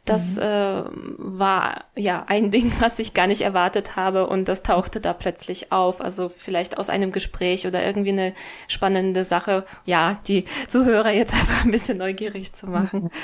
das 0.05 0.37
mhm. 0.37 0.43
äh, 0.43 0.83
war 1.19 1.85
ja 1.95 2.25
ein 2.27 2.51
Ding, 2.51 2.73
was 2.81 2.99
ich 2.99 3.15
gar 3.15 3.27
nicht 3.27 3.43
erwartet 3.43 3.97
habe 3.97 4.27
und 4.27 4.47
das 4.49 4.63
tauchte 4.63 5.01
da 5.01 5.13
plötzlich 5.13 5.73
auf. 5.73 6.01
Also 6.01 6.29
vielleicht 6.29 6.79
aus 6.79 6.91
einem 6.91 7.13
Gespräch 7.13 7.67
oder 7.67 7.85
irgendwie 7.85 8.11
eine 8.11 8.35
spannende 8.67 9.25
Sache, 9.25 9.65
ja, 9.85 10.19
die 10.27 10.47
Zuhörer 10.69 11.11
jetzt 11.11 11.35
einfach 11.41 11.65
ein 11.65 11.71
bisschen 11.71 11.99
neugierig 11.99 12.53
zu 12.53 12.67
machen. 12.67 13.11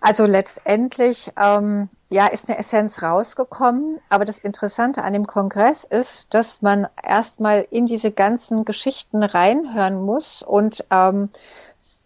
Also 0.00 0.26
letztendlich 0.26 1.32
ähm, 1.40 1.88
ja 2.10 2.26
ist 2.26 2.48
eine 2.48 2.58
Essenz 2.58 3.02
rausgekommen, 3.02 4.00
aber 4.08 4.24
das 4.24 4.38
Interessante 4.38 5.02
an 5.02 5.12
dem 5.12 5.26
Kongress 5.26 5.84
ist, 5.84 6.34
dass 6.34 6.62
man 6.62 6.86
erstmal 7.02 7.66
in 7.70 7.86
diese 7.86 8.10
ganzen 8.10 8.64
Geschichten 8.64 9.22
reinhören 9.22 10.02
muss 10.02 10.42
und 10.42 10.84
ähm, 10.90 11.30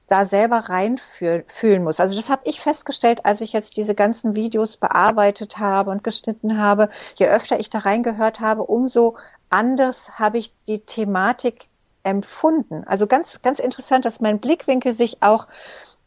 da 0.09 0.25
selber 0.25 0.59
reinfühlen 0.69 1.83
muss. 1.83 2.01
Also 2.01 2.15
das 2.15 2.31
habe 2.31 2.43
ich 2.45 2.61
festgestellt, 2.61 3.25
als 3.25 3.41
ich 3.41 3.53
jetzt 3.53 3.77
diese 3.77 3.95
ganzen 3.95 4.37
Videos 4.37 4.77
bearbeitet 4.77 5.59
habe 5.59 5.91
und 5.91 6.05
geschnitten 6.05 6.59
habe. 6.59 6.89
Je 7.17 7.27
öfter 7.27 7.59
ich 7.59 7.71
da 7.71 7.79
reingehört 7.79 8.41
habe, 8.41 8.63
umso 8.63 9.17
anders 9.51 10.19
habe 10.19 10.39
ich 10.39 10.53
die 10.69 10.79
Thematik 10.79 11.69
empfunden. 12.05 12.85
Also 12.87 13.09
ganz, 13.09 13.43
ganz 13.43 13.59
interessant, 13.59 14.05
dass 14.05 14.21
mein 14.21 14.39
Blickwinkel 14.39 14.95
sich 14.95 15.23
auch 15.23 15.49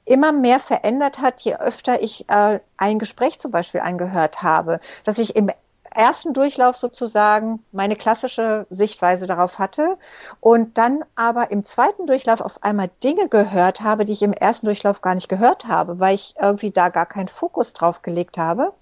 immer 0.09 0.31
mehr 0.31 0.59
verändert 0.59 1.19
hat, 1.19 1.41
je 1.41 1.55
öfter 1.55 2.01
ich 2.01 2.27
äh, 2.29 2.59
ein 2.77 2.99
Gespräch 2.99 3.39
zum 3.39 3.51
Beispiel 3.51 3.81
angehört 3.81 4.41
habe, 4.41 4.79
dass 5.05 5.19
ich 5.19 5.35
im 5.35 5.49
ersten 5.95 6.33
Durchlauf 6.33 6.75
sozusagen 6.75 7.63
meine 7.71 7.95
klassische 7.95 8.65
Sichtweise 8.69 9.27
darauf 9.27 9.59
hatte 9.59 9.97
und 10.39 10.77
dann 10.77 11.03
aber 11.15 11.51
im 11.51 11.63
zweiten 11.63 12.05
Durchlauf 12.05 12.41
auf 12.41 12.63
einmal 12.63 12.89
Dinge 13.03 13.27
gehört 13.27 13.81
habe, 13.81 14.05
die 14.05 14.13
ich 14.13 14.21
im 14.21 14.33
ersten 14.33 14.65
Durchlauf 14.65 15.01
gar 15.01 15.15
nicht 15.15 15.29
gehört 15.29 15.65
habe, 15.65 15.99
weil 15.99 16.15
ich 16.15 16.35
irgendwie 16.39 16.71
da 16.71 16.89
gar 16.89 17.05
keinen 17.05 17.27
Fokus 17.27 17.73
drauf 17.73 18.01
gelegt 18.01 18.37
habe. 18.37 18.73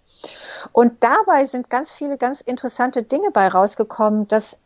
Und 0.71 1.03
dabei 1.03 1.45
sind 1.45 1.69
ganz 1.69 1.93
viele 1.93 2.17
ganz 2.17 2.41
interessante 2.41 3.03
Dinge 3.03 3.31
bei 3.31 3.47
rausgekommen, 3.47 4.27
dass 4.27 4.57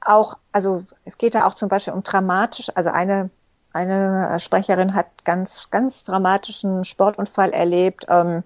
auch, 0.00 0.34
also 0.52 0.82
es 1.04 1.16
geht 1.16 1.34
da 1.34 1.46
auch 1.46 1.54
zum 1.54 1.68
Beispiel 1.68 1.94
um 1.94 2.02
dramatisch, 2.02 2.70
also 2.74 2.90
eine 2.90 3.30
eine 3.76 4.40
Sprecherin 4.40 4.94
hat 4.94 5.24
ganz, 5.24 5.70
ganz 5.70 6.04
dramatischen 6.04 6.84
Sportunfall 6.84 7.50
erlebt. 7.50 8.06
Ähm, 8.08 8.42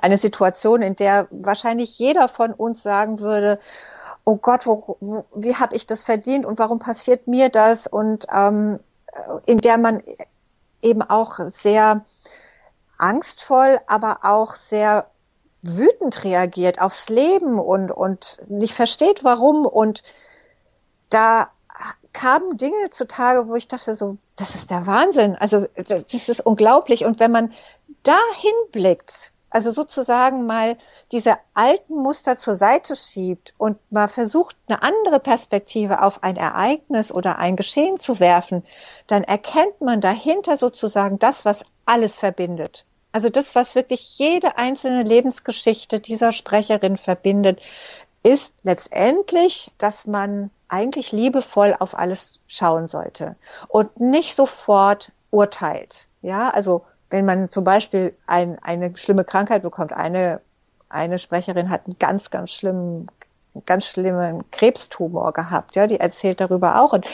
eine 0.00 0.18
Situation, 0.18 0.82
in 0.82 0.96
der 0.96 1.28
wahrscheinlich 1.30 1.98
jeder 1.98 2.28
von 2.28 2.52
uns 2.52 2.82
sagen 2.82 3.20
würde, 3.20 3.58
oh 4.24 4.36
Gott, 4.36 4.66
wo, 4.66 4.96
wo, 5.00 5.24
wie 5.34 5.56
habe 5.56 5.76
ich 5.76 5.86
das 5.86 6.04
verdient 6.04 6.44
und 6.44 6.58
warum 6.58 6.78
passiert 6.78 7.26
mir 7.26 7.48
das? 7.48 7.86
Und 7.86 8.26
ähm, 8.32 8.80
in 9.46 9.58
der 9.58 9.78
man 9.78 10.02
eben 10.82 11.02
auch 11.02 11.38
sehr 11.38 12.04
angstvoll, 12.98 13.78
aber 13.86 14.20
auch 14.22 14.54
sehr 14.56 15.06
wütend 15.62 16.24
reagiert 16.24 16.80
aufs 16.80 17.08
Leben 17.08 17.58
und, 17.58 17.92
und 17.92 18.40
nicht 18.48 18.74
versteht, 18.74 19.22
warum. 19.22 19.64
Und 19.64 20.02
da 21.08 21.50
kamen 22.12 22.56
Dinge 22.56 22.90
zutage, 22.90 23.48
wo 23.48 23.54
ich 23.54 23.68
dachte 23.68 23.96
so, 23.96 24.16
das 24.36 24.54
ist 24.54 24.70
der 24.70 24.86
Wahnsinn. 24.86 25.36
Also 25.36 25.66
das 25.74 26.12
ist 26.12 26.40
unglaublich. 26.40 27.04
Und 27.04 27.20
wenn 27.20 27.32
man 27.32 27.52
dahin 28.02 28.52
blickt, 28.70 29.32
also 29.50 29.70
sozusagen 29.70 30.46
mal 30.46 30.76
diese 31.12 31.36
alten 31.52 31.94
Muster 31.94 32.38
zur 32.38 32.54
Seite 32.54 32.96
schiebt 32.96 33.52
und 33.58 33.78
mal 33.90 34.08
versucht, 34.08 34.56
eine 34.66 34.82
andere 34.82 35.20
Perspektive 35.20 36.02
auf 36.02 36.22
ein 36.22 36.36
Ereignis 36.36 37.12
oder 37.12 37.38
ein 37.38 37.56
Geschehen 37.56 37.98
zu 37.98 38.18
werfen, 38.18 38.64
dann 39.06 39.24
erkennt 39.24 39.80
man 39.80 40.00
dahinter 40.00 40.56
sozusagen 40.56 41.18
das, 41.18 41.44
was 41.44 41.64
alles 41.84 42.18
verbindet. 42.18 42.86
Also 43.12 43.28
das, 43.28 43.54
was 43.54 43.74
wirklich 43.74 44.18
jede 44.18 44.56
einzelne 44.56 45.02
Lebensgeschichte 45.02 46.00
dieser 46.00 46.32
Sprecherin 46.32 46.96
verbindet, 46.96 47.60
ist 48.22 48.54
letztendlich, 48.62 49.70
dass 49.76 50.06
man 50.06 50.50
eigentlich 50.72 51.12
liebevoll 51.12 51.76
auf 51.78 51.96
alles 51.96 52.40
schauen 52.46 52.86
sollte 52.86 53.36
und 53.68 54.00
nicht 54.00 54.34
sofort 54.34 55.12
urteilt. 55.30 56.08
Ja, 56.22 56.48
also 56.48 56.84
wenn 57.10 57.26
man 57.26 57.50
zum 57.50 57.62
Beispiel 57.62 58.16
ein, 58.26 58.58
eine 58.62 58.96
schlimme 58.96 59.24
Krankheit 59.24 59.62
bekommt, 59.62 59.92
eine, 59.92 60.40
eine 60.88 61.18
Sprecherin 61.18 61.68
hat 61.68 61.82
einen 61.84 61.98
ganz, 61.98 62.30
ganz 62.30 62.52
schlimmen, 62.52 63.08
ganz 63.66 63.84
schlimmen 63.84 64.50
Krebstumor 64.50 65.34
gehabt, 65.34 65.76
ja, 65.76 65.86
die 65.86 66.00
erzählt 66.00 66.40
darüber 66.40 66.80
auch. 66.80 66.94
Und 66.94 67.06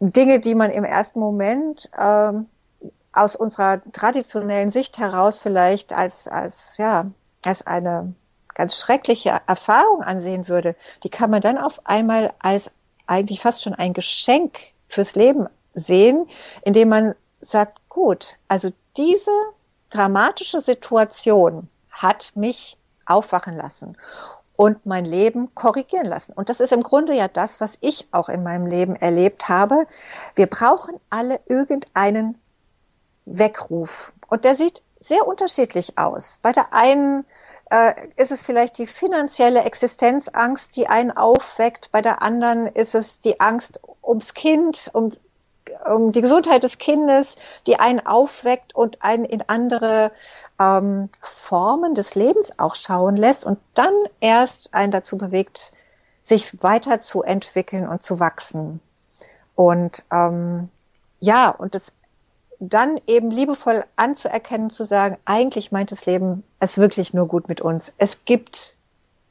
Dinge, 0.00 0.40
die 0.40 0.54
man 0.54 0.70
im 0.70 0.84
ersten 0.84 1.20
Moment 1.20 1.90
ähm, 1.98 2.46
aus 3.12 3.36
unserer 3.36 3.82
traditionellen 3.92 4.70
Sicht 4.70 4.96
heraus 4.96 5.38
vielleicht 5.38 5.92
als, 5.92 6.26
als, 6.26 6.78
ja, 6.78 7.10
als 7.44 7.66
eine 7.66 8.14
ganz 8.54 8.78
schreckliche 8.78 9.40
Erfahrung 9.46 10.02
ansehen 10.02 10.48
würde, 10.48 10.74
die 11.02 11.10
kann 11.10 11.30
man 11.30 11.42
dann 11.42 11.58
auf 11.58 11.84
einmal 11.84 12.32
als 12.38 12.70
eigentlich 13.06 13.40
fast 13.40 13.62
schon 13.62 13.74
ein 13.74 13.92
Geschenk 13.92 14.58
fürs 14.88 15.14
Leben 15.14 15.46
sehen, 15.74 16.26
indem 16.62 16.88
man 16.88 17.14
sagt, 17.40 17.88
gut, 17.88 18.38
also 18.48 18.70
diese 18.96 19.30
dramatische 19.90 20.60
Situation 20.60 21.68
hat 21.90 22.32
mich 22.34 22.78
aufwachen 23.06 23.56
lassen 23.56 23.96
und 24.56 24.86
mein 24.86 25.04
Leben 25.04 25.54
korrigieren 25.54 26.06
lassen. 26.06 26.32
Und 26.32 26.48
das 26.48 26.60
ist 26.60 26.72
im 26.72 26.82
Grunde 26.82 27.14
ja 27.14 27.28
das, 27.28 27.60
was 27.60 27.78
ich 27.80 28.06
auch 28.12 28.28
in 28.28 28.42
meinem 28.42 28.66
Leben 28.66 28.96
erlebt 28.96 29.48
habe. 29.48 29.86
Wir 30.34 30.46
brauchen 30.46 31.00
alle 31.10 31.40
irgendeinen 31.46 32.38
Weckruf. 33.24 34.12
Und 34.28 34.44
der 34.44 34.56
sieht 34.56 34.82
sehr 35.00 35.26
unterschiedlich 35.26 35.98
aus. 35.98 36.38
Bei 36.40 36.52
der 36.52 36.72
einen 36.72 37.24
ist 38.16 38.30
es 38.30 38.42
vielleicht 38.42 38.78
die 38.78 38.86
finanzielle 38.86 39.62
Existenzangst, 39.62 40.76
die 40.76 40.86
einen 40.86 41.10
aufweckt. 41.10 41.90
Bei 41.92 42.02
der 42.02 42.22
anderen 42.22 42.66
ist 42.66 42.94
es 42.94 43.20
die 43.20 43.40
Angst 43.40 43.80
ums 44.02 44.34
Kind, 44.34 44.90
um, 44.92 45.12
um 45.86 46.12
die 46.12 46.20
Gesundheit 46.20 46.62
des 46.62 46.78
Kindes, 46.78 47.36
die 47.66 47.78
einen 47.78 48.04
aufweckt 48.06 48.74
und 48.74 49.02
einen 49.02 49.24
in 49.24 49.42
andere 49.48 50.12
ähm, 50.60 51.08
Formen 51.20 51.94
des 51.94 52.14
Lebens 52.14 52.58
auch 52.58 52.74
schauen 52.74 53.16
lässt 53.16 53.44
und 53.44 53.58
dann 53.74 53.94
erst 54.20 54.74
einen 54.74 54.92
dazu 54.92 55.16
bewegt, 55.16 55.72
sich 56.22 56.62
weiterzuentwickeln 56.62 57.88
und 57.88 58.02
zu 58.02 58.20
wachsen. 58.20 58.80
Und 59.54 60.04
ähm, 60.10 60.68
ja, 61.20 61.48
und 61.50 61.74
das 61.74 61.92
dann 62.68 63.00
eben 63.06 63.30
liebevoll 63.30 63.84
anzuerkennen, 63.96 64.70
zu 64.70 64.84
sagen, 64.84 65.16
eigentlich 65.24 65.72
meint 65.72 65.90
das 65.90 66.06
Leben 66.06 66.44
es 66.60 66.78
wirklich 66.78 67.14
nur 67.14 67.28
gut 67.28 67.48
mit 67.48 67.60
uns. 67.60 67.92
Es 67.98 68.24
gibt 68.24 68.76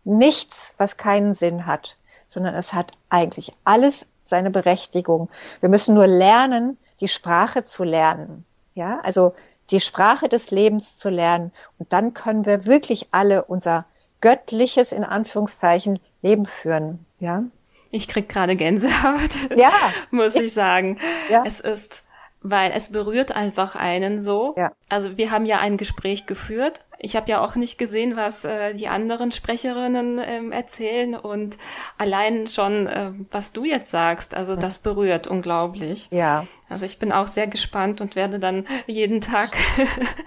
nichts, 0.04 0.74
was 0.78 0.98
keinen 0.98 1.34
Sinn 1.34 1.66
hat, 1.66 1.98
sondern 2.28 2.56
es 2.56 2.74
hat 2.74 2.92
eigentlich 3.10 3.54
alles 3.64 4.06
seine 4.24 4.52
Berechtigung. 4.52 5.30
Wir 5.60 5.70
müssen 5.70 5.94
nur 5.96 6.08
lernen, 6.08 6.78
die 7.00 7.08
Sprache 7.08 7.64
zu 7.64 7.84
lernen. 7.84 8.46
Ja, 8.74 9.00
also 9.04 9.34
die 9.70 9.80
Sprache 9.80 10.30
des 10.30 10.52
Lebens 10.52 10.98
zu 10.98 11.10
lernen. 11.10 11.52
Und 11.78 11.94
dann 11.94 12.14
können 12.14 12.46
wir 12.46 12.66
wirklich 12.66 13.08
alle 13.12 13.44
unser 13.44 13.86
göttliches, 14.22 14.92
in 14.92 15.04
Anführungszeichen, 15.04 16.00
Leben 16.22 16.46
führen. 16.46 17.06
Ja. 17.20 17.44
Ich 17.92 18.08
krieg 18.08 18.28
gerade 18.28 18.56
Gänsehaut. 18.56 19.52
Ja. 19.56 19.72
muss 20.12 20.36
ich 20.36 20.54
sagen. 20.54 21.00
Ja. 21.30 21.44
Es 21.46 21.60
ist 21.60 22.04
weil 22.44 22.72
es 22.76 22.92
berührt 22.92 23.32
einfach 23.34 23.76
einen 23.76 24.20
so. 24.20 24.54
Ja. 24.58 24.74
Also 24.90 25.18
wir 25.18 25.32
haben 25.32 25.46
ja 25.46 25.60
ein 25.60 25.78
Gespräch 25.78 26.26
geführt. 26.26 26.86
Ich 27.04 27.18
habe 27.18 27.30
ja 27.30 27.42
auch 27.42 27.56
nicht 27.56 27.78
gesehen, 27.78 28.16
was 28.16 28.46
äh, 28.46 28.74
die 28.74 28.88
anderen 28.88 29.34
Sprecherinnen 29.34 30.22
ähm, 30.26 30.52
erzählen 30.54 31.16
und 31.16 31.58
allein 31.98 32.48
schon, 32.48 32.88
äh, 32.88 33.12
was 33.30 33.52
du 33.52 33.66
jetzt 33.66 33.90
sagst, 33.90 34.34
also 34.34 34.56
das 34.56 34.80
berührt 34.80 35.28
unglaublich. 35.28 36.08
Ja. 36.12 36.48
Also 36.70 36.86
ich 36.86 37.00
bin 37.00 37.12
auch 37.12 37.28
sehr 37.28 37.48
gespannt 37.48 38.02
und 38.02 38.16
werde 38.16 38.40
dann 38.40 38.66
jeden 38.88 39.22
Tag 39.22 39.50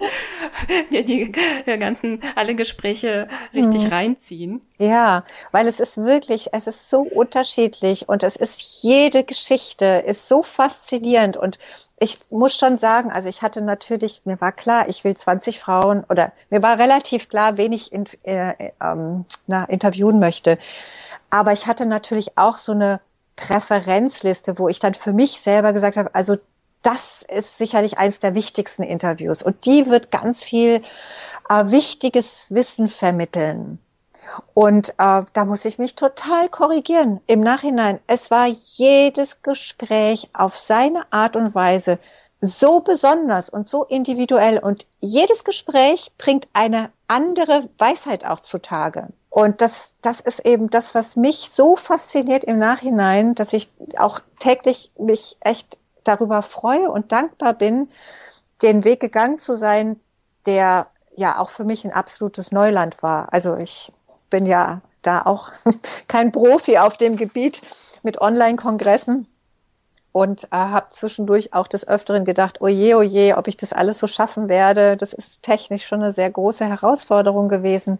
mir 0.90 1.04
die, 1.04 1.32
die 1.32 1.78
ganzen 1.78 2.22
alle 2.36 2.54
Gespräche 2.54 3.28
richtig 3.54 3.84
mhm. 3.84 3.90
reinziehen. 3.90 4.60
Ja, 4.78 5.24
weil 5.52 5.66
es 5.66 5.80
ist 5.80 5.96
wirklich, 5.96 6.48
es 6.52 6.66
ist 6.66 6.90
so 6.90 7.00
unterschiedlich 7.00 8.08
und 8.08 8.22
es 8.22 8.36
ist 8.36 8.82
jede 8.82 9.24
Geschichte 9.24 10.04
ist 10.06 10.28
so 10.28 10.42
faszinierend 10.42 11.36
und 11.36 11.58
ich 11.98 12.18
muss 12.30 12.54
schon 12.56 12.76
sagen, 12.76 13.10
also 13.10 13.28
ich 13.28 13.40
hatte 13.40 13.62
natürlich, 13.62 14.22
mir 14.24 14.38
war 14.40 14.52
klar, 14.52 14.88
ich 14.88 15.02
will 15.02 15.16
20 15.16 15.58
Frauen 15.58 16.04
oder 16.10 16.32
mir 16.50 16.62
war 16.62 16.65
relativ 16.74 17.28
klar, 17.28 17.56
wen 17.56 17.72
ich 17.72 17.92
in, 17.92 18.04
äh, 18.22 18.70
ähm, 18.82 19.24
na, 19.46 19.64
interviewen 19.64 20.18
möchte. 20.18 20.58
Aber 21.30 21.52
ich 21.52 21.66
hatte 21.66 21.86
natürlich 21.86 22.38
auch 22.38 22.58
so 22.58 22.72
eine 22.72 23.00
Präferenzliste, 23.36 24.58
wo 24.58 24.68
ich 24.68 24.80
dann 24.80 24.94
für 24.94 25.12
mich 25.12 25.40
selber 25.40 25.72
gesagt 25.72 25.96
habe, 25.96 26.14
also 26.14 26.36
das 26.82 27.22
ist 27.22 27.58
sicherlich 27.58 27.98
eins 27.98 28.20
der 28.20 28.34
wichtigsten 28.34 28.82
Interviews 28.82 29.42
und 29.42 29.66
die 29.66 29.86
wird 29.86 30.10
ganz 30.10 30.44
viel 30.44 30.82
äh, 31.48 31.64
wichtiges 31.66 32.46
Wissen 32.50 32.88
vermitteln. 32.88 33.80
Und 34.54 34.90
äh, 34.98 35.22
da 35.32 35.44
muss 35.44 35.64
ich 35.64 35.78
mich 35.78 35.94
total 35.94 36.48
korrigieren 36.48 37.20
im 37.26 37.40
Nachhinein. 37.40 38.00
Es 38.06 38.30
war 38.30 38.46
jedes 38.46 39.42
Gespräch 39.42 40.30
auf 40.32 40.56
seine 40.56 41.10
Art 41.12 41.36
und 41.36 41.54
Weise 41.54 41.98
so 42.40 42.80
besonders 42.80 43.48
und 43.50 43.66
so 43.66 43.84
individuell 43.84 44.58
und 44.58 44.86
jedes 45.00 45.44
Gespräch 45.44 46.12
bringt 46.18 46.48
eine 46.52 46.90
andere 47.08 47.68
Weisheit 47.78 48.24
auch 48.26 48.40
zutage. 48.40 49.08
Und 49.30 49.60
das, 49.60 49.92
das 50.02 50.20
ist 50.20 50.46
eben 50.46 50.70
das, 50.70 50.94
was 50.94 51.16
mich 51.16 51.50
so 51.52 51.76
fasziniert 51.76 52.44
im 52.44 52.58
Nachhinein, 52.58 53.34
dass 53.34 53.52
ich 53.52 53.70
auch 53.98 54.20
täglich 54.38 54.92
mich 54.98 55.36
echt 55.40 55.76
darüber 56.04 56.42
freue 56.42 56.90
und 56.90 57.12
dankbar 57.12 57.54
bin, 57.54 57.90
den 58.62 58.84
Weg 58.84 59.00
gegangen 59.00 59.38
zu 59.38 59.56
sein, 59.56 60.00
der 60.46 60.86
ja 61.16 61.38
auch 61.38 61.50
für 61.50 61.64
mich 61.64 61.84
ein 61.84 61.92
absolutes 61.92 62.52
Neuland 62.52 63.02
war. 63.02 63.32
Also 63.32 63.56
ich 63.56 63.92
bin 64.30 64.46
ja 64.46 64.82
da 65.02 65.22
auch 65.22 65.52
kein 66.08 66.32
Profi 66.32 66.78
auf 66.78 66.96
dem 66.96 67.16
Gebiet 67.16 67.62
mit 68.02 68.20
Online-Kongressen 68.20 69.26
und 70.16 70.44
äh, 70.44 70.48
habe 70.52 70.88
zwischendurch 70.88 71.52
auch 71.52 71.66
des 71.68 71.86
Öfteren 71.86 72.24
gedacht, 72.24 72.62
oje, 72.62 72.96
oje, 72.96 73.36
ob 73.36 73.48
ich 73.48 73.58
das 73.58 73.74
alles 73.74 73.98
so 73.98 74.06
schaffen 74.06 74.48
werde. 74.48 74.96
Das 74.96 75.12
ist 75.12 75.42
technisch 75.42 75.86
schon 75.86 76.02
eine 76.02 76.10
sehr 76.10 76.30
große 76.30 76.64
Herausforderung 76.64 77.48
gewesen. 77.48 77.98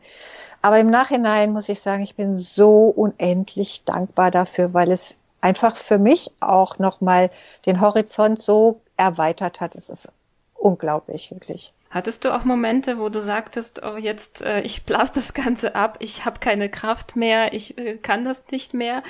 Aber 0.63 0.79
im 0.79 0.89
Nachhinein 0.89 1.53
muss 1.53 1.69
ich 1.69 1.83
sagen, 1.83 2.03
ich 2.03 2.15
bin 2.15 2.35
so 2.35 2.85
unendlich 2.87 3.85
dankbar 3.85 4.31
dafür, 4.31 4.73
weil 4.73 4.93
es 4.93 5.15
einfach 5.43 5.77
für 5.77 5.99
mich 5.99 6.31
auch 6.41 6.79
nochmal 6.79 7.29
den 7.67 7.83
Horizont 7.83 8.41
so 8.41 8.81
erweitert 8.97 9.61
hat. 9.61 9.75
Es 9.75 9.91
ist 9.91 10.09
unglaublich, 10.55 11.31
wirklich. 11.31 11.75
Hattest 11.97 12.27
du 12.27 12.35
auch 12.35 12.45
Momente, 12.45 12.99
wo 12.99 13.09
du 13.09 13.23
sagtest, 13.23 13.81
oh 13.83 13.97
jetzt, 13.97 14.43
äh, 14.43 14.61
ich 14.61 14.85
blase 14.85 15.13
das 15.15 15.33
Ganze 15.33 15.75
ab, 15.75 15.97
ich 16.01 16.27
habe 16.27 16.41
keine 16.41 16.69
Kraft 16.69 17.17
mehr, 17.17 17.55
ich 17.55 17.79
äh, 17.79 17.97
kann 17.97 18.23
das 18.23 18.45
nicht 18.51 18.75
mehr, 18.75 19.03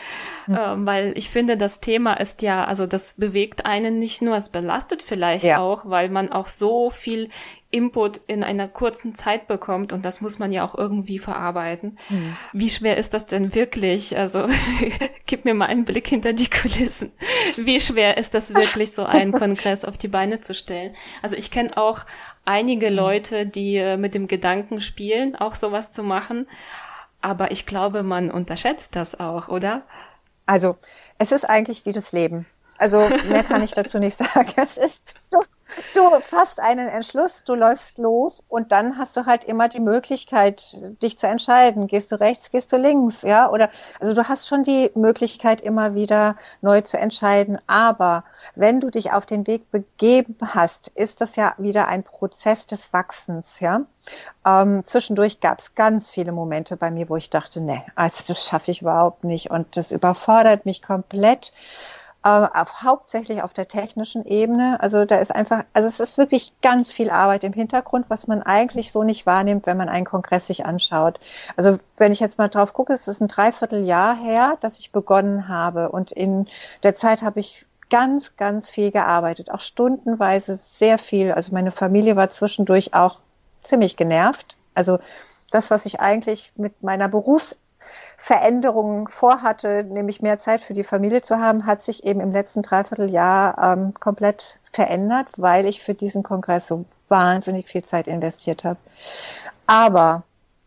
mhm. 0.46 0.54
äh, 0.54 0.86
weil 0.86 1.12
ich 1.18 1.28
finde, 1.28 1.56
das 1.56 1.80
Thema 1.80 2.12
ist 2.12 2.42
ja, 2.42 2.64
also 2.64 2.86
das 2.86 3.14
bewegt 3.16 3.66
einen 3.66 3.98
nicht 3.98 4.22
nur, 4.22 4.36
es 4.36 4.50
belastet 4.50 5.02
vielleicht 5.02 5.44
ja. 5.44 5.58
auch, 5.58 5.90
weil 5.90 6.10
man 6.10 6.30
auch 6.30 6.46
so 6.46 6.90
viel 6.90 7.28
Input 7.72 8.20
in 8.28 8.44
einer 8.44 8.68
kurzen 8.68 9.16
Zeit 9.16 9.48
bekommt 9.48 9.92
und 9.92 10.04
das 10.04 10.20
muss 10.20 10.38
man 10.38 10.52
ja 10.52 10.64
auch 10.64 10.76
irgendwie 10.76 11.18
verarbeiten. 11.18 11.98
Mhm. 12.08 12.36
Wie 12.52 12.70
schwer 12.70 12.96
ist 12.96 13.12
das 13.12 13.26
denn 13.26 13.54
wirklich? 13.54 14.16
Also 14.16 14.46
gib 15.26 15.44
mir 15.44 15.54
mal 15.54 15.66
einen 15.66 15.84
Blick 15.84 16.06
hinter 16.06 16.32
die 16.32 16.48
Kulissen. 16.48 17.10
Wie 17.56 17.80
schwer 17.80 18.16
ist 18.16 18.34
das 18.34 18.54
wirklich, 18.54 18.92
so 18.92 19.04
einen 19.04 19.32
Kongress 19.38 19.84
auf 19.84 19.98
die 19.98 20.08
Beine 20.08 20.40
zu 20.40 20.54
stellen? 20.54 20.94
Also 21.20 21.34
ich 21.34 21.50
kenne 21.50 21.76
auch 21.76 22.06
einige 22.46 22.90
mhm. 22.90 22.96
Leute, 22.96 23.46
die 23.46 23.76
äh, 23.76 23.96
mit 23.98 24.14
dem 24.14 24.26
Gedanken 24.26 24.80
spielen, 24.80 25.36
auch 25.36 25.54
sowas 25.54 25.90
zu 25.90 26.02
machen. 26.02 26.48
Aber 27.20 27.50
ich 27.50 27.66
glaube, 27.66 28.02
man 28.02 28.30
unterschätzt 28.30 28.96
das 28.96 29.18
auch, 29.18 29.48
oder? 29.48 29.82
Also, 30.46 30.76
es 31.18 31.32
ist 31.32 31.44
eigentlich 31.44 31.84
wie 31.84 31.92
das 31.92 32.12
Leben. 32.12 32.46
Also 32.78 33.08
mehr 33.28 33.42
kann 33.42 33.62
ich 33.62 33.72
dazu 33.72 33.98
nicht 33.98 34.16
sagen. 34.16 34.52
Es 34.56 34.76
ist, 34.76 35.04
du, 35.30 35.38
du 35.94 36.20
fasst 36.20 36.60
einen 36.60 36.88
Entschluss, 36.88 37.44
du 37.44 37.54
läufst 37.54 37.98
los 37.98 38.44
und 38.48 38.72
dann 38.72 38.98
hast 38.98 39.16
du 39.16 39.26
halt 39.26 39.44
immer 39.44 39.68
die 39.68 39.80
Möglichkeit, 39.80 40.76
dich 41.02 41.18
zu 41.18 41.26
entscheiden. 41.26 41.86
Gehst 41.86 42.12
du 42.12 42.20
rechts, 42.20 42.50
gehst 42.50 42.72
du 42.72 42.76
links, 42.76 43.22
ja? 43.22 43.50
Oder 43.50 43.70
also 44.00 44.14
du 44.14 44.28
hast 44.28 44.46
schon 44.46 44.62
die 44.62 44.90
Möglichkeit, 44.94 45.60
immer 45.60 45.94
wieder 45.94 46.36
neu 46.60 46.82
zu 46.82 46.98
entscheiden. 46.98 47.58
Aber 47.66 48.24
wenn 48.54 48.80
du 48.80 48.90
dich 48.90 49.12
auf 49.12 49.26
den 49.26 49.46
Weg 49.46 49.70
begeben 49.70 50.36
hast, 50.42 50.88
ist 50.88 51.20
das 51.20 51.36
ja 51.36 51.54
wieder 51.58 51.88
ein 51.88 52.02
Prozess 52.02 52.66
des 52.66 52.92
Wachsens, 52.92 53.60
ja. 53.60 53.82
Ähm, 54.44 54.84
zwischendurch 54.84 55.40
gab 55.40 55.60
es 55.60 55.74
ganz 55.74 56.10
viele 56.10 56.32
Momente 56.32 56.76
bei 56.76 56.90
mir, 56.90 57.08
wo 57.08 57.16
ich 57.16 57.30
dachte, 57.30 57.60
nee, 57.60 57.82
also 57.94 58.24
das 58.28 58.44
schaffe 58.44 58.70
ich 58.70 58.82
überhaupt 58.82 59.24
nicht 59.24 59.50
und 59.50 59.76
das 59.76 59.92
überfordert 59.92 60.66
mich 60.66 60.82
komplett 60.82 61.52
auf, 62.26 62.82
hauptsächlich 62.82 63.42
auf 63.42 63.54
der 63.54 63.68
technischen 63.68 64.24
Ebene. 64.24 64.78
Also 64.80 65.04
da 65.04 65.16
ist 65.16 65.34
einfach, 65.34 65.64
also 65.72 65.88
es 65.88 66.00
ist 66.00 66.18
wirklich 66.18 66.52
ganz 66.60 66.92
viel 66.92 67.10
Arbeit 67.10 67.44
im 67.44 67.52
Hintergrund, 67.52 68.06
was 68.08 68.26
man 68.26 68.42
eigentlich 68.42 68.90
so 68.90 69.04
nicht 69.04 69.26
wahrnimmt, 69.26 69.66
wenn 69.66 69.76
man 69.76 69.88
einen 69.88 70.06
Kongress 70.06 70.48
sich 70.48 70.66
anschaut. 70.66 71.20
Also 71.56 71.78
wenn 71.96 72.10
ich 72.10 72.18
jetzt 72.18 72.38
mal 72.38 72.48
drauf 72.48 72.72
gucke, 72.72 72.92
es 72.92 73.06
ist 73.06 73.20
ein 73.20 73.28
Dreivierteljahr 73.28 74.16
her, 74.16 74.56
dass 74.60 74.80
ich 74.80 74.90
begonnen 74.90 75.48
habe 75.48 75.90
und 75.90 76.10
in 76.10 76.46
der 76.82 76.96
Zeit 76.96 77.22
habe 77.22 77.38
ich 77.38 77.66
ganz, 77.90 78.34
ganz 78.36 78.70
viel 78.70 78.90
gearbeitet, 78.90 79.52
auch 79.52 79.60
stundenweise 79.60 80.56
sehr 80.56 80.98
viel. 80.98 81.30
Also 81.30 81.52
meine 81.52 81.70
Familie 81.70 82.16
war 82.16 82.28
zwischendurch 82.28 82.92
auch 82.94 83.20
ziemlich 83.60 83.96
genervt. 83.96 84.56
Also 84.74 84.98
das, 85.52 85.70
was 85.70 85.86
ich 85.86 86.00
eigentlich 86.00 86.52
mit 86.56 86.82
meiner 86.82 87.08
Berufs 87.08 87.60
Veränderungen 88.16 89.06
vorhatte, 89.08 89.84
nämlich 89.84 90.22
mehr 90.22 90.38
Zeit 90.38 90.60
für 90.60 90.72
die 90.72 90.84
Familie 90.84 91.22
zu 91.22 91.38
haben, 91.38 91.66
hat 91.66 91.82
sich 91.82 92.04
eben 92.04 92.20
im 92.20 92.32
letzten 92.32 92.62
Dreivierteljahr 92.62 93.58
ähm, 93.62 93.94
komplett 94.00 94.58
verändert, 94.72 95.28
weil 95.36 95.66
ich 95.66 95.82
für 95.82 95.94
diesen 95.94 96.22
Kongress 96.22 96.66
so 96.66 96.84
wahnsinnig 97.08 97.68
viel 97.68 97.84
Zeit 97.84 98.08
investiert 98.08 98.64
habe. 98.64 98.78
Aber, 99.66 100.22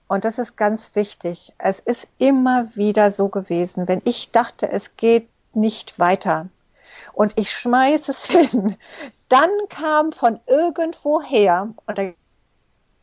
und 0.07 0.25
das 0.25 0.39
ist 0.39 0.55
ganz 0.55 0.95
wichtig, 0.95 1.53
es 1.57 1.79
ist 1.79 2.07
immer 2.17 2.75
wieder 2.75 3.11
so 3.11 3.29
gewesen, 3.29 3.87
wenn 3.87 4.01
ich 4.05 4.31
dachte, 4.31 4.71
es 4.71 4.95
geht 4.97 5.27
nicht 5.53 5.99
weiter 5.99 6.47
und 7.13 7.33
ich 7.37 7.51
schmeiße 7.51 8.11
es 8.11 8.25
hin, 8.27 8.77
dann 9.27 9.49
kam 9.69 10.11
von 10.11 10.39
irgendwoher, 10.47 11.69
und 11.85 11.97
da 11.97 12.03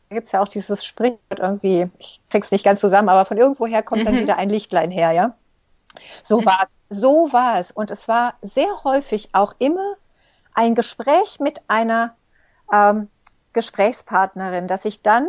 gibt 0.09 0.27
es 0.27 0.31
ja 0.31 0.41
auch 0.41 0.47
dieses 0.47 0.85
Sprichwort 0.85 1.39
irgendwie, 1.39 1.89
ich 1.97 2.21
krieg's 2.29 2.51
nicht 2.51 2.63
ganz 2.63 2.79
zusammen, 2.79 3.09
aber 3.09 3.25
von 3.25 3.37
irgendwoher 3.37 3.83
kommt 3.83 4.01
mhm. 4.01 4.05
dann 4.05 4.19
wieder 4.19 4.37
ein 4.37 4.49
Lichtlein 4.49 4.91
her, 4.91 5.11
ja. 5.11 5.35
So 6.23 6.41
mhm. 6.41 6.45
war 6.45 6.59
es, 6.63 6.79
so 6.89 7.31
war 7.31 7.59
es. 7.59 7.71
Und 7.71 7.91
es 7.91 8.07
war 8.07 8.35
sehr 8.41 8.83
häufig 8.83 9.29
auch 9.33 9.53
immer 9.59 9.95
ein 10.53 10.75
Gespräch 10.75 11.39
mit 11.39 11.61
einer 11.67 12.15
ähm, 12.71 13.09
Gesprächspartnerin, 13.53 14.67
das 14.67 14.85
ich 14.85 15.01
dann 15.01 15.27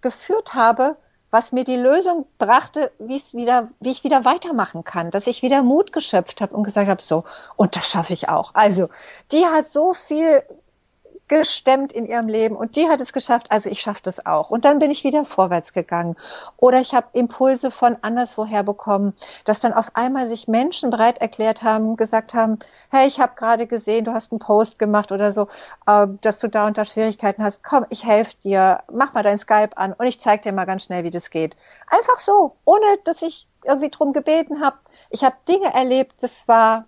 geführt 0.00 0.54
habe, 0.54 0.96
was 1.30 1.52
mir 1.52 1.64
die 1.64 1.76
Lösung 1.76 2.26
brachte, 2.38 2.92
wie 2.98 3.16
es 3.16 3.34
wieder, 3.34 3.68
wie 3.80 3.90
ich 3.90 4.04
wieder 4.04 4.24
weitermachen 4.24 4.84
kann, 4.84 5.10
dass 5.10 5.26
ich 5.26 5.42
wieder 5.42 5.62
Mut 5.62 5.92
geschöpft 5.92 6.40
habe 6.40 6.54
und 6.54 6.62
gesagt 6.62 6.88
habe, 6.88 7.02
so, 7.02 7.24
und 7.56 7.76
das 7.76 7.90
schaffe 7.90 8.12
ich 8.12 8.28
auch. 8.28 8.54
Also, 8.54 8.88
die 9.32 9.44
hat 9.44 9.70
so 9.70 9.92
viel 9.92 10.42
gestemmt 11.28 11.92
in 11.92 12.06
ihrem 12.06 12.28
Leben 12.28 12.56
und 12.56 12.76
die 12.76 12.88
hat 12.88 13.00
es 13.00 13.12
geschafft, 13.12 13.50
also 13.50 13.68
ich 13.68 13.80
schaffe 13.80 14.02
das 14.02 14.24
auch. 14.26 14.50
Und 14.50 14.64
dann 14.64 14.78
bin 14.78 14.90
ich 14.90 15.04
wieder 15.04 15.24
vorwärts 15.24 15.72
gegangen. 15.72 16.16
Oder 16.56 16.80
ich 16.80 16.94
habe 16.94 17.08
Impulse 17.14 17.70
von 17.70 17.96
anderswoher 18.02 18.62
bekommen, 18.62 19.14
dass 19.44 19.60
dann 19.60 19.72
auf 19.72 19.90
einmal 19.94 20.28
sich 20.28 20.46
Menschen 20.46 20.90
bereit 20.90 21.18
erklärt 21.18 21.62
haben, 21.62 21.96
gesagt 21.96 22.34
haben, 22.34 22.58
hey, 22.90 23.08
ich 23.08 23.20
habe 23.20 23.34
gerade 23.34 23.66
gesehen, 23.66 24.04
du 24.04 24.12
hast 24.12 24.32
einen 24.32 24.38
Post 24.38 24.78
gemacht 24.78 25.10
oder 25.10 25.32
so, 25.32 25.48
äh, 25.86 26.06
dass 26.20 26.38
du 26.38 26.48
da 26.48 26.66
unter 26.66 26.84
Schwierigkeiten 26.84 27.42
hast. 27.42 27.62
Komm, 27.64 27.84
ich 27.90 28.04
helfe 28.04 28.36
dir, 28.44 28.80
mach 28.92 29.14
mal 29.14 29.22
dein 29.22 29.38
Skype 29.38 29.76
an 29.76 29.94
und 29.94 30.06
ich 30.06 30.20
zeige 30.20 30.42
dir 30.42 30.52
mal 30.52 30.64
ganz 30.64 30.84
schnell, 30.84 31.04
wie 31.04 31.10
das 31.10 31.30
geht. 31.30 31.56
Einfach 31.88 32.20
so, 32.20 32.54
ohne 32.64 32.84
dass 33.04 33.22
ich 33.22 33.48
irgendwie 33.64 33.90
drum 33.90 34.12
gebeten 34.12 34.64
habe. 34.64 34.76
Ich 35.10 35.24
habe 35.24 35.36
Dinge 35.48 35.74
erlebt, 35.74 36.22
das 36.22 36.46
war 36.46 36.86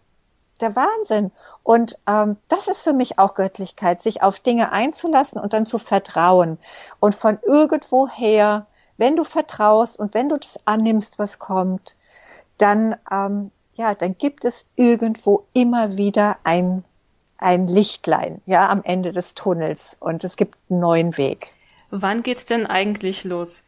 der 0.61 0.77
Wahnsinn. 0.77 1.31
Und 1.63 1.99
ähm, 2.07 2.37
das 2.49 2.69
ist 2.69 2.83
für 2.83 2.93
mich 2.93 3.19
auch 3.19 3.35
Göttlichkeit, 3.35 4.03
sich 4.03 4.23
auf 4.23 4.41
Dinge 4.41 4.73
einzulassen 4.73 5.41
und 5.41 5.53
dann 5.53 5.67
zu 5.67 5.79
vertrauen. 5.79 6.59
Und 7.01 7.15
von 7.15 7.39
irgendwoher, 7.45 8.67
wenn 8.97 9.17
du 9.17 9.25
vertraust 9.25 9.99
und 9.99 10.15
wenn 10.15 10.29
du 10.29 10.39
das 10.39 10.59
annimmst, 10.65 11.19
was 11.19 11.39
kommt, 11.39 11.97
dann, 12.59 12.97
ähm, 13.11 13.51
ja, 13.75 13.95
dann 13.95 14.17
gibt 14.19 14.45
es 14.45 14.67
irgendwo 14.77 15.45
immer 15.53 15.97
wieder 15.97 16.37
ein, 16.45 16.85
ein 17.39 17.67
Lichtlein, 17.67 18.43
ja, 18.47 18.69
am 18.69 18.83
Ende 18.83 19.13
des 19.13 19.35
Tunnels 19.35 19.97
und 20.01 20.25
es 20.25 20.37
gibt 20.37 20.59
einen 20.69 20.81
neuen 20.81 21.17
Weg. 21.17 21.53
Wann 21.91 22.23
geht's 22.23 22.45
denn 22.45 22.67
eigentlich 22.67 23.25
los? 23.25 23.63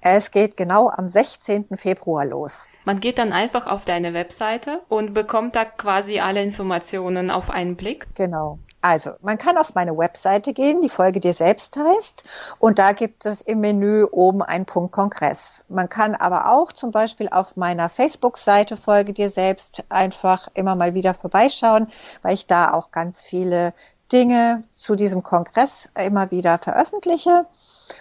Es 0.00 0.30
geht 0.30 0.56
genau 0.56 0.88
am 0.88 1.08
16. 1.08 1.76
Februar 1.76 2.24
los. 2.24 2.66
Man 2.84 3.00
geht 3.00 3.18
dann 3.18 3.32
einfach 3.32 3.66
auf 3.66 3.84
deine 3.84 4.14
Webseite 4.14 4.82
und 4.88 5.14
bekommt 5.14 5.56
da 5.56 5.64
quasi 5.64 6.20
alle 6.20 6.42
Informationen 6.42 7.30
auf 7.30 7.50
einen 7.50 7.76
Blick. 7.76 8.06
Genau. 8.14 8.58
Also, 8.82 9.12
man 9.20 9.36
kann 9.36 9.58
auf 9.58 9.74
meine 9.74 9.98
Webseite 9.98 10.52
gehen, 10.52 10.80
die 10.80 10.88
Folge 10.88 11.18
dir 11.18 11.32
selbst 11.32 11.76
heißt, 11.76 12.22
und 12.60 12.78
da 12.78 12.92
gibt 12.92 13.26
es 13.26 13.40
im 13.40 13.58
Menü 13.58 14.04
oben 14.04 14.42
einen 14.42 14.64
Punkt 14.64 14.92
Kongress. 14.92 15.64
Man 15.68 15.88
kann 15.88 16.14
aber 16.14 16.52
auch 16.52 16.70
zum 16.70 16.92
Beispiel 16.92 17.28
auf 17.28 17.56
meiner 17.56 17.88
Facebook-Seite 17.88 18.76
Folge 18.76 19.12
dir 19.12 19.28
selbst 19.28 19.82
einfach 19.88 20.46
immer 20.54 20.76
mal 20.76 20.94
wieder 20.94 21.14
vorbeischauen, 21.14 21.88
weil 22.22 22.34
ich 22.34 22.46
da 22.46 22.72
auch 22.74 22.92
ganz 22.92 23.22
viele 23.22 23.74
Dinge 24.12 24.62
zu 24.68 24.94
diesem 24.94 25.24
Kongress 25.24 25.90
immer 25.96 26.30
wieder 26.30 26.58
veröffentliche. 26.58 27.46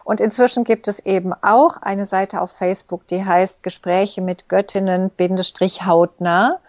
Und 0.03 0.19
inzwischen 0.19 0.63
gibt 0.63 0.87
es 0.87 0.99
eben 0.99 1.33
auch 1.33 1.77
eine 1.77 2.05
Seite 2.05 2.41
auf 2.41 2.51
Facebook, 2.51 3.07
die 3.07 3.23
heißt 3.23 3.63
Gespräche 3.63 4.21
mit 4.21 4.49
Göttinnen 4.49 5.09
Bindestrich 5.09 5.85
hautnah. 5.85 6.59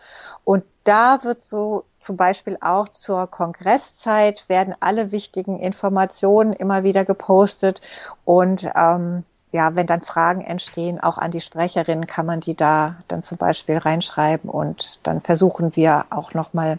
Und 0.45 0.65
da 0.85 1.25
wird 1.25 1.43
so 1.43 1.85
zum 1.99 2.17
Beispiel 2.17 2.57
auch 2.61 2.89
zur 2.89 3.27
Kongresszeit 3.27 4.49
werden 4.49 4.75
alle 4.79 5.11
wichtigen 5.11 5.59
Informationen 5.59 6.53
immer 6.53 6.85
wieder 6.85 7.05
gepostet 7.05 7.81
und 8.25 8.71
ähm, 8.77 9.25
ja, 9.53 9.75
wenn 9.75 9.87
dann 9.87 10.03
Fragen 10.03 10.43
entstehen, 10.43 11.01
auch 11.01 11.19
an 11.19 11.31
die 11.31 11.41
Sprecherin, 11.41 12.07
kann 12.07 12.27
man 12.27 12.41
die 12.41 12.55
da 12.55 12.97
dann 13.09 13.23
zum 13.23 13.39
Beispiel 13.39 13.79
reinschreiben 13.79 14.51
und 14.51 15.01
dann 15.05 15.21
versuchen 15.21 15.75
wir 15.75 16.05
auch 16.11 16.35
nochmal 16.35 16.79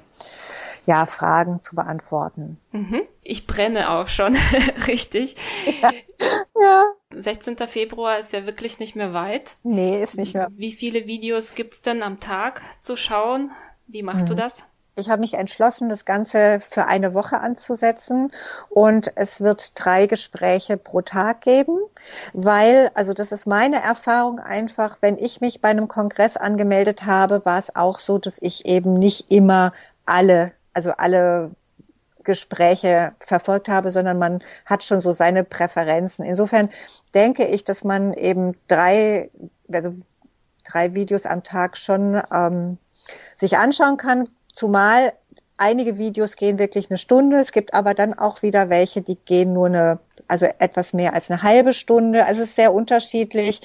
ja, 0.87 1.05
Fragen 1.05 1.61
zu 1.61 1.75
beantworten. 1.75 2.57
Mhm. 2.71 3.01
Ich 3.21 3.45
brenne 3.45 3.91
auch 3.91 4.07
schon, 4.07 4.37
richtig. 4.87 5.35
Ja. 5.81 5.91
ja. 6.59 6.83
16. 7.13 7.57
Februar 7.67 8.17
ist 8.19 8.31
ja 8.31 8.45
wirklich 8.45 8.79
nicht 8.79 8.95
mehr 8.95 9.13
weit. 9.13 9.57
Nee, 9.63 10.01
ist 10.01 10.17
nicht 10.17 10.33
mehr. 10.33 10.47
Wie 10.51 10.71
viele 10.71 11.05
Videos 11.05 11.55
gibt's 11.55 11.81
denn 11.81 12.03
am 12.03 12.21
Tag 12.21 12.61
zu 12.79 12.95
schauen? 12.95 13.51
Wie 13.87 14.01
machst 14.01 14.23
mhm. 14.23 14.29
du 14.29 14.35
das? 14.35 14.63
Ich 14.95 15.09
habe 15.09 15.19
mich 15.19 15.35
entschlossen, 15.35 15.89
das 15.89 16.05
Ganze 16.05 16.59
für 16.59 16.87
eine 16.87 17.13
Woche 17.13 17.39
anzusetzen 17.39 18.31
und 18.69 19.11
es 19.15 19.41
wird 19.41 19.73
drei 19.75 20.07
Gespräche 20.07 20.77
pro 20.77 21.01
Tag 21.01 21.41
geben, 21.41 21.77
weil, 22.33 22.89
also 22.95 23.13
das 23.13 23.31
ist 23.31 23.45
meine 23.45 23.81
Erfahrung 23.83 24.39
einfach, 24.39 24.97
wenn 25.01 25.17
ich 25.17 25.39
mich 25.39 25.61
bei 25.61 25.69
einem 25.69 25.87
Kongress 25.87 26.35
angemeldet 26.35 27.05
habe, 27.05 27.45
war 27.45 27.59
es 27.59 27.75
auch 27.75 27.99
so, 27.99 28.17
dass 28.17 28.39
ich 28.41 28.65
eben 28.65 28.93
nicht 28.93 29.29
immer 29.29 29.71
alle 30.07 30.53
also 30.77 30.91
alle 30.91 31.49
Gespräche 32.23 33.13
verfolgt 33.19 33.67
habe, 33.67 33.89
sondern 33.89 34.19
man 34.19 34.43
hat 34.65 34.83
schon 34.83 35.01
so 35.01 35.11
seine 35.11 35.43
Präferenzen. 35.43 36.23
Insofern 36.23 36.69
denke 37.15 37.45
ich, 37.45 37.63
dass 37.63 37.83
man 37.83 38.13
eben 38.13 38.55
drei, 38.67 39.31
also 39.73 39.93
drei 40.63 40.93
Videos 40.93 41.25
am 41.25 41.43
Tag 41.43 41.77
schon 41.77 42.21
ähm, 42.31 42.77
sich 43.35 43.57
anschauen 43.57 43.97
kann, 43.97 44.29
zumal 44.53 45.13
einige 45.57 45.97
Videos 45.97 46.35
gehen 46.35 46.59
wirklich 46.59 46.91
eine 46.91 46.97
Stunde. 46.99 47.39
Es 47.39 47.51
gibt 47.51 47.73
aber 47.73 47.95
dann 47.95 48.13
auch 48.13 48.43
wieder 48.43 48.69
welche, 48.69 49.01
die 49.01 49.15
gehen 49.15 49.53
nur 49.53 49.65
eine 49.65 49.99
also 50.27 50.45
etwas 50.59 50.93
mehr 50.93 51.13
als 51.13 51.31
eine 51.31 51.41
halbe 51.41 51.73
Stunde. 51.73 52.25
Also 52.25 52.43
es 52.43 52.49
ist 52.49 52.55
sehr 52.55 52.73
unterschiedlich. 52.73 53.61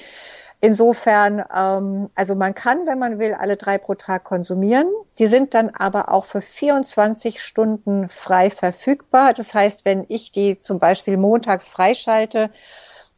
Insofern, 0.61 1.43
ähm, 1.53 2.09
also 2.15 2.35
man 2.35 2.53
kann, 2.53 2.87
wenn 2.87 2.97
man 2.97 3.19
will, 3.19 3.33
alle 3.33 3.57
drei 3.57 3.77
pro 3.77 3.95
Tag 3.95 4.23
konsumieren. 4.23 4.87
Die 5.19 5.27
sind 5.27 5.53
dann 5.53 5.69
aber 5.69 6.11
auch 6.11 6.25
für 6.25 6.41
24 6.41 7.41
Stunden 7.43 8.09
frei 8.09 8.49
verfügbar. 8.49 9.33
Das 9.33 9.53
heißt, 9.53 9.85
wenn 9.85 10.05
ich 10.09 10.31
die 10.31 10.61
zum 10.61 10.79
Beispiel 10.79 11.17
montags 11.17 11.71
freischalte, 11.71 12.49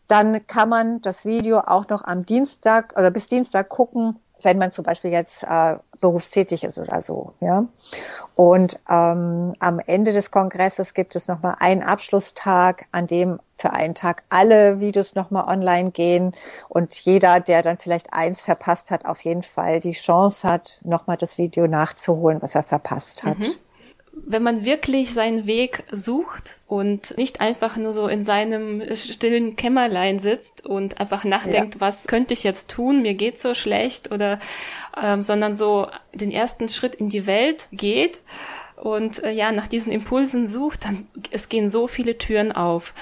dann 0.08 0.46
kann 0.46 0.70
man 0.70 1.02
das 1.02 1.26
Video 1.26 1.60
auch 1.60 1.88
noch 1.88 2.04
am 2.04 2.26
Dienstag 2.26 2.94
oder 2.98 3.12
bis 3.12 3.28
Dienstag 3.28 3.70
gucken, 3.70 4.20
wenn 4.42 4.58
man 4.58 4.72
zum 4.72 4.84
Beispiel 4.84 5.12
jetzt 5.12 5.44
äh, 5.44 5.78
berufstätig 6.02 6.64
ist 6.64 6.78
oder 6.78 7.02
so. 7.02 7.34
Ja. 7.40 7.66
Und 8.36 8.80
ähm, 8.90 9.54
am 9.60 9.80
Ende 9.80 10.12
des 10.12 10.32
Kongresses 10.32 10.94
gibt 10.94 11.16
es 11.16 11.28
nochmal 11.28 11.56
einen 11.60 11.84
Abschlusstag, 11.84 12.86
an 12.92 13.08
dem 13.08 13.40
für 13.58 13.72
einen 13.72 13.96
Tag 13.96 14.24
alle 14.30 14.80
Videos 14.80 15.16
nochmal 15.16 15.46
online 15.48 15.92
gehen 15.92 16.34
und 16.68 16.94
jeder, 16.94 17.40
der 17.40 17.64
dann 17.64 17.78
vielleicht 17.78 18.14
eins 18.14 18.42
verpasst 18.42 18.92
hat, 18.92 19.06
auf 19.06 19.22
jeden 19.22 19.44
Fall 19.44 19.80
die 19.80 19.94
Chance 19.94 20.48
hat, 20.48 20.82
nochmal 20.84 21.18
das 21.18 21.38
Video 21.38 21.68
nachzuholen, 21.68 22.42
was 22.42 22.56
er 22.56 22.64
verpasst 22.64 23.24
hat. 23.24 23.40
Mhm 23.40 23.56
wenn 24.26 24.44
man 24.44 24.66
wirklich 24.66 25.14
seinen 25.14 25.46
Weg 25.46 25.84
sucht 25.92 26.58
und 26.68 27.18
nicht 27.18 27.42
einfach 27.42 27.78
nur 27.78 27.94
so 27.94 28.08
in 28.08 28.24
seinem 28.24 28.84
stillen 28.96 29.56
Kämmerlein 29.56 30.20
sitzt 30.20 30.66
und 30.66 31.00
einfach 31.00 31.24
nachdenkt, 31.24 31.76
ja. 31.76 31.82
was 31.82 32.08
könnte 32.08 32.34
ich 32.34 32.44
jetzt 32.44 32.70
tun, 32.70 33.02
mir 33.02 33.14
geht 33.14 33.40
so 33.40 33.54
schlecht 33.54 34.12
oder 34.12 34.40
ähm, 35.02 35.22
sondern 35.22 35.54
so 35.54 35.88
den 36.14 36.32
ersten 36.32 36.70
Schritt 36.70 36.96
in 36.96 37.10
die 37.10 37.28
Welt 37.28 37.68
geht 37.72 38.22
und 38.78 39.24
äh, 39.24 39.32
ja 39.32 39.52
nach 39.52 39.68
diesen 39.68 39.92
Impulsen 39.92 40.48
sucht, 40.48 40.86
dann 40.86 41.08
es 41.32 41.50
gehen 41.50 41.70
so 41.70 41.88
viele 41.88 42.18
Türen 42.18 42.52
auf. 42.52 42.94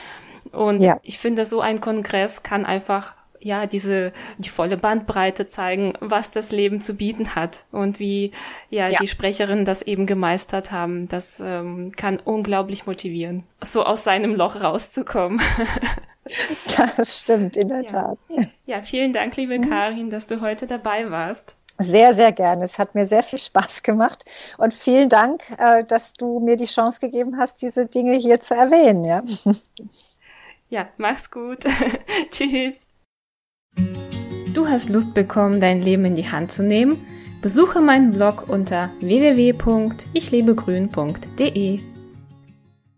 Und 0.52 0.82
ja. 0.82 1.00
ich 1.04 1.20
finde, 1.20 1.46
so 1.46 1.62
ein 1.62 1.80
Kongress 1.82 2.44
kann 2.44 2.66
einfach 2.66 3.16
ja, 3.44 3.66
diese, 3.68 4.14
die 4.38 4.50
volle 4.50 4.78
Bandbreite 4.78 5.46
zeigen, 5.46 5.94
was 6.00 6.32
das 6.32 6.52
Leben 6.52 6.82
zu 6.82 6.96
bieten 6.96 7.36
hat 7.36 7.66
und 7.72 8.00
wie, 8.00 8.32
ja, 8.70 8.88
ja. 8.88 9.00
die 9.00 9.08
Sprecherinnen 9.08 9.66
das 9.66 9.82
eben 9.82 10.06
gemeistert 10.06 10.72
haben. 10.72 11.08
Das 11.08 11.40
ähm, 11.40 11.92
kann 11.96 12.20
unglaublich 12.20 12.86
motivieren, 12.86 13.44
so 13.62 13.84
aus 13.84 14.04
seinem 14.04 14.36
Loch 14.36 14.62
rauszukommen. 14.62 15.42
das 16.98 17.20
stimmt, 17.20 17.58
in 17.58 17.68
der 17.68 17.82
ja. 17.82 17.88
Tat. 17.88 18.18
Ja, 18.66 18.82
vielen 18.82 19.14
Dank, 19.14 19.36
liebe 19.36 19.58
mhm. 19.60 19.70
Karin, 19.70 20.10
dass 20.10 20.28
du 20.28 20.42
heute 20.42 20.68
dabei 20.68 21.10
warst. 21.12 21.56
Sehr, 21.80 22.14
sehr 22.14 22.32
gerne. 22.32 22.66
Es 22.66 22.78
hat 22.78 22.94
mir 22.94 23.08
sehr 23.08 23.24
viel 23.24 23.40
Spaß 23.40 23.82
gemacht. 23.84 24.24
Und 24.58 24.74
vielen 24.74 25.10
Dank, 25.10 25.42
äh, 25.58 25.84
dass 25.84 26.14
du 26.14 26.40
mir 26.40 26.56
die 26.56 26.66
Chance 26.66 27.00
gegeben 27.00 27.38
hast, 27.38 27.62
diese 27.62 27.88
Dinge 27.88 28.14
hier 28.14 28.40
zu 28.40 28.54
erwähnen. 28.54 29.04
Ja, 29.06 29.24
ja 30.70 30.88
mach's 30.98 31.32
gut. 31.32 31.64
Tschüss. 32.32 32.88
Du 34.54 34.68
hast 34.68 34.90
Lust 34.90 35.14
bekommen, 35.14 35.60
dein 35.60 35.82
Leben 35.82 36.06
in 36.06 36.16
die 36.16 36.30
Hand 36.30 36.52
zu 36.52 36.64
nehmen? 36.64 36.98
Besuche 37.42 37.82
meinen 37.82 38.12
Blog 38.12 38.48
unter 38.48 38.90
www.ichlebegrün.de. 39.00 41.93